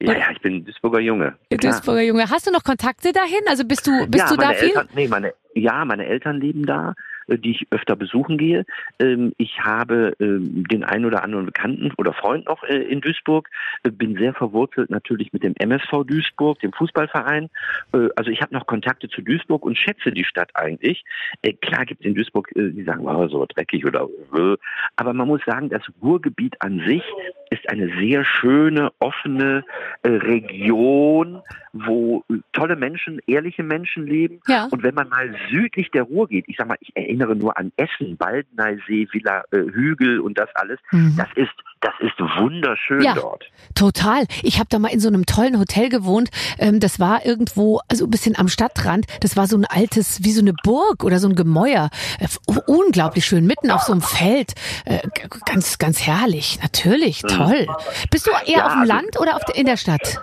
Ja, 0.00 0.12
ja, 0.12 0.30
ich 0.32 0.40
bin 0.40 0.64
Duisburger 0.64 1.00
Junge. 1.00 1.34
Klar. 1.48 1.58
Duisburger 1.60 2.02
Junge. 2.02 2.28
Hast 2.30 2.46
du 2.46 2.50
noch 2.52 2.62
Kontakte 2.64 3.12
dahin? 3.12 3.40
Also 3.48 3.64
bist 3.64 3.86
du, 3.86 4.06
bist 4.06 4.24
ja, 4.24 4.28
du 4.30 4.36
da 4.36 4.46
meine 4.46 4.58
viel? 4.58 4.68
Eltern, 4.68 4.88
nee, 4.94 5.08
meine, 5.08 5.34
ja, 5.54 5.84
meine 5.84 6.06
Eltern 6.06 6.40
leben 6.40 6.66
da, 6.66 6.94
die 7.36 7.50
ich 7.50 7.66
öfter 7.70 7.96
besuchen 7.96 8.38
gehe. 8.38 8.64
Ähm, 8.98 9.32
Ich 9.36 9.60
habe 9.60 10.14
ähm, 10.20 10.64
den 10.68 10.84
einen 10.84 11.04
oder 11.04 11.22
anderen 11.22 11.46
Bekannten 11.46 11.92
oder 11.98 12.12
Freund 12.12 12.46
noch 12.46 12.62
äh, 12.64 12.76
in 12.76 13.00
Duisburg. 13.00 13.48
Äh, 13.82 13.90
Bin 13.90 14.16
sehr 14.16 14.34
verwurzelt 14.34 14.90
natürlich 14.90 15.32
mit 15.32 15.42
dem 15.42 15.54
MSV 15.56 16.04
Duisburg, 16.06 16.58
dem 16.60 16.72
Fußballverein. 16.72 17.50
Äh, 17.92 18.08
Also 18.16 18.30
ich 18.30 18.40
habe 18.40 18.54
noch 18.54 18.66
Kontakte 18.66 19.08
zu 19.08 19.22
Duisburg 19.22 19.64
und 19.64 19.76
schätze 19.76 20.12
die 20.12 20.24
Stadt 20.24 20.50
eigentlich. 20.54 21.04
Äh, 21.42 21.52
Klar 21.52 21.84
gibt 21.84 22.00
es 22.00 22.06
in 22.06 22.14
Duisburg, 22.14 22.50
äh, 22.56 22.70
die 22.70 22.84
sagen, 22.84 23.06
oh, 23.06 23.28
so 23.28 23.44
dreckig 23.46 23.84
oder 23.84 24.08
äh, 24.34 24.56
aber 24.96 25.12
man 25.12 25.28
muss 25.28 25.40
sagen, 25.44 25.68
das 25.68 25.82
Ruhrgebiet 26.02 26.60
an 26.60 26.80
sich 26.86 27.02
ist 27.50 27.68
eine 27.70 27.88
sehr 27.98 28.24
schöne, 28.24 28.90
offene 28.98 29.64
äh, 30.02 30.08
Region, 30.08 31.42
wo 31.72 32.24
tolle 32.52 32.76
Menschen, 32.76 33.20
ehrliche 33.26 33.62
Menschen 33.62 34.06
leben. 34.06 34.40
Ja. 34.48 34.66
Und 34.70 34.82
wenn 34.82 34.94
man 34.94 35.08
mal 35.08 35.34
südlich 35.50 35.90
der 35.90 36.02
Ruhr 36.04 36.28
geht, 36.28 36.44
ich 36.48 36.56
sag 36.56 36.66
mal, 36.68 36.76
ich 36.80 36.94
erinnere 36.96 37.36
nur 37.36 37.56
an 37.58 37.72
Essen, 37.76 38.16
Baldeneysee, 38.16 39.08
Villa 39.12 39.42
äh, 39.52 39.58
Hügel 39.58 40.20
und 40.20 40.38
das 40.38 40.48
alles, 40.54 40.78
Mhm. 40.90 41.14
das 41.16 41.28
ist, 41.36 41.52
das 41.80 41.92
ist 42.00 42.18
wunderschön 42.18 43.02
Ja. 43.02 43.14
dort. 43.14 43.44
Total. 43.74 44.24
Ich 44.42 44.58
habe 44.58 44.68
da 44.70 44.78
mal 44.78 44.88
in 44.92 45.00
so 45.00 45.08
einem 45.08 45.26
tollen 45.26 45.58
Hotel 45.58 45.88
gewohnt. 45.88 46.30
Ähm, 46.58 46.80
das 46.80 46.98
war 46.98 47.24
irgendwo, 47.24 47.80
also 47.88 48.06
ein 48.06 48.10
bisschen 48.10 48.36
am 48.38 48.48
Stadtrand. 48.48 49.06
Das 49.20 49.36
war 49.36 49.46
so 49.46 49.56
ein 49.56 49.64
altes, 49.66 50.24
wie 50.24 50.32
so 50.32 50.40
eine 50.40 50.54
Burg 50.64 51.04
oder 51.04 51.18
so 51.18 51.28
ein 51.28 51.34
Gemäuer. 51.36 51.90
Äh, 52.18 52.26
unglaublich 52.66 53.24
schön, 53.26 53.46
mitten 53.46 53.70
auf 53.70 53.82
so 53.82 53.92
einem 53.92 54.02
Feld. 54.02 54.54
Äh, 54.84 54.98
ganz, 55.46 55.78
ganz 55.78 56.06
herrlich. 56.06 56.58
Natürlich, 56.62 57.22
toll. 57.38 57.66
Bist 58.10 58.26
du 58.26 58.30
eher 58.46 58.58
Ja, 58.58 58.66
auf 58.66 58.72
dem 58.72 58.80
also- 58.80 58.92
Land 58.92 59.20
oder 59.20 59.38
der, 59.46 59.56
in 59.56 59.66
der 59.66 59.76
Stadt? 59.76 60.20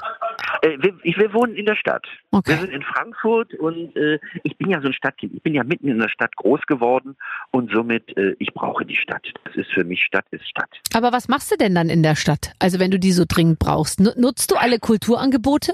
Äh, 0.61 0.77
wir, 0.79 0.93
ich, 1.03 1.17
wir 1.17 1.33
wohnen 1.33 1.55
in 1.55 1.65
der 1.65 1.75
Stadt. 1.75 2.05
Okay. 2.31 2.51
Wir 2.53 2.57
sind 2.61 2.71
in 2.71 2.81
Frankfurt 2.81 3.53
und 3.55 3.95
äh, 3.95 4.19
ich 4.43 4.57
bin 4.57 4.69
ja 4.69 4.79
so 4.81 4.87
ein 4.87 4.93
Stadtkind. 4.93 5.33
Ich 5.35 5.41
bin 5.43 5.53
ja 5.53 5.63
mitten 5.63 5.87
in 5.87 5.99
der 5.99 6.09
Stadt 6.09 6.35
groß 6.35 6.61
geworden 6.67 7.15
und 7.51 7.71
somit, 7.71 8.15
äh, 8.17 8.35
ich 8.39 8.53
brauche 8.53 8.85
die 8.85 8.95
Stadt. 8.95 9.25
Das 9.43 9.55
ist 9.55 9.71
für 9.71 9.83
mich 9.83 10.03
Stadt 10.03 10.25
ist 10.31 10.47
Stadt. 10.47 10.69
Aber 10.93 11.11
was 11.11 11.27
machst 11.27 11.51
du 11.51 11.57
denn 11.57 11.75
dann 11.75 11.89
in 11.89 12.03
der 12.03 12.15
Stadt? 12.15 12.51
Also 12.59 12.79
wenn 12.79 12.91
du 12.91 12.99
die 12.99 13.11
so 13.11 13.25
dringend 13.27 13.59
brauchst. 13.59 13.99
Nu- 13.99 14.11
Nutzt 14.17 14.51
du 14.51 14.55
alle 14.55 14.79
Kulturangebote? 14.79 15.73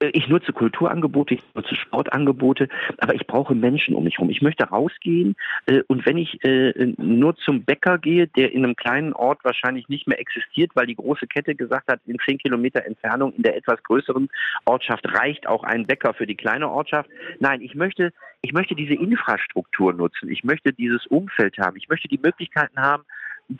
Äh, 0.00 0.10
Ich 0.12 0.28
nutze 0.28 0.52
Kulturangebote, 0.52 1.34
ich 1.34 1.42
nutze 1.54 1.74
Sportangebote, 1.74 2.68
aber 2.98 3.14
ich 3.14 3.26
brauche 3.26 3.54
Menschen 3.54 3.94
um 3.94 4.04
mich 4.04 4.14
herum. 4.14 4.30
Ich 4.30 4.42
möchte 4.42 4.64
rausgehen 4.64 5.36
äh, 5.66 5.82
und 5.88 6.06
wenn 6.06 6.18
ich 6.18 6.42
äh, 6.44 6.94
nur 6.98 7.36
zum 7.36 7.64
Bäcker 7.64 7.98
gehe, 7.98 8.26
der 8.26 8.52
in 8.52 8.64
einem 8.64 8.76
kleinen 8.76 9.12
Ort 9.12 9.44
wahrscheinlich 9.44 9.88
nicht 9.88 10.06
mehr 10.06 10.20
existiert, 10.20 10.72
weil 10.74 10.86
die 10.86 10.96
große 10.96 11.26
Kette 11.26 11.54
gesagt 11.54 11.90
hat, 11.90 12.00
in 12.06 12.18
zehn 12.26 12.38
Kilometer 12.38 12.84
Entfernung 12.84 13.32
in 13.34 13.42
der 13.42 13.56
etwas 13.56 13.82
größeren 13.82 14.28
Ortschaft 14.64 15.06
reicht 15.14 15.46
auch 15.46 15.64
ein 15.64 15.86
Bäcker 15.86 16.14
für 16.14 16.26
die 16.26 16.36
kleine 16.36 16.70
Ortschaft. 16.70 17.08
Nein, 17.40 17.60
ich 17.60 17.74
möchte, 17.74 18.12
ich 18.42 18.52
möchte 18.52 18.74
diese 18.74 18.94
Infrastruktur 18.94 19.92
nutzen. 19.92 20.30
Ich 20.30 20.44
möchte 20.44 20.72
dieses 20.72 21.06
Umfeld 21.06 21.58
haben. 21.58 21.76
Ich 21.76 21.88
möchte 21.88 22.08
die 22.08 22.18
Möglichkeiten 22.18 22.78
haben, 22.78 23.04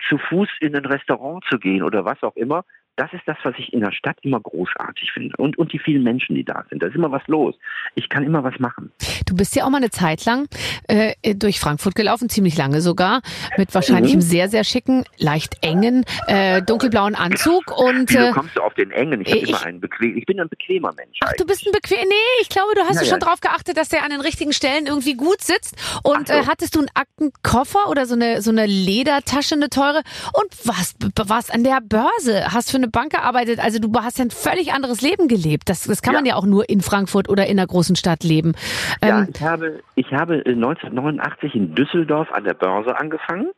zu 0.08 0.18
Fuß 0.18 0.48
in 0.60 0.74
ein 0.76 0.84
Restaurant 0.84 1.44
zu 1.48 1.58
gehen 1.58 1.82
oder 1.82 2.04
was 2.04 2.22
auch 2.22 2.36
immer. 2.36 2.64
Das 2.96 3.12
ist 3.12 3.22
das, 3.26 3.36
was 3.44 3.54
ich 3.58 3.72
in 3.72 3.80
der 3.80 3.92
Stadt 3.92 4.16
immer 4.22 4.40
großartig 4.40 5.12
finde. 5.12 5.34
Und, 5.36 5.58
und 5.58 5.72
die 5.72 5.78
vielen 5.78 6.02
Menschen, 6.02 6.34
die 6.34 6.44
da 6.44 6.64
sind. 6.70 6.82
Da 6.82 6.86
ist 6.86 6.94
immer 6.94 7.10
was 7.12 7.22
los. 7.26 7.54
Ich 7.94 8.08
kann 8.08 8.24
immer 8.24 8.42
was 8.42 8.58
machen. 8.58 8.90
Du 9.26 9.36
bist 9.36 9.54
ja 9.54 9.64
auch 9.64 9.70
mal 9.70 9.76
eine 9.78 9.90
Zeit 9.90 10.24
lang 10.24 10.48
äh, 10.88 11.12
durch 11.34 11.60
Frankfurt 11.60 11.94
gelaufen, 11.94 12.28
ziemlich 12.30 12.56
lange 12.56 12.80
sogar, 12.80 13.20
mit 13.58 13.74
wahrscheinlich 13.74 14.12
Mhm. 14.14 14.20
einem 14.20 14.28
sehr, 14.28 14.48
sehr 14.48 14.64
schicken, 14.64 15.04
leicht 15.18 15.56
engen, 15.62 16.04
äh, 16.26 16.62
dunkelblauen 16.62 17.14
Anzug 17.14 17.70
und 17.78 18.10
äh, 18.14 18.30
kommst 18.32 18.56
du 18.56 18.62
auf 18.62 18.72
den 18.74 18.90
engen? 18.92 19.20
Ich, 19.20 19.28
ich- 19.34 19.48
immer 19.50 19.62
einen 19.64 19.80
bequem, 19.80 20.16
ich 20.16 20.24
bin 20.24 20.40
ein 20.40 20.48
bequemer 20.48 20.92
Mensch. 20.96 21.18
Ach, 21.22 21.32
du 21.36 21.44
bist 21.44 21.66
ein 21.66 21.72
bequem. 21.72 21.98
Nee, 22.08 22.14
ich 22.40 22.48
glaube, 22.48 22.74
du 22.74 22.80
hast 22.82 22.96
Ja, 22.96 23.04
schon 23.04 23.20
ja. 23.20 23.26
drauf 23.26 23.40
geachtet, 23.40 23.76
dass 23.76 23.88
der 23.90 24.04
an 24.04 24.10
den 24.10 24.20
richtigen 24.20 24.52
Stellen 24.52 24.86
irgendwie 24.86 25.14
gut 25.16 25.42
sitzt. 25.42 25.76
Und 26.02 26.28
so. 26.28 26.34
äh, 26.34 26.44
hattest 26.46 26.74
du 26.74 26.78
einen 26.80 26.88
Aktenkoffer 26.94 27.90
oder 27.90 28.06
so 28.06 28.14
eine 28.14 28.40
so 28.42 28.50
eine 28.50 28.66
Ledertasche, 28.66 29.54
eine 29.54 29.68
teure 29.68 30.02
und 30.32 30.66
warst 30.66 30.96
warst 31.28 31.52
an 31.52 31.62
der 31.64 31.80
Börse, 31.82 32.52
hast 32.52 32.70
für 32.70 32.76
eine 32.76 32.85
Bank 32.88 33.12
gearbeitet. 33.12 33.58
Also 33.62 33.78
du 33.78 33.92
hast 34.00 34.18
ja 34.18 34.24
ein 34.24 34.30
völlig 34.30 34.72
anderes 34.72 35.00
Leben 35.00 35.28
gelebt. 35.28 35.68
Das, 35.68 35.84
das 35.84 36.02
kann 36.02 36.14
Ja. 36.14 36.20
man 36.20 36.26
ja 36.26 36.34
auch 36.36 36.46
nur 36.46 36.68
in 36.68 36.80
Frankfurt 36.80 37.28
oder 37.28 37.46
in 37.46 37.58
einer 37.58 37.66
großen 37.66 37.96
Stadt 37.96 38.24
leben. 38.24 38.54
Ja, 39.02 39.20
Ähm, 39.20 39.28
ich 39.34 39.40
habe, 39.42 39.82
ich 39.94 40.12
habe 40.12 40.36
äh, 40.46 40.52
1989 40.52 41.54
in 41.54 41.74
Düsseldorf 41.74 42.30
an 42.32 42.44
der 42.44 42.54
Börse 42.54 42.96
angefangen, 42.98 43.48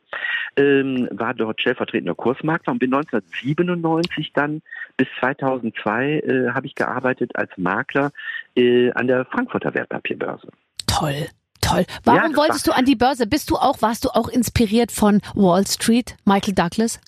ähm, 0.57 1.07
war 1.11 1.33
dort 1.33 1.61
stellvertretender 1.61 2.15
Kursmakler 2.15 2.73
und 2.73 2.79
bin 2.79 2.93
1997 2.93 4.31
dann 4.33 4.61
bis 4.97 5.07
2002 5.19 6.19
äh, 6.19 6.49
habe 6.53 6.67
ich 6.67 6.75
gearbeitet 6.75 7.31
als 7.35 7.51
Makler 7.57 8.11
äh, 8.55 8.91
an 8.93 9.07
der 9.07 9.25
Frankfurter 9.25 9.73
Wertpapierbörse. 9.73 10.47
Toll. 10.87 11.27
Toll. 11.61 11.85
Warum 12.05 12.31
das 12.31 12.37
wolltest 12.37 12.67
du 12.67 12.71
an 12.71 12.85
die 12.85 12.95
Börse? 12.95 13.27
Bist 13.27 13.49
du 13.49 13.55
auch, 13.57 13.81
warst 13.81 14.05
du 14.05 14.09
auch 14.09 14.29
inspiriert 14.29 14.91
von 14.93 15.21
Wall 15.35 15.67
Street, 15.67 16.15
Michael 16.25 16.53
Douglas? 16.55 16.99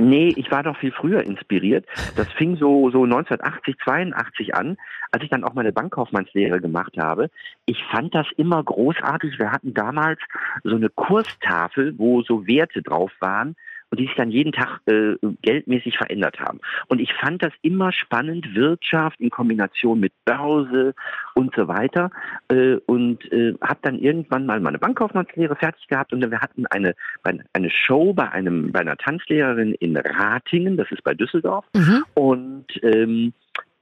Nee, 0.00 0.32
ich 0.36 0.50
war 0.50 0.62
doch 0.62 0.78
viel 0.78 0.92
früher 0.92 1.22
inspiriert. 1.22 1.86
Das 2.16 2.26
fing 2.38 2.56
so, 2.56 2.90
so 2.90 3.04
1980, 3.04 3.76
82 3.84 4.54
an, 4.54 4.78
als 5.12 5.22
ich 5.22 5.28
dann 5.28 5.44
auch 5.44 5.52
meine 5.52 5.72
Bankkaufmannslehre 5.72 6.60
gemacht 6.60 6.96
habe. 6.98 7.30
Ich 7.66 7.84
fand 7.84 8.14
das 8.14 8.26
immer 8.38 8.62
großartig. 8.64 9.38
Wir 9.38 9.52
hatten 9.52 9.74
damals 9.74 10.18
so 10.64 10.76
eine 10.76 10.88
Kurstafel, 10.88 11.98
wo 11.98 12.22
so 12.22 12.46
Werte 12.46 12.82
drauf 12.82 13.12
waren, 13.20 13.56
und 13.90 14.00
die 14.00 14.06
sich 14.06 14.14
dann 14.16 14.30
jeden 14.30 14.52
Tag 14.52 14.80
äh, 14.86 15.16
geldmäßig 15.42 15.98
verändert 15.98 16.38
haben. 16.40 16.60
Und 16.88 17.00
ich 17.00 17.12
fand 17.14 17.42
das 17.42 17.52
immer 17.62 17.92
spannend, 17.92 18.54
Wirtschaft 18.54 19.20
in 19.20 19.30
Kombination 19.30 20.00
mit 20.00 20.12
Börse 20.24 20.94
und 21.34 21.54
so 21.54 21.68
weiter. 21.68 22.10
Äh, 22.48 22.76
und 22.86 23.30
äh, 23.32 23.54
habe 23.60 23.80
dann 23.82 23.98
irgendwann 23.98 24.46
mal 24.46 24.60
meine 24.60 24.78
Bankkaufmannslehre 24.78 25.56
fertig 25.56 25.86
gehabt 25.88 26.12
und 26.12 26.20
wir 26.30 26.40
hatten 26.40 26.66
eine, 26.66 26.94
eine 27.22 27.70
Show 27.70 28.12
bei 28.12 28.30
einem 28.30 28.72
bei 28.72 28.80
einer 28.80 28.96
Tanzlehrerin 28.96 29.74
in 29.74 29.96
Ratingen, 29.96 30.76
das 30.76 30.90
ist 30.90 31.02
bei 31.02 31.14
Düsseldorf. 31.14 31.64
Mhm. 31.74 32.04
Und 32.14 32.66
ähm, 32.82 33.32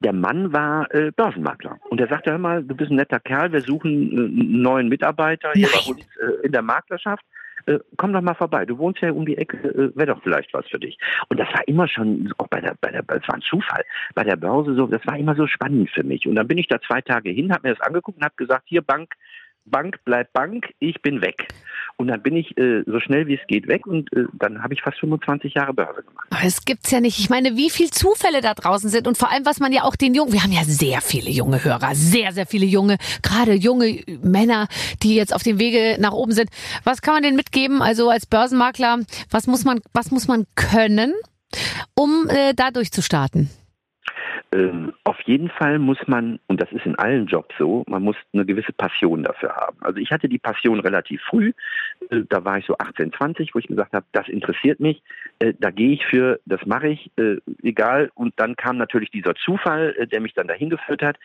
der 0.01 0.13
Mann 0.13 0.53
war 0.53 0.93
äh, 0.95 1.11
Börsenmakler. 1.11 1.79
Und 1.91 2.01
er 2.01 2.09
sagte, 2.09 2.31
hör 2.31 2.39
mal, 2.39 2.63
du 2.63 2.75
bist 2.75 2.91
ein 2.91 2.97
netter 2.97 3.21
Kerl, 3.21 3.53
wir 3.53 3.61
suchen 3.61 4.13
äh, 4.13 4.17
einen 4.17 4.63
neuen 4.63 4.89
Mitarbeiter 4.89 5.51
hier 5.55 5.69
bei 5.69 5.91
uns 5.91 6.01
äh, 6.21 6.47
in 6.47 6.53
der 6.53 6.63
Maklerschaft. 6.63 7.25
Äh, 7.67 7.79
komm 7.97 8.13
doch 8.13 8.21
mal 8.21 8.35
vorbei. 8.35 8.65
Du 8.65 8.79
wohnst 8.79 9.01
ja 9.01 9.11
um 9.13 9.27
die 9.27 9.37
Ecke, 9.37 9.57
äh, 9.57 9.97
wäre 9.97 10.15
doch 10.15 10.23
vielleicht 10.23 10.53
was 10.55 10.67
für 10.69 10.79
dich. 10.79 10.99
Und 11.29 11.39
das 11.39 11.49
war 11.49 11.67
immer 11.67 11.89
schon, 11.89 12.33
auch 12.39 12.49
bei 12.49 12.61
der, 12.61 12.75
bei 12.81 12.91
der, 12.91 13.03
es 13.09 13.29
war 13.29 13.35
ein 13.35 13.43
Zufall, 13.43 13.85
bei 14.15 14.25
der 14.25 14.37
Börse 14.37 14.75
so, 14.75 14.87
das 14.87 15.07
war 15.07 15.17
immer 15.17 15.35
so 15.35 15.47
spannend 15.47 15.91
für 15.91 16.05
mich. 16.05 16.27
Und 16.27 16.35
dann 16.35 16.49
bin 16.49 16.59
ich 16.59 16.69
da 16.69 16.81
zwei 16.81 17.01
Tage 17.01 17.31
hin, 17.31 17.53
habe 17.53 17.69
mir 17.69 17.75
das 17.75 17.87
angeguckt 17.87 18.19
und 18.19 18.25
habe 18.25 18.37
gesagt, 18.37 18.65
hier 18.67 18.83
Bank, 18.83 19.15
Bank 19.65 20.03
bleibt 20.05 20.33
Bank, 20.33 20.73
ich 20.79 21.01
bin 21.03 21.21
weg. 21.21 21.49
Und 22.01 22.07
dann 22.07 22.23
bin 22.23 22.37
ich 22.37 22.57
äh, 22.57 22.85
so 22.87 23.01
schnell 23.01 23.27
wie 23.27 23.35
es 23.35 23.47
geht 23.49 23.67
weg 23.67 23.85
und 23.85 24.13
äh, 24.13 24.27
dann 24.35 24.63
habe 24.63 24.73
ich 24.73 24.83
fast 24.83 25.01
25 25.01 25.55
Jahre 25.55 25.75
Börse 25.75 26.05
gemacht. 26.05 26.29
Aber 26.31 26.45
es 26.45 26.65
gibt's 26.65 26.93
ja 26.93 27.01
nicht. 27.01 27.19
Ich 27.19 27.29
meine, 27.29 27.57
wie 27.57 27.71
viel 27.71 27.91
Zufälle 27.91 28.41
da 28.41 28.55
draußen 28.55 28.89
sind 28.89 29.09
und 29.09 29.19
vor 29.19 29.33
allem, 29.33 29.45
was 29.45 29.59
man 29.59 29.73
ja 29.73 29.83
auch 29.83 29.97
den 29.97 30.15
Jungen, 30.15 30.33
wir 30.33 30.45
haben 30.45 30.53
ja 30.53 30.63
sehr 30.63 31.01
viele 31.01 31.29
junge 31.29 31.65
Hörer, 31.65 31.97
sehr, 31.97 32.31
sehr 32.31 32.47
viele 32.47 32.67
junge, 32.67 32.99
gerade 33.23 33.55
junge 33.55 34.05
Männer, 34.23 34.69
die 35.03 35.17
jetzt 35.17 35.35
auf 35.35 35.43
dem 35.43 35.59
Wege 35.59 36.01
nach 36.01 36.13
oben 36.13 36.31
sind. 36.31 36.51
Was 36.85 37.03
kann 37.03 37.15
man 37.15 37.25
denen 37.25 37.37
mitgeben? 37.37 37.83
Also 37.83 38.11
als 38.11 38.27
Börsenmakler, 38.27 39.01
was 39.33 39.49
muss 39.49 39.65
man, 39.65 39.81
was 39.93 40.13
muss 40.13 40.29
man 40.29 40.47
können, 40.55 41.15
um 41.97 42.29
äh, 42.29 42.55
da 42.55 42.71
durchzustarten? 42.71 43.51
Ähm, 44.53 44.93
jeden 45.29 45.51
Fall 45.51 45.79
muss 45.79 45.99
man, 46.07 46.41
und 46.49 46.61
das 46.61 46.73
ist 46.73 46.87
in 46.87 46.97
allen 46.97 47.27
Jobs 47.27 47.55
so, 47.59 47.85
man 47.87 48.03
muss 48.03 48.17
eine 48.33 48.47
gewisse 48.47 48.73
Passion 48.73 49.23
dafür 49.23 49.55
haben. 49.55 49.77
Also 49.81 49.99
ich 50.01 50.11
hatte 50.11 50.29
die 50.29 50.39
Passion 50.39 50.81
relativ 50.81 51.21
früh, 51.23 51.53
äh, 52.11 52.23
da 52.29 52.45
war 52.45 52.59
ich 52.59 52.67
so 52.67 52.77
18, 52.79 53.13
20, 53.13 53.55
wo 53.55 53.59
ich 53.59 53.67
gesagt 53.67 53.93
habe, 53.93 54.07
das 54.13 54.27
interessiert 54.29 54.81
mich, 54.81 55.03
äh, 55.39 55.53
da 55.59 55.71
gehe 55.71 55.93
ich 55.93 56.07
für, 56.07 56.41
das 56.47 56.65
mache 56.67 56.89
ich, 56.89 57.11
äh, 57.17 57.37
egal. 57.63 58.11
Und 58.15 58.33
dann 58.37 58.57
kam 58.57 58.79
natürlich 58.79 59.11
dieser 59.11 59.35
Zufall, 59.35 59.95
der 60.11 60.21
mich 60.21 60.33
dann 60.35 60.49
dahin 60.49 60.71
geführt 60.71 61.03
hat. 61.03 61.19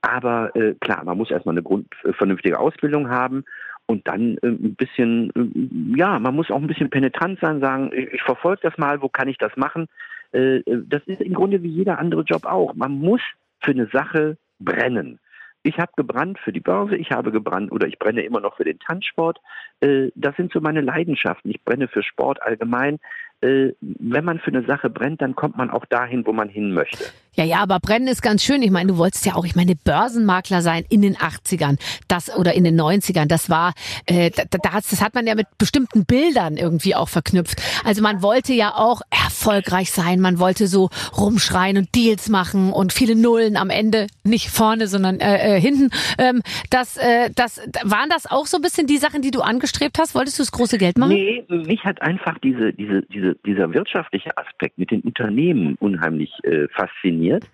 Aber 0.00 0.50
klar, 0.80 1.04
man 1.04 1.18
muss 1.18 1.30
erstmal 1.30 1.54
eine 1.54 1.62
Grund, 1.62 1.86
vernünftige 2.12 2.58
Ausbildung 2.58 3.10
haben 3.10 3.44
und 3.86 4.08
dann 4.08 4.38
ein 4.42 4.74
bisschen, 4.74 5.94
ja, 5.96 6.18
man 6.18 6.34
muss 6.34 6.50
auch 6.50 6.60
ein 6.60 6.66
bisschen 6.66 6.90
penetrant 6.90 7.38
sein, 7.40 7.60
sagen, 7.60 7.90
ich, 7.92 8.22
verfolge 8.22 8.62
das 8.62 8.78
mal, 8.78 9.02
wo 9.02 9.08
kann 9.08 9.28
ich 9.28 9.36
das 9.38 9.54
machen? 9.56 9.86
Das 10.32 11.02
ist 11.06 11.20
im 11.20 11.34
Grunde 11.34 11.62
wie 11.62 11.68
jeder 11.68 11.98
andere 11.98 12.22
Job 12.22 12.46
auch. 12.46 12.74
Man 12.74 12.92
muss 12.92 13.20
für 13.60 13.72
eine 13.72 13.88
Sache 13.92 14.36
brennen. 14.58 15.18
Ich 15.62 15.78
habe 15.78 15.92
gebrannt 15.96 16.38
für 16.38 16.52
die 16.52 16.60
Börse, 16.60 16.96
ich 16.96 17.10
habe 17.10 17.32
gebrannt 17.32 17.70
oder 17.70 17.86
ich 17.86 17.98
brenne 17.98 18.22
immer 18.22 18.40
noch 18.40 18.56
für 18.56 18.64
den 18.64 18.78
Tanzsport. 18.78 19.38
Äh, 19.80 20.08
das 20.14 20.34
sind 20.36 20.52
so 20.52 20.60
meine 20.60 20.80
Leidenschaften. 20.80 21.50
Ich 21.50 21.62
brenne 21.62 21.88
für 21.88 22.02
Sport 22.02 22.42
allgemein 22.42 22.98
äh, 23.42 23.72
wenn 23.80 24.24
man 24.24 24.38
für 24.38 24.48
eine 24.48 24.64
Sache 24.64 24.90
brennt, 24.90 25.22
dann 25.22 25.34
kommt 25.34 25.56
man 25.56 25.70
auch 25.70 25.86
dahin, 25.86 26.26
wo 26.26 26.32
man 26.32 26.48
hin 26.48 26.72
möchte. 26.72 27.04
Ja, 27.34 27.44
ja, 27.44 27.58
aber 27.60 27.78
brennen 27.80 28.08
ist 28.08 28.22
ganz 28.22 28.42
schön. 28.42 28.60
Ich 28.60 28.70
meine, 28.70 28.92
du 28.92 28.98
wolltest 28.98 29.24
ja 29.24 29.34
auch, 29.34 29.46
ich 29.46 29.54
meine, 29.54 29.74
Börsenmakler 29.76 30.60
sein 30.60 30.84
in 30.90 31.00
den 31.00 31.16
80ern, 31.16 31.78
das 32.08 32.36
oder 32.36 32.52
in 32.54 32.64
den 32.64 32.78
90ern. 32.78 33.26
Das 33.26 33.48
war, 33.48 33.72
äh, 34.06 34.30
da, 34.30 34.44
das 34.60 35.00
hat 35.00 35.14
man 35.14 35.26
ja 35.26 35.34
mit 35.34 35.46
bestimmten 35.56 36.04
Bildern 36.04 36.56
irgendwie 36.56 36.94
auch 36.94 37.08
verknüpft. 37.08 37.62
Also 37.84 38.02
man 38.02 38.22
wollte 38.22 38.52
ja 38.52 38.74
auch 38.74 39.00
erfolgreich 39.40 39.90
sein. 39.90 40.20
Man 40.20 40.38
wollte 40.38 40.66
so 40.66 40.90
rumschreien 41.16 41.78
und 41.78 41.94
Deals 41.94 42.28
machen 42.28 42.72
und 42.72 42.92
viele 42.92 43.16
Nullen 43.16 43.56
am 43.56 43.70
Ende, 43.70 44.06
nicht 44.22 44.50
vorne, 44.50 44.86
sondern 44.86 45.18
äh, 45.20 45.56
äh, 45.56 45.60
hinten. 45.60 45.90
Ähm, 46.18 46.42
das, 46.70 46.96
äh, 46.98 47.30
das 47.34 47.60
waren 47.84 48.10
das 48.10 48.30
auch 48.30 48.46
so 48.46 48.58
ein 48.58 48.62
bisschen 48.62 48.86
die 48.86 48.98
Sachen, 48.98 49.22
die 49.22 49.30
du 49.30 49.40
angestrebt 49.40 49.98
hast? 49.98 50.14
Wolltest 50.14 50.38
du 50.38 50.42
das 50.42 50.52
große 50.52 50.76
Geld 50.76 50.98
machen? 50.98 51.14
Nee, 51.14 51.44
mich 51.48 51.84
hat 51.84 52.02
einfach 52.02 52.38
diese 52.38 52.72
diese 52.72 53.02
diese 53.02 53.36
dieser 53.46 53.72
wirtschaftliche 53.72 54.36
Aspekt 54.36 54.78
mit 54.78 54.90
den 54.90 55.00
Unternehmen 55.00 55.76
unheimlich 55.80 56.32
äh, 56.44 56.68
fasziniert. 56.68 57.44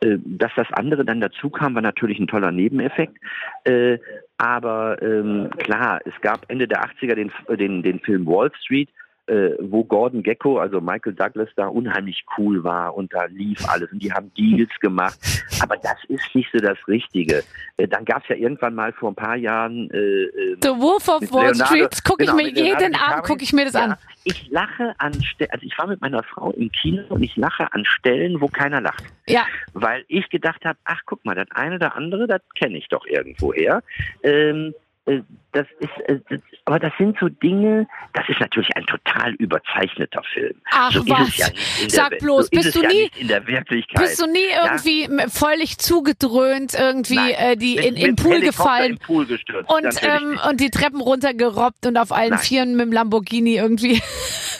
Äh, 0.00 0.18
dass 0.24 0.52
das 0.56 0.66
andere 0.72 1.04
dann 1.04 1.20
dazu 1.20 1.50
kam, 1.50 1.74
war 1.74 1.82
natürlich 1.82 2.18
ein 2.18 2.28
toller 2.28 2.52
Nebeneffekt. 2.52 3.16
Äh, 3.64 3.98
aber 4.38 5.00
ähm, 5.02 5.50
klar, 5.58 6.00
es 6.04 6.20
gab 6.20 6.44
Ende 6.48 6.66
der 6.66 6.84
80er 6.84 7.14
den, 7.14 7.30
den, 7.56 7.82
den 7.82 8.00
Film 8.00 8.26
Wall 8.26 8.50
Street, 8.60 8.88
äh, 9.26 9.50
wo 9.60 9.84
Gordon 9.84 10.22
Gecko, 10.22 10.58
also 10.58 10.80
Michael 10.80 11.14
Douglas, 11.14 11.48
da 11.56 11.68
unheimlich 11.68 12.24
cool 12.36 12.64
war 12.64 12.94
und 12.96 13.12
da 13.14 13.24
lief 13.26 13.58
alles 13.68 13.90
und 13.92 14.02
die 14.02 14.12
haben 14.12 14.32
Deals 14.34 14.72
gemacht. 14.80 15.16
Aber 15.60 15.76
das 15.76 15.96
ist 16.08 16.34
nicht 16.34 16.50
so 16.52 16.58
das 16.58 16.78
Richtige. 16.88 17.44
Äh, 17.76 17.86
dann 17.86 18.04
gab 18.04 18.22
es 18.22 18.28
ja 18.28 18.36
irgendwann 18.36 18.74
mal 18.74 18.92
vor 18.92 19.10
ein 19.10 19.14
paar 19.14 19.36
Jahren 19.36 19.90
äh, 19.90 19.96
äh 19.96 20.56
The 20.60 20.70
Wolf 20.70 21.08
of 21.08 21.32
Wall 21.32 21.54
Street, 21.54 22.02
gucke 22.04 22.24
genau, 22.24 22.38
ich 22.38 22.54
mir 22.54 22.64
jeden 22.64 22.96
Abend 22.96 23.24
gucke 23.24 23.44
ich 23.44 23.52
mir 23.52 23.64
das 23.64 23.74
ja, 23.74 23.84
an. 23.84 23.94
Ich 24.24 24.50
lache 24.50 24.94
an 24.98 25.14
Stellen, 25.22 25.50
also 25.52 25.66
ich 25.66 25.78
war 25.78 25.86
mit 25.86 26.00
meiner 26.00 26.22
Frau 26.24 26.50
im 26.52 26.70
Kino 26.72 27.02
und 27.08 27.22
ich 27.22 27.36
lache 27.36 27.72
an 27.72 27.84
Stellen, 27.84 28.40
wo 28.40 28.48
keiner 28.48 28.80
lacht. 28.80 29.04
Ja. 29.26 29.46
Weil 29.72 30.04
ich 30.08 30.28
gedacht 30.30 30.64
habe, 30.64 30.78
ach 30.84 31.00
guck 31.06 31.24
mal, 31.24 31.34
das 31.34 31.50
eine 31.52 31.76
oder 31.76 31.96
andere, 31.96 32.26
das 32.26 32.42
kenne 32.58 32.76
ich 32.78 32.88
doch 32.88 33.06
irgendwoher. 33.06 33.82
Ähm, 34.22 34.68
äh, 34.68 34.72
das 35.04 35.66
ist, 35.80 36.08
äh, 36.08 36.38
aber 36.64 36.78
das 36.78 36.92
sind 36.96 37.18
so 37.18 37.28
Dinge, 37.28 37.88
das 38.14 38.28
ist 38.28 38.38
natürlich 38.38 38.70
ein 38.76 38.86
total 38.86 39.32
überzeichneter 39.34 40.22
Film. 40.32 40.54
Ach 40.70 40.92
so 40.92 41.06
was, 41.08 41.36
ja 41.36 41.46
sag 41.88 42.18
bloß, 42.20 42.46
so 42.46 42.50
bist 42.50 42.76
du 42.76 42.80
nie, 42.86 43.02
ja 43.02 43.08
in 43.18 43.28
der 43.28 43.46
Wirklichkeit. 43.46 44.00
Bist 44.00 44.20
du 44.22 44.26
nie 44.26 44.38
irgendwie 44.64 45.08
ja? 45.10 45.28
völlig 45.28 45.78
zugedröhnt, 45.78 46.74
irgendwie 46.74 47.16
Nein, 47.16 47.34
äh, 47.36 47.56
die 47.56 47.76
in, 47.76 47.96
in 47.96 48.14
Pool 48.14 48.40
gefallen 48.40 48.98
Pool 48.98 49.26
gestürzt, 49.26 49.68
und, 49.68 50.02
ähm, 50.02 50.38
und 50.48 50.60
die 50.60 50.70
Treppen 50.70 51.00
runtergerobbt 51.00 51.84
und 51.86 51.96
auf 51.96 52.12
allen 52.12 52.30
Nein. 52.30 52.38
Vieren 52.38 52.76
mit 52.76 52.86
dem 52.86 52.92
Lamborghini 52.92 53.56
irgendwie. 53.56 54.00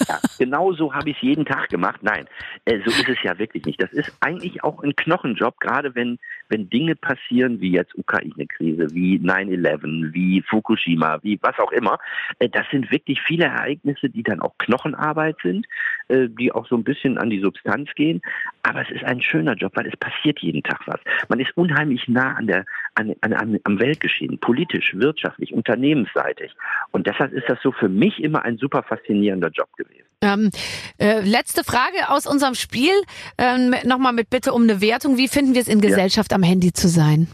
Ja, 0.09 0.19
genau 0.39 0.73
so 0.73 0.93
habe 0.93 1.11
ich 1.11 1.17
es 1.17 1.23
jeden 1.23 1.45
Tag 1.45 1.69
gemacht. 1.69 2.01
Nein, 2.03 2.27
äh, 2.65 2.79
so 2.85 2.91
ist 2.91 3.09
es 3.09 3.23
ja 3.23 3.39
wirklich 3.39 3.65
nicht. 3.65 3.81
Das 3.81 3.93
ist 3.93 4.13
eigentlich 4.21 4.65
auch 4.65 4.83
ein 4.83 4.97
Knochenjob, 4.97 5.61
gerade 5.61 5.95
wenn, 5.95 6.19
wenn 6.53 6.69
Dinge 6.69 6.95
passieren 6.95 7.61
wie 7.61 7.73
jetzt 7.73 7.97
Ukraine-Krise, 7.97 8.89
wie 8.93 9.19
9-11, 9.19 10.13
wie 10.13 10.43
Fukushima, 10.43 11.19
wie 11.23 11.39
was 11.43 11.59
auch 11.59 11.73
immer. 11.73 11.99
Äh, 12.39 12.51
das 12.51 12.67
sind 12.71 12.91
wirklich 12.93 13.21
viele 13.23 13.47
Ereignisse, 13.47 14.11
die 14.11 14.23
dann 14.23 14.41
auch 14.41 14.57
Knochenarbeit 14.59 15.37
sind, 15.43 15.67
äh, 16.09 16.29
die 16.29 16.53
auch 16.53 16.67
so 16.69 16.77
ein 16.77 16.85
bisschen 16.85 17.17
an 17.17 17.31
die 17.31 17.41
Substanz 17.41 17.89
gehen. 17.95 18.21
Aber 18.63 18.83
es 18.83 18.91
ist 18.91 19.05
ein 19.05 19.23
schöner 19.23 19.55
Job, 19.55 19.73
weil 19.75 19.87
es 19.87 19.97
passiert 19.97 20.41
jeden 20.41 20.63
Tag 20.63 20.81
was. 20.87 21.01
Man 21.29 21.41
ist 21.41 21.57
unheimlich 21.57 22.07
nah 22.07 22.35
an 22.35 22.47
der, 22.47 22.65
an, 22.95 23.15
an, 23.23 23.59
am 23.65 23.79
Weltgeschehen, 23.81 24.39
politisch, 24.39 24.95
wirtschaftlich, 24.95 25.55
unternehmensseitig. 25.55 26.53
Und 26.91 27.07
deshalb 27.07 27.33
ist 27.33 27.49
das 27.49 27.59
so 27.63 27.73
für 27.73 27.89
mich 27.89 28.23
immer 28.23 28.45
ein 28.45 28.59
super 28.59 28.83
faszinierender 28.83 29.49
Job 29.49 29.75
gewesen. 29.77 30.02
Ähm, 30.23 30.51
äh, 30.99 31.21
letzte 31.21 31.65
Frage 31.65 32.09
aus 32.09 32.27
unserem 32.27 32.55
Spiel. 32.55 32.93
Ähm, 33.39 33.75
Nochmal 33.85 34.13
mit 34.13 34.31
Bitte 34.31 34.53
um 34.53 34.63
eine 34.63 34.81
Wertung. 34.81 35.17
Wie 35.17 35.29
finden 35.29 35.55
wir 35.55 35.61
es 35.61 35.69
in 35.69 35.81
Gesellschaft 35.81 36.31
ja. 36.31 36.37
am 36.37 36.43
Handy 36.43 36.73
zu 36.73 36.89
sein? 36.89 37.29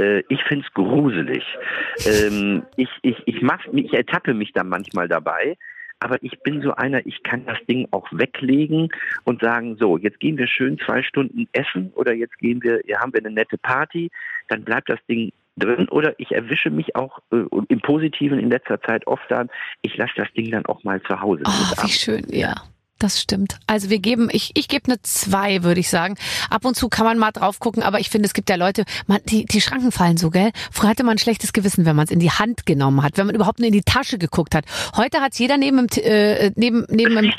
Äh, 0.00 0.22
ich 0.28 0.42
finde 0.48 0.66
es 0.66 0.74
gruselig. 0.74 1.44
ähm, 2.06 2.64
ich, 2.76 2.88
ich, 3.02 3.16
ich, 3.26 3.42
mach, 3.42 3.60
ich 3.72 3.92
ertappe 3.94 4.34
mich 4.34 4.52
da 4.52 4.64
manchmal 4.64 5.08
dabei. 5.08 5.56
Aber 6.00 6.22
ich 6.22 6.38
bin 6.42 6.60
so 6.60 6.74
einer, 6.74 7.06
ich 7.06 7.22
kann 7.22 7.46
das 7.46 7.58
Ding 7.66 7.88
auch 7.92 8.06
weglegen 8.12 8.90
und 9.22 9.40
sagen, 9.40 9.76
so, 9.78 9.96
jetzt 9.96 10.20
gehen 10.20 10.36
wir 10.36 10.46
schön 10.46 10.78
zwei 10.84 11.02
Stunden 11.02 11.48
essen 11.52 11.92
oder 11.94 12.12
jetzt 12.12 12.36
gehen 12.38 12.62
wir, 12.62 12.82
hier 12.84 12.98
haben 12.98 13.14
wir 13.14 13.20
eine 13.20 13.30
nette 13.30 13.56
Party, 13.56 14.10
dann 14.48 14.64
bleibt 14.64 14.90
das 14.90 14.98
Ding 15.08 15.32
drin 15.56 15.88
oder 15.88 16.14
ich 16.18 16.32
erwische 16.32 16.70
mich 16.70 16.96
auch 16.96 17.18
äh, 17.32 17.44
im 17.68 17.80
Positiven 17.80 18.38
in 18.38 18.50
letzter 18.50 18.80
Zeit 18.82 19.06
oft 19.06 19.32
an, 19.32 19.50
ich 19.82 19.96
lasse 19.96 20.12
das 20.16 20.32
Ding 20.32 20.50
dann 20.50 20.66
auch 20.66 20.84
mal 20.84 21.02
zu 21.02 21.20
Hause. 21.20 21.42
Oh, 21.46 21.84
wie 21.84 21.90
schön, 21.90 22.26
ja. 22.30 22.54
Das 23.00 23.20
stimmt. 23.20 23.58
Also 23.66 23.90
wir 23.90 23.98
geben, 23.98 24.28
ich, 24.30 24.52
ich 24.54 24.68
gebe 24.68 24.86
eine 24.86 25.02
zwei, 25.02 25.64
würde 25.64 25.80
ich 25.80 25.90
sagen. 25.90 26.16
Ab 26.48 26.64
und 26.64 26.76
zu 26.76 26.88
kann 26.88 27.04
man 27.04 27.18
mal 27.18 27.32
drauf 27.32 27.58
gucken, 27.58 27.82
aber 27.82 27.98
ich 27.98 28.08
finde, 28.08 28.26
es 28.26 28.34
gibt 28.34 28.48
ja 28.48 28.56
Leute, 28.56 28.84
man, 29.06 29.20
die, 29.24 29.44
die 29.44 29.60
Schranken 29.60 29.90
fallen 29.90 30.16
so, 30.16 30.30
gell? 30.30 30.52
Früher 30.70 30.90
hatte 30.90 31.02
man 31.02 31.16
ein 31.16 31.18
schlechtes 31.18 31.52
Gewissen, 31.52 31.86
wenn 31.86 31.96
man 31.96 32.04
es 32.04 32.12
in 32.12 32.20
die 32.20 32.30
Hand 32.30 32.66
genommen 32.66 33.02
hat, 33.02 33.18
wenn 33.18 33.26
man 33.26 33.34
überhaupt 33.34 33.58
nur 33.58 33.66
in 33.66 33.74
die 33.74 33.82
Tasche 33.82 34.16
geguckt 34.16 34.54
hat. 34.54 34.64
Heute 34.96 35.20
hat 35.20 35.34
jeder 35.38 35.58
neben 35.58 35.88
dem, 35.88 36.04
äh, 36.04 36.52
neben, 36.54 36.86
neben 36.88 37.16
dem, 37.16 37.32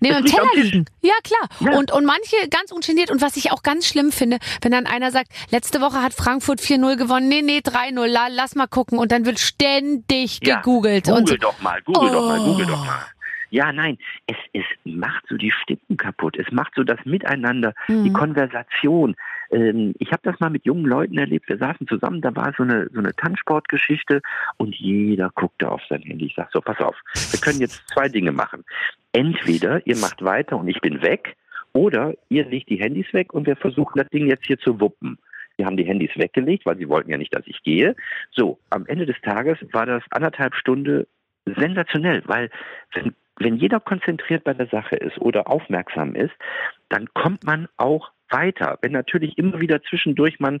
Neben 0.00 0.16
dem 0.16 0.26
Teller 0.26 0.48
liegen. 0.54 0.84
Ja, 1.00 1.14
klar. 1.24 1.48
Ja. 1.60 1.78
Und, 1.78 1.92
und 1.92 2.04
manche 2.04 2.36
ganz 2.50 2.70
ungeniert. 2.70 3.10
Und 3.10 3.22
was 3.22 3.36
ich 3.36 3.52
auch 3.52 3.62
ganz 3.62 3.86
schlimm 3.86 4.12
finde, 4.12 4.38
wenn 4.60 4.72
dann 4.72 4.86
einer 4.86 5.10
sagt, 5.10 5.28
letzte 5.50 5.80
Woche 5.80 6.02
hat 6.02 6.12
Frankfurt 6.12 6.60
4-0 6.60 6.96
gewonnen. 6.96 7.28
Nee, 7.28 7.42
nee, 7.42 7.58
3-0. 7.58 8.06
Lass 8.30 8.54
mal 8.54 8.66
gucken. 8.66 8.98
Und 8.98 9.10
dann 9.10 9.24
wird 9.24 9.38
ständig 9.38 10.40
ja. 10.42 10.56
gegoogelt. 10.56 11.04
Google 11.04 11.18
und 11.18 11.42
doch 11.42 11.60
mal, 11.60 11.80
google 11.82 12.10
oh. 12.10 12.12
doch 12.12 12.28
mal, 12.28 12.38
google 12.40 12.66
doch 12.66 12.84
mal. 12.84 13.06
Ja, 13.50 13.72
nein, 13.72 13.96
es, 14.26 14.36
es 14.52 14.64
macht 14.84 15.24
so 15.28 15.36
die 15.36 15.52
Stimmen 15.52 15.96
kaputt. 15.96 16.36
Es 16.36 16.50
macht 16.50 16.72
so 16.74 16.82
das 16.82 16.98
Miteinander, 17.04 17.74
mhm. 17.88 18.04
die 18.04 18.12
Konversation. 18.12 19.14
Ähm, 19.50 19.94
ich 19.98 20.10
habe 20.12 20.22
das 20.24 20.38
mal 20.40 20.50
mit 20.50 20.64
jungen 20.64 20.84
Leuten 20.84 21.16
erlebt. 21.16 21.48
Wir 21.48 21.56
saßen 21.56 21.86
zusammen, 21.86 22.20
da 22.20 22.34
war 22.34 22.52
so 22.56 22.64
eine, 22.64 22.90
so 22.92 22.98
eine 22.98 23.14
Tanzsportgeschichte 23.14 24.20
und 24.56 24.74
jeder 24.74 25.30
guckte 25.34 25.70
auf 25.70 25.80
sein 25.88 26.02
Handy. 26.02 26.26
Ich 26.26 26.34
sag 26.34 26.50
so, 26.52 26.60
pass 26.60 26.78
auf, 26.80 26.96
wir 27.30 27.40
können 27.40 27.60
jetzt 27.60 27.82
zwei 27.88 28.08
Dinge 28.08 28.32
machen 28.32 28.64
entweder 29.16 29.86
ihr 29.86 29.96
macht 29.96 30.22
weiter 30.22 30.56
und 30.56 30.68
ich 30.68 30.80
bin 30.80 31.02
weg, 31.02 31.36
oder 31.72 32.14
ihr 32.30 32.46
legt 32.46 32.70
die 32.70 32.76
Handys 32.80 33.12
weg 33.12 33.34
und 33.34 33.46
wir 33.46 33.56
versuchen 33.56 33.98
das 33.98 34.08
Ding 34.08 34.26
jetzt 34.26 34.46
hier 34.46 34.58
zu 34.58 34.80
wuppen. 34.80 35.18
Wir 35.56 35.66
haben 35.66 35.76
die 35.76 35.84
Handys 35.84 36.10
weggelegt, 36.16 36.64
weil 36.66 36.76
sie 36.78 36.88
wollten 36.88 37.10
ja 37.10 37.18
nicht, 37.18 37.34
dass 37.34 37.46
ich 37.46 37.62
gehe. 37.62 37.94
So, 38.30 38.58
am 38.70 38.86
Ende 38.86 39.04
des 39.06 39.20
Tages 39.22 39.58
war 39.72 39.86
das 39.86 40.02
anderthalb 40.10 40.54
Stunde 40.54 41.06
sensationell, 41.44 42.22
weil 42.26 42.50
wenn, 42.94 43.14
wenn 43.38 43.56
jeder 43.56 43.80
konzentriert 43.80 44.44
bei 44.44 44.54
der 44.54 44.66
Sache 44.68 44.96
ist 44.96 45.18
oder 45.18 45.48
aufmerksam 45.50 46.14
ist, 46.14 46.32
dann 46.88 47.06
kommt 47.14 47.44
man 47.44 47.68
auch 47.76 48.10
weiter. 48.30 48.78
Wenn 48.82 48.92
natürlich 48.92 49.38
immer 49.38 49.60
wieder 49.60 49.82
zwischendurch 49.82 50.40
man 50.40 50.60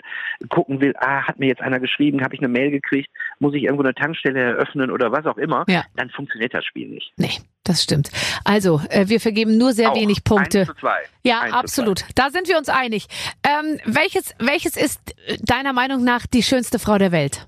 gucken 0.50 0.80
will, 0.80 0.94
ah, 0.98 1.26
hat 1.26 1.38
mir 1.38 1.48
jetzt 1.48 1.62
einer 1.62 1.80
geschrieben, 1.80 2.22
habe 2.22 2.34
ich 2.34 2.40
eine 2.40 2.48
Mail 2.48 2.70
gekriegt, 2.70 3.10
muss 3.38 3.54
ich 3.54 3.64
irgendwo 3.64 3.82
eine 3.82 3.94
Tankstelle 3.94 4.40
eröffnen 4.40 4.90
oder 4.90 5.10
was 5.12 5.26
auch 5.26 5.36
immer, 5.38 5.64
Ja. 5.68 5.82
dann 5.96 6.10
funktioniert 6.10 6.54
das 6.54 6.64
Spiel 6.64 6.88
nicht. 6.88 7.12
Nee, 7.16 7.30
das 7.68 7.82
stimmt. 7.82 8.10
Also, 8.44 8.80
äh, 8.90 9.08
wir 9.08 9.20
vergeben 9.20 9.58
nur 9.58 9.72
sehr 9.72 9.90
Auch 9.92 9.96
wenig 9.96 10.24
Punkte. 10.24 10.60
Eins 10.60 10.68
zu 10.68 10.74
zwei. 10.76 10.98
Ja, 11.24 11.40
Eins 11.40 11.52
absolut. 11.54 12.04
Da 12.14 12.30
sind 12.30 12.48
wir 12.48 12.56
uns 12.58 12.68
einig. 12.68 13.06
Ähm, 13.42 13.78
welches, 13.84 14.34
welches 14.38 14.76
ist 14.76 15.00
äh, 15.26 15.36
deiner 15.42 15.72
Meinung 15.72 16.04
nach 16.04 16.26
die 16.26 16.42
schönste 16.42 16.78
Frau 16.78 16.98
der 16.98 17.12
Welt? 17.12 17.46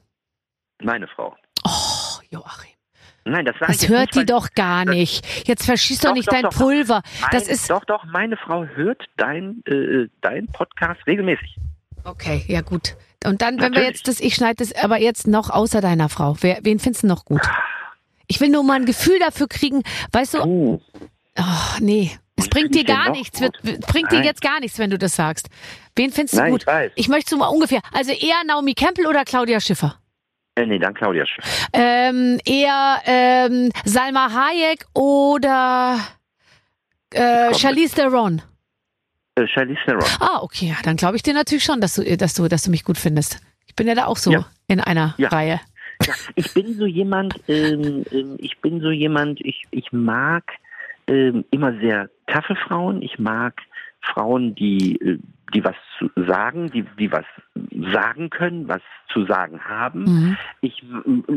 zwei. 0.81 0.87
Meine 0.87 1.09
Frau. 1.09 1.35
Oh, 1.67 2.21
Joachim. 2.31 2.71
Nein, 3.25 3.45
das 3.45 3.57
Das 3.61 3.89
hört 3.89 4.15
nicht, 4.15 4.15
die 4.15 4.27
doch 4.27 4.49
gar 4.55 4.87
das- 4.87 4.95
nicht. 4.95 5.47
Jetzt 5.47 5.67
verschießt 5.67 6.03
doch 6.05 6.11
Doch, 6.11 6.17
nicht 6.17 6.29
doch, 6.29 6.33
dein 6.33 6.43
doch. 6.45 6.51
Pulver. 6.57 7.03
Das 7.31 7.43
Meine- 7.43 7.53
ist. 7.55 7.69
doch, 7.71 7.85
doch, 7.85 8.05
meine 8.05 8.37
Frau 8.39 8.65
hört 8.65 9.03
dein, 9.19 9.63
äh, 9.67 10.09
dein 10.23 10.47
Podcast 10.47 11.01
regelmäßig. 11.07 11.57
Okay, 12.05 12.45
ja 12.49 12.63
gut. 12.63 12.97
Und 13.27 13.43
dann, 13.43 13.55
wenn 13.57 13.73
wir 13.75 13.81
Natürlich. 13.81 13.89
jetzt 13.89 14.09
das, 14.09 14.21
ich 14.21 14.35
schneide 14.35 14.65
das 14.65 14.73
aber 14.83 14.99
jetzt 14.99 15.27
noch 15.27 15.51
außer 15.51 15.81
deiner 15.83 16.09
Frau. 16.09 16.37
Wer, 16.41 16.61
wen 16.63 16.79
findest 16.79 17.03
du 17.03 17.09
noch 17.09 17.25
gut? 17.27 17.43
Ich 18.29 18.41
will 18.41 18.51
nur 18.51 18.63
mal 18.63 18.75
ein 18.75 18.87
Gefühl 18.87 19.19
dafür 19.19 19.49
kriegen, 19.49 19.83
weißt 20.13 20.35
du, 20.35 20.39
Oh, 20.43 20.81
oh, 21.39 21.43
nee, 21.81 22.11
es 22.37 22.49
bringt 22.49 22.75
dir 22.75 22.85
gar 22.85 23.11
nichts, 23.11 23.41
gut? 23.41 23.59
bringt 23.63 24.13
dir 24.13 24.17
Nein. 24.19 24.25
jetzt 24.25 24.43
gar 24.43 24.61
nichts, 24.61 24.79
wenn 24.79 24.91
du 24.91 24.99
das 24.99 25.17
sagst. 25.17 25.49
Wen 25.97 26.13
findest 26.13 26.35
du 26.35 26.39
Nein, 26.43 26.53
gut? 26.53 26.61
ich 26.63 26.67
weiß. 26.67 26.93
Ich 26.95 27.09
möchte 27.09 27.31
so 27.31 27.37
mal 27.39 27.49
ungefähr, 27.49 27.81
also 27.93 28.13
eher 28.13 28.45
Naomi 28.47 28.75
Campbell 28.75 29.07
oder 29.07 29.25
Claudia 29.25 29.61
Schiffer? 29.61 29.97
äh, 30.57 30.67
nee, 30.67 30.79
dann 30.79 30.93
Claudia 30.95 31.25
Schiff. 31.27 31.69
Ähm, 31.73 32.39
eher 32.45 33.01
ähm, 33.07 33.71
Salma 33.85 34.31
Hayek 34.33 34.85
oder 34.95 35.99
äh. 37.13 37.55
Charlize 37.55 37.95
Theron? 37.95 38.43
Äh, 39.37 39.47
Charlize 39.47 39.79
Theron. 39.87 40.05
Ah, 40.21 40.41
okay, 40.43 40.67
ja, 40.67 40.75
dann 40.83 40.97
glaube 40.97 41.17
ich 41.17 41.23
dir 41.23 41.33
natürlich 41.35 41.65
schon, 41.65 41.81
dass 41.81 41.95
du, 41.95 42.17
dass 42.17 42.35
du, 42.35 42.49
dass 42.49 42.63
du 42.65 42.71
mich 42.71 42.85
gut 42.85 42.99
findest. 42.99 43.39
Ich 43.67 43.75
bin 43.77 43.87
ja 43.87 43.95
da 43.95 44.07
auch 44.07 44.17
so 44.17 44.33
Ja. 44.33 44.47
in 44.67 44.81
einer 44.81 45.15
Ja. 45.19 45.29
Reihe. 45.29 45.61
Ja, 46.07 46.15
ich 46.37 46.55
bin 46.55 46.75
so 46.75 46.87
jemand, 46.87 47.41
ähm, 47.49 48.05
ähm, 48.13 48.37
ich 48.39 48.59
bin 48.61 48.81
so 48.81 48.91
jemand, 48.91 49.41
ich, 49.41 49.65
ich 49.71 49.93
mag 49.93 50.45
ähm, 51.07 51.45
immer 51.51 51.73
sehr 51.81 52.09
taffe 52.27 52.55
Frauen. 52.57 53.03
Ich 53.03 53.19
mag 53.19 53.61
Frauen, 54.01 54.55
die, 54.55 54.97
äh, 55.01 55.19
die 55.55 55.65
was 55.65 55.75
zu 55.99 56.11
sagen, 56.15 56.71
die, 56.71 56.85
die 56.99 57.11
was 57.11 57.25
sagen 57.93 58.31
können, 58.31 58.69
was 58.69 58.83
zu 59.13 59.25
sagen 59.25 59.61
haben. 59.65 60.05
Mhm. 60.05 60.37
Ich, 60.61 60.85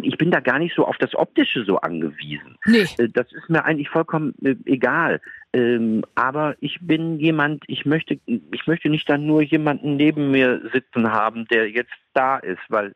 ich 0.02 0.18
bin 0.18 0.32
da 0.32 0.42
gar 0.42 0.60
nicht 0.60 0.76
so 0.76 0.86
auf 0.86 0.98
das 0.98 1.16
Optische 1.16 1.64
so 1.64 1.78
angewiesen. 1.78 2.58
Nee. 2.66 2.86
Äh, 2.98 3.10
Das 3.10 3.32
ist 3.32 3.50
mir 3.50 3.64
eigentlich 3.64 3.90
vollkommen 3.90 4.34
äh, 4.44 4.56
egal. 4.66 5.22
Ähm, 5.54 6.04
aber 6.16 6.56
ich 6.60 6.80
bin 6.82 7.20
jemand, 7.20 7.64
ich 7.68 7.86
möchte, 7.86 8.20
ich 8.26 8.68
möchte 8.68 8.90
nicht 8.90 9.10
dann 9.10 9.26
nur 9.26 9.42
jemanden 9.42 9.96
neben 9.96 10.32
mir 10.32 10.62
sitzen 10.74 11.12
haben, 11.12 11.46
der 11.48 11.70
jetzt 11.70 11.94
da 12.14 12.38
ist, 12.38 12.62
weil 12.70 12.94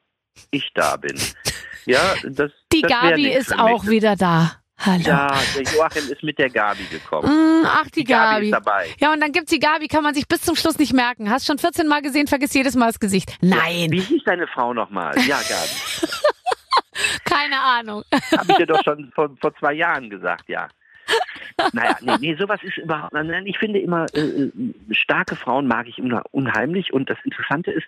ich 0.51 0.72
da 0.74 0.97
bin. 0.97 1.16
Ja, 1.86 2.14
das, 2.24 2.52
Die 2.74 2.82
das 2.82 2.92
Gabi 2.92 3.28
ist 3.30 3.58
auch 3.58 3.86
wieder 3.88 4.16
da. 4.16 4.52
Hallo. 4.78 5.04
Ja, 5.06 5.28
der 5.56 5.64
Joachim 5.64 6.12
ist 6.12 6.22
mit 6.22 6.38
der 6.38 6.50
Gabi 6.50 6.84
gekommen. 6.92 7.30
Mm, 7.62 7.66
ach, 7.66 7.86
die, 7.86 8.00
Die 8.02 8.04
Gabi 8.04 8.34
Gabi. 8.34 8.46
ist 8.48 8.52
dabei. 8.52 8.88
Ja, 9.00 9.14
und 9.14 9.22
dann 9.22 9.32
gibt's 9.32 9.50
die 9.52 9.60
Gabi, 9.60 9.88
kann 9.88 10.04
man 10.04 10.14
sich 10.14 10.28
bis 10.28 10.42
zum 10.42 10.56
Schluss 10.58 10.78
nicht 10.78 10.92
merken. 10.94 11.30
Hast 11.30 11.46
schon 11.46 11.58
14 11.58 11.88
Mal 11.88 12.02
gesehen, 12.02 12.28
vergiss 12.28 12.54
jedes 12.54 12.76
Mal 12.76 12.88
das 12.88 13.00
Gesicht. 13.00 13.38
Nein, 13.42 13.90
Wie 13.92 14.02
hieß 14.02 14.24
deine 14.26 14.48
Frau 14.48 14.74
nochmal? 14.74 15.16
Ja, 15.26 15.38
Gabi. 15.38 16.12
keine 17.26 17.60
Ahnung. 17.60 18.04
Habe 18.38 18.46
ich 18.52 18.58
dir 18.58 18.66
doch 18.68 18.84
schon 18.84 19.12
vor, 19.16 19.30
vor 19.40 19.56
zwei 19.58 19.74
Jahren 19.74 20.10
gesagt, 20.10 20.50
ja. 20.50 20.68
Naja, 21.72 21.97
nee, 22.01 22.16
nee, 22.20 22.36
sowas 22.36 22.60
ist 22.64 22.78
überhaupt, 22.78 23.14
nein, 23.14 23.45
ich 23.45 23.58
finde 23.58 23.80
immer, 23.80 24.08
äh, 24.14 24.20
äh, 24.20 24.51
starke 24.91 25.36
Frauen 25.38 25.68
mag 25.68 25.88
ich 25.88 25.97
immer 25.97 26.24
unheimlich 26.32 26.91
und 26.91 27.10
das 27.10 27.18
Interessante 27.24 27.72
ist, 27.72 27.86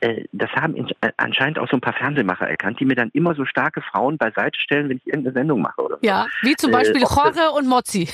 äh, 0.00 0.24
das 0.32 0.50
haben 0.52 0.76
in, 0.76 0.88
äh, 1.00 1.10
anscheinend 1.16 1.58
auch 1.58 1.68
so 1.68 1.76
ein 1.76 1.80
paar 1.80 1.94
Fernsehmacher 1.94 2.48
erkannt, 2.48 2.78
die 2.78 2.84
mir 2.84 2.94
dann 2.94 3.10
immer 3.14 3.34
so 3.34 3.44
starke 3.44 3.82
Frauen 3.82 4.18
beiseite 4.18 4.58
stellen, 4.60 4.88
wenn 4.88 4.98
ich 4.98 5.06
irgendeine 5.06 5.34
Sendung 5.34 5.62
mache 5.62 5.82
oder 5.82 5.96
so. 5.96 6.06
Ja, 6.06 6.26
wie 6.42 6.54
zum 6.54 6.70
Äh, 6.70 6.74
Beispiel 6.74 7.00
Jorge 7.00 7.50
und 7.56 7.66
Mozzi. 7.66 8.08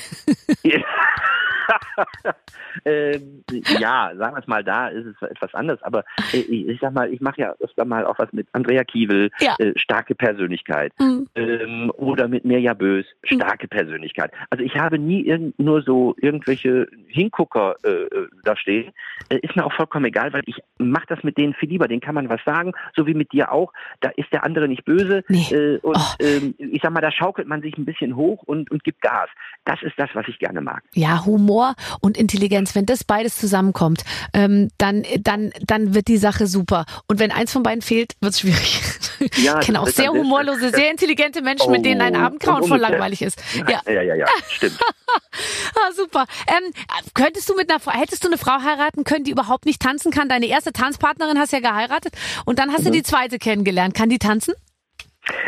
ähm, 2.85 3.43
ja, 3.79 4.11
sagen 4.17 4.35
wir 4.35 4.39
es 4.41 4.47
mal, 4.47 4.63
da 4.63 4.87
ist 4.89 5.05
es 5.05 5.29
etwas 5.29 5.53
anders, 5.53 5.81
aber 5.83 6.03
äh, 6.33 6.37
ich, 6.39 6.79
sag 6.79 6.93
mal, 6.93 7.11
ich 7.11 7.21
mache 7.21 7.41
ja 7.41 7.53
öfter 7.59 7.85
mal 7.85 8.05
auch 8.05 8.17
was 8.19 8.31
mit 8.33 8.47
Andrea 8.53 8.83
Kiewel, 8.83 9.29
Ja. 9.39 9.55
äh, 9.59 9.73
starke 9.77 10.15
Persönlichkeit, 10.15 10.93
Mhm. 10.99 11.27
ähm, 11.35 11.91
oder 11.95 12.27
mit 12.27 12.45
Mirja 12.45 12.73
Bös, 12.73 13.05
starke 13.23 13.67
Persönlichkeit. 13.67 14.31
Also 14.49 14.63
ich 14.63 14.75
habe 14.75 14.99
nie 14.99 15.21
irgend, 15.25 15.57
nur 15.59 15.81
so 15.81 16.15
irgendwelche 16.19 16.87
Hingucker 17.07 17.75
äh, 17.83 17.89
äh, 17.89 18.27
da 18.43 18.55
stehen. 18.55 18.91
Äh, 19.29 19.39
ist 19.39 19.55
mir 19.55 19.65
auch 19.65 19.73
vollkommen 19.73 20.05
egal, 20.05 20.33
weil 20.33 20.43
ich 20.45 20.57
mache 20.77 21.05
das 21.07 21.23
mit 21.23 21.37
denen 21.37 21.53
viel 21.53 21.69
lieber. 21.69 21.87
Den 21.87 21.99
kann 22.01 22.15
man 22.15 22.29
was 22.29 22.41
sagen, 22.45 22.73
so 22.95 23.07
wie 23.07 23.13
mit 23.13 23.31
dir 23.31 23.51
auch. 23.51 23.71
Da 24.01 24.09
ist 24.15 24.31
der 24.31 24.43
andere 24.43 24.67
nicht 24.67 24.85
böse. 24.85 25.23
Nee. 25.29 25.47
Äh, 25.51 25.77
und 25.79 25.95
Oh. 25.97 26.15
ähm, 26.23 26.53
ich 26.57 26.81
sag 26.81 26.91
mal, 26.91 26.99
da 27.01 27.11
schaukelt 27.11 27.47
man 27.47 27.61
sich 27.61 27.77
ein 27.77 27.85
bisschen 27.85 28.15
hoch 28.15 28.43
und, 28.43 28.69
und 28.69 28.83
gibt 28.83 29.01
Gas. 29.01 29.29
Das 29.63 29.81
ist 29.81 29.93
das, 29.97 30.09
was 30.13 30.27
ich 30.27 30.39
gerne 30.39 30.59
mag. 30.61 30.83
Ja, 30.93 31.25
Humor 31.25 31.54
und 32.01 32.17
Intelligenz, 32.17 32.75
wenn 32.75 32.85
das 32.85 33.03
beides 33.03 33.37
zusammenkommt, 33.37 34.03
ähm, 34.33 34.69
dann, 34.77 35.03
dann, 35.19 35.51
dann 35.61 35.93
wird 35.93 36.07
die 36.07 36.17
Sache 36.17 36.47
super. 36.47 36.85
Und 37.07 37.19
wenn 37.19 37.31
eins 37.31 37.51
von 37.51 37.63
beiden 37.63 37.81
fehlt, 37.81 38.13
wird's 38.21 38.39
schwierig. 38.41 38.81
Ja, 39.37 39.59
ich 39.59 39.65
kenne 39.65 39.79
auch 39.81 39.85
wird 39.85 39.95
sehr 39.95 40.11
humorlose, 40.11 40.69
sehr 40.71 40.91
intelligente 40.91 41.41
Menschen, 41.41 41.71
mit 41.71 41.85
denen 41.85 42.01
ein 42.01 42.15
Oh, 42.15 42.19
Abend 42.19 42.41
kaum 42.41 42.61
und 42.61 42.67
voll 42.67 42.79
langweilig 42.79 43.21
ist. 43.21 43.41
Ja, 43.55 43.81
Ja, 43.87 44.01
ja, 44.01 44.13
ja, 44.15 44.25
stimmt. 44.49 44.77
ah, 45.75 45.91
super. 45.95 46.25
Ähm, 46.47 46.71
könntest 47.13 47.49
du 47.49 47.55
mit 47.55 47.69
einer 47.69 47.79
Frau, 47.79 47.91
hättest 47.93 48.23
du 48.23 48.27
eine 48.27 48.37
Frau 48.37 48.61
heiraten 48.61 49.03
können, 49.05 49.23
die 49.23 49.31
überhaupt 49.31 49.65
nicht 49.65 49.81
tanzen 49.81 50.11
kann? 50.11 50.27
Deine 50.29 50.45
erste 50.47 50.73
Tanzpartnerin 50.73 51.39
hast 51.39 51.53
ja 51.53 51.59
geheiratet 51.59 52.13
und 52.45 52.59
dann 52.59 52.71
hast 52.71 52.81
Mhm. 52.81 52.85
du 52.85 52.91
die 52.91 53.03
zweite 53.03 53.39
kennengelernt. 53.39 53.93
Kann 53.95 54.09
die 54.09 54.19
tanzen? 54.19 54.53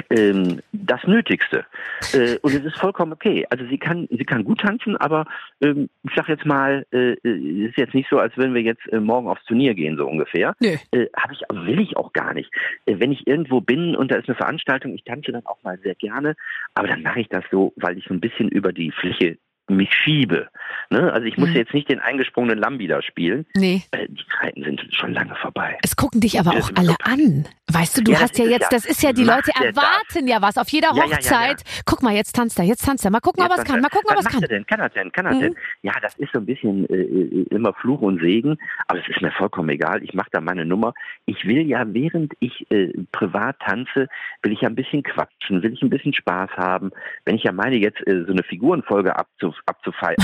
Ähm, 0.09 0.61
das 0.71 1.03
Nötigste. 1.05 1.65
Äh, 2.13 2.37
und 2.41 2.53
es 2.53 2.63
ist 2.63 2.77
vollkommen 2.77 3.13
okay. 3.13 3.45
Also 3.49 3.65
sie 3.67 3.77
kann, 3.77 4.07
sie 4.09 4.25
kann 4.25 4.43
gut 4.43 4.59
tanzen, 4.59 4.97
aber 4.97 5.25
ähm, 5.61 5.89
ich 6.03 6.15
sag 6.15 6.29
jetzt 6.29 6.45
mal, 6.45 6.85
äh, 6.91 7.13
äh, 7.13 7.63
es 7.65 7.69
ist 7.69 7.77
jetzt 7.77 7.93
nicht 7.93 8.09
so, 8.09 8.17
als 8.17 8.37
wenn 8.37 8.53
wir 8.53 8.61
jetzt 8.61 8.85
äh, 8.91 8.99
morgen 8.99 9.27
aufs 9.27 9.43
Turnier 9.45 9.73
gehen, 9.73 9.97
so 9.97 10.07
ungefähr. 10.07 10.55
Nö. 10.59 10.75
Äh, 10.91 11.07
Hab 11.15 11.31
ich, 11.31 11.41
will 11.49 11.79
ich 11.79 11.97
auch 11.97 12.13
gar 12.13 12.33
nicht. 12.33 12.51
Äh, 12.85 12.99
wenn 12.99 13.11
ich 13.11 13.27
irgendwo 13.27 13.61
bin 13.61 13.95
und 13.95 14.11
da 14.11 14.15
ist 14.15 14.27
eine 14.27 14.35
Veranstaltung, 14.35 14.93
ich 14.95 15.03
tanze 15.03 15.31
dann 15.31 15.45
auch 15.45 15.61
mal 15.63 15.77
sehr 15.79 15.95
gerne, 15.95 16.35
aber 16.73 16.87
dann 16.87 17.01
mache 17.01 17.21
ich 17.21 17.29
das 17.29 17.43
so, 17.51 17.73
weil 17.75 17.97
ich 17.97 18.05
so 18.05 18.13
ein 18.13 18.21
bisschen 18.21 18.49
über 18.49 18.73
die 18.73 18.91
Fläche 18.91 19.37
mich 19.69 19.91
schiebe. 19.93 20.47
Ne? 20.89 21.11
Also 21.11 21.25
ich 21.27 21.37
muss 21.37 21.49
Mhm. 21.49 21.55
jetzt 21.55 21.73
nicht 21.73 21.89
den 21.89 21.99
eingesprungenen 21.99 22.57
Lambi 22.57 22.87
da 22.87 23.01
spielen. 23.01 23.45
Nee. 23.55 23.81
Äh, 23.91 24.07
die 24.09 24.23
Zeiten 24.39 24.63
sind 24.63 24.81
schon 24.91 25.13
lange 25.13 25.35
vorbei. 25.35 25.77
Es 25.83 25.95
gucken 25.95 26.21
dich 26.21 26.39
aber 26.39 26.51
auch 26.51 26.71
alle 26.75 26.95
an. 27.03 27.45
Weißt 27.71 27.97
du, 27.97 28.03
du 28.03 28.13
Ja, 28.13 28.21
hast 28.21 28.37
ja 28.39 28.45
jetzt, 28.45 28.71
das 28.71 28.85
ist 28.85 29.03
ja, 29.03 29.11
die 29.11 29.25
Leute 29.25 29.51
der 29.59 29.73
das? 29.73 29.83
erwarten 29.83 30.27
ja 30.27 30.41
was 30.41 30.57
auf 30.57 30.69
jeder 30.69 30.89
Ja, 30.95 31.03
ja, 31.03 31.03
ja. 31.09 31.15
Hochzeit. 31.17 31.63
Guck 31.85 32.01
mal, 32.01 32.13
jetzt 32.15 32.33
tanzt 32.33 32.57
er, 32.59 32.63
jetzt 32.65 32.85
tanzt 32.85 33.03
er. 33.03 33.11
Mal 33.11 33.19
gucken, 33.19 33.43
ob 33.43 33.49
er 33.51 33.57
es 33.57 33.65
kann. 33.65 33.81
Mal 33.81 33.89
gucken, 33.89 34.07
ob 34.09 34.13
er 34.13 34.17
was 34.19 34.25
es 34.25 34.31
kann. 34.31 34.41
er 34.43 34.47
denn? 34.47 34.65
Kann 34.65 34.79
er 34.79 34.89
denn? 34.89 35.11
Kann 35.11 35.25
er 35.25 35.33
Mhm. 35.33 35.39
denn? 35.41 35.55
Ja, 35.81 35.93
das 36.01 36.15
ist 36.15 36.31
so 36.31 36.39
ein 36.39 36.45
bisschen 36.45 36.89
äh, 36.89 36.93
äh, 36.95 37.45
immer 37.49 37.73
Fluch 37.73 37.99
und 38.01 38.21
Segen, 38.21 38.57
aber 38.87 38.99
es 38.99 39.07
ist 39.09 39.21
mir 39.21 39.31
vollkommen 39.31 39.67
egal. 39.69 40.01
Ich 40.03 40.13
mache 40.13 40.29
da 40.31 40.39
meine 40.39 40.65
Nummer. 40.65 40.93
Ich 41.25 41.45
will 41.45 41.67
ja, 41.67 41.83
während 41.87 42.33
ich 42.39 42.65
äh, 42.71 42.93
privat 43.11 43.59
tanze, 43.59 44.07
will 44.43 44.53
ich 44.53 44.61
ja 44.61 44.69
ein 44.69 44.75
bisschen 44.75 45.03
quatschen, 45.03 45.61
will 45.61 45.73
ich 45.73 45.81
ein 45.81 45.89
bisschen 45.89 46.13
Spaß 46.13 46.51
haben. 46.51 46.91
Wenn 47.25 47.35
ich 47.35 47.43
ja 47.43 47.51
meine, 47.51 47.75
jetzt 47.75 47.99
äh, 48.07 48.23
so 48.25 48.31
eine 48.31 48.43
Figurenfolge 48.43 49.15
abzuf 49.17 49.55
abzufeuern, 49.65 50.15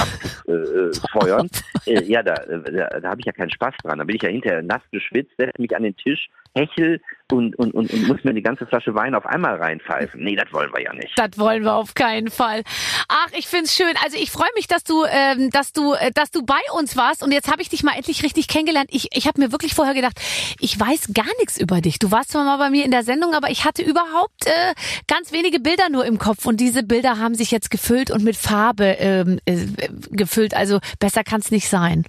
äh, 1.86 2.04
ja, 2.04 2.24
da, 2.24 2.34
äh, 2.34 2.72
da, 2.72 3.00
da 3.00 3.10
habe 3.10 3.22
ich 3.22 3.26
ja 3.26 3.32
keinen 3.32 3.52
Spaß 3.52 3.76
dran. 3.84 4.00
Da 4.00 4.04
bin 4.04 4.16
ich 4.16 4.22
ja 4.22 4.30
hinterher 4.30 4.62
nass 4.62 4.82
geschwitzt, 4.92 5.34
setze 5.38 5.62
mich 5.62 5.76
an 5.76 5.84
den 5.84 5.96
Tisch, 5.96 6.30
hechel 6.56 7.02
und, 7.32 7.58
und, 7.58 7.74
und, 7.74 7.92
und 7.92 8.08
muss 8.08 8.24
mir 8.24 8.34
die 8.34 8.42
ganze 8.42 8.66
Flasche 8.66 8.94
Wein 8.94 9.16
auf 9.16 9.26
einmal 9.26 9.56
reinpfeifen. 9.56 10.24
Nee, 10.24 10.36
das 10.36 10.52
wollen 10.52 10.72
wir 10.74 10.84
ja 10.84 10.94
nicht. 10.94 11.12
Das 11.16 11.38
wollen 11.38 11.64
wir 11.64 11.74
auf 11.74 11.94
keinen 11.96 12.30
Fall. 12.30 12.62
Ach, 13.08 13.28
ich 13.38 13.48
find's 13.48 13.76
schön. 13.76 13.94
Also 14.04 14.18
ich 14.18 14.32
freue 14.32 14.50
mich, 14.56 14.68
dass 14.68 14.84
du, 14.84 15.04
ähm, 15.10 15.50
dass 15.50 15.74
du, 15.74 15.94
äh, 15.94 16.12
dass 16.14 16.32
du 16.32 16.44
bei 16.46 16.60
uns 16.78 16.96
warst. 16.96 17.24
Und 17.24 17.32
jetzt 17.32 17.52
habe 17.52 17.62
ich 17.62 17.70
dich 17.70 17.84
mal 17.84 17.96
endlich 17.96 18.24
richtig 18.24 18.48
kennengelernt. 18.48 18.90
Ich, 18.92 19.08
ich 19.16 19.28
habe 19.28 19.42
mir 19.42 19.52
wirklich 19.52 19.74
vorher 19.74 19.94
gedacht, 19.94 20.20
ich 20.60 20.80
weiß 20.80 21.14
gar 21.14 21.26
nichts 21.40 21.60
über 21.60 21.82
dich. 21.82 22.00
Du 22.00 22.12
warst 22.12 22.32
zwar 22.32 22.46
mal 22.46 22.58
bei 22.58 22.70
mir 22.70 22.86
in 22.86 22.92
der 22.92 23.04
Sendung, 23.04 23.34
aber 23.34 23.50
ich 23.50 23.66
hatte 23.66 23.82
überhaupt 23.82 24.46
äh, 24.46 24.74
ganz 25.08 25.32
wenige 25.32 25.60
Bilder 25.60 25.90
nur 25.90 26.06
im 26.06 26.20
Kopf. 26.20 26.46
Und 26.46 26.60
diese 26.60 26.84
Bilder 26.84 27.18
haben 27.20 27.36
sich 27.36 27.52
jetzt 27.52 27.72
gefüllt 27.72 28.12
und 28.12 28.24
mit 28.24 28.36
Farbe 28.36 28.96
ähm, 29.00 29.40
äh, 29.46 29.66
gefüllt. 30.12 30.56
Also 30.56 30.80
besser 31.00 31.24
kann's 31.24 31.52
nicht 31.52 31.68
sein. 31.68 32.06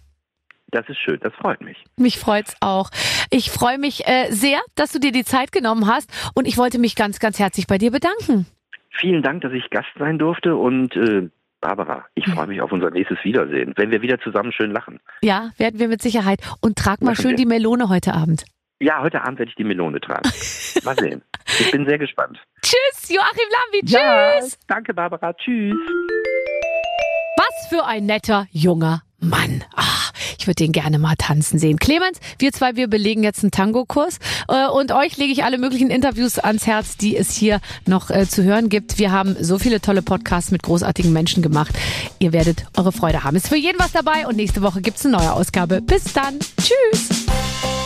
Das 0.74 0.88
ist 0.88 0.98
schön, 0.98 1.20
das 1.22 1.32
freut 1.34 1.60
mich. 1.60 1.76
Mich 1.96 2.18
freut's 2.18 2.56
auch. 2.60 2.90
Ich 3.30 3.48
freue 3.52 3.78
mich 3.78 4.08
äh, 4.08 4.26
sehr, 4.30 4.58
dass 4.74 4.90
du 4.90 4.98
dir 4.98 5.12
die 5.12 5.24
Zeit 5.24 5.52
genommen 5.52 5.86
hast. 5.86 6.10
Und 6.34 6.48
ich 6.48 6.58
wollte 6.58 6.80
mich 6.80 6.96
ganz, 6.96 7.20
ganz 7.20 7.38
herzlich 7.38 7.68
bei 7.68 7.78
dir 7.78 7.92
bedanken. 7.92 8.46
Vielen 8.90 9.22
Dank, 9.22 9.42
dass 9.42 9.52
ich 9.52 9.70
Gast 9.70 9.86
sein 9.96 10.18
durfte 10.18 10.56
und 10.56 10.96
äh, 10.96 11.28
Barbara, 11.60 12.06
ich 12.16 12.26
freue 12.26 12.48
mich 12.48 12.60
auf 12.60 12.72
unser 12.72 12.90
nächstes 12.90 13.18
Wiedersehen, 13.22 13.72
wenn 13.76 13.92
wir 13.92 14.02
wieder 14.02 14.18
zusammen 14.18 14.50
schön 14.52 14.72
lachen. 14.72 14.98
Ja, 15.22 15.50
werden 15.58 15.78
wir 15.78 15.86
mit 15.86 16.02
Sicherheit. 16.02 16.40
Und 16.60 16.76
trag 16.76 17.00
mal 17.02 17.12
Machen 17.12 17.22
schön 17.22 17.30
wir. 17.30 17.36
die 17.36 17.46
Melone 17.46 17.88
heute 17.88 18.12
Abend. 18.12 18.44
Ja, 18.80 19.00
heute 19.00 19.22
Abend 19.22 19.38
werde 19.38 19.50
ich 19.50 19.56
die 19.56 19.62
Melone 19.64 20.00
tragen. 20.00 20.28
Mal 20.84 20.96
sehen. 20.98 21.22
Ich 21.60 21.70
bin 21.70 21.86
sehr 21.86 21.98
gespannt. 21.98 22.36
Tschüss, 22.62 23.10
Joachim 23.10 23.48
Lambi. 23.52 23.86
Tschüss. 24.42 24.58
danke 24.66 24.92
Barbara. 24.92 25.32
Tschüss. 25.34 25.76
Was 27.36 27.68
für 27.68 27.84
ein 27.84 28.06
netter 28.06 28.46
junger 28.50 29.02
Mann. 29.20 29.64
Ach, 29.74 30.12
ich 30.44 30.46
würde 30.46 30.62
den 30.62 30.72
gerne 30.72 30.98
mal 30.98 31.14
tanzen 31.16 31.58
sehen. 31.58 31.78
Clemens, 31.78 32.18
wir 32.38 32.52
zwei, 32.52 32.76
wir 32.76 32.86
belegen 32.86 33.22
jetzt 33.22 33.42
einen 33.42 33.50
Tango-Kurs. 33.50 34.18
Äh, 34.48 34.68
Und 34.68 34.92
euch 34.92 35.16
lege 35.16 35.32
ich 35.32 35.42
alle 35.42 35.56
möglichen 35.56 35.88
Interviews 35.88 36.38
ans 36.38 36.66
Herz, 36.66 36.98
die 36.98 37.16
es 37.16 37.34
hier 37.34 37.60
noch 37.86 38.10
äh, 38.10 38.28
zu 38.28 38.44
hören 38.44 38.68
gibt. 38.68 38.98
Wir 38.98 39.10
haben 39.10 39.36
so 39.40 39.58
viele 39.58 39.80
tolle 39.80 40.02
Podcasts 40.02 40.50
mit 40.50 40.62
großartigen 40.62 41.14
Menschen 41.14 41.42
gemacht. 41.42 41.74
Ihr 42.18 42.34
werdet 42.34 42.66
eure 42.76 42.92
Freude 42.92 43.24
haben. 43.24 43.36
Ist 43.36 43.48
für 43.48 43.56
jeden 43.56 43.78
was 43.78 43.92
dabei 43.92 44.26
und 44.26 44.36
nächste 44.36 44.60
Woche 44.60 44.82
gibt's 44.82 45.06
eine 45.06 45.16
neue 45.16 45.32
Ausgabe. 45.32 45.80
Bis 45.80 46.04
dann. 46.12 46.38
Tschüss. 46.58 47.24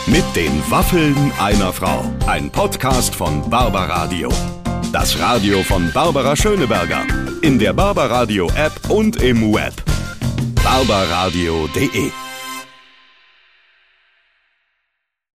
Mit 0.07 0.25
den 0.35 0.51
Waffeln 0.69 1.15
einer 1.41 1.73
Frau. 1.73 2.03
Ein 2.27 2.51
Podcast 2.51 3.15
von 3.15 3.49
Barbaradio. 3.49 4.31
Das 4.93 5.17
Radio 5.21 5.63
von 5.63 5.93
Barbara 5.93 6.35
Schöneberger. 6.35 7.07
In 7.43 7.61
der 7.61 7.73
Barbaradio 7.73 8.51
App 8.57 8.91
und 8.91 9.23
im 9.23 9.55
Web. 9.55 9.75
barbaradio.de 10.65 12.11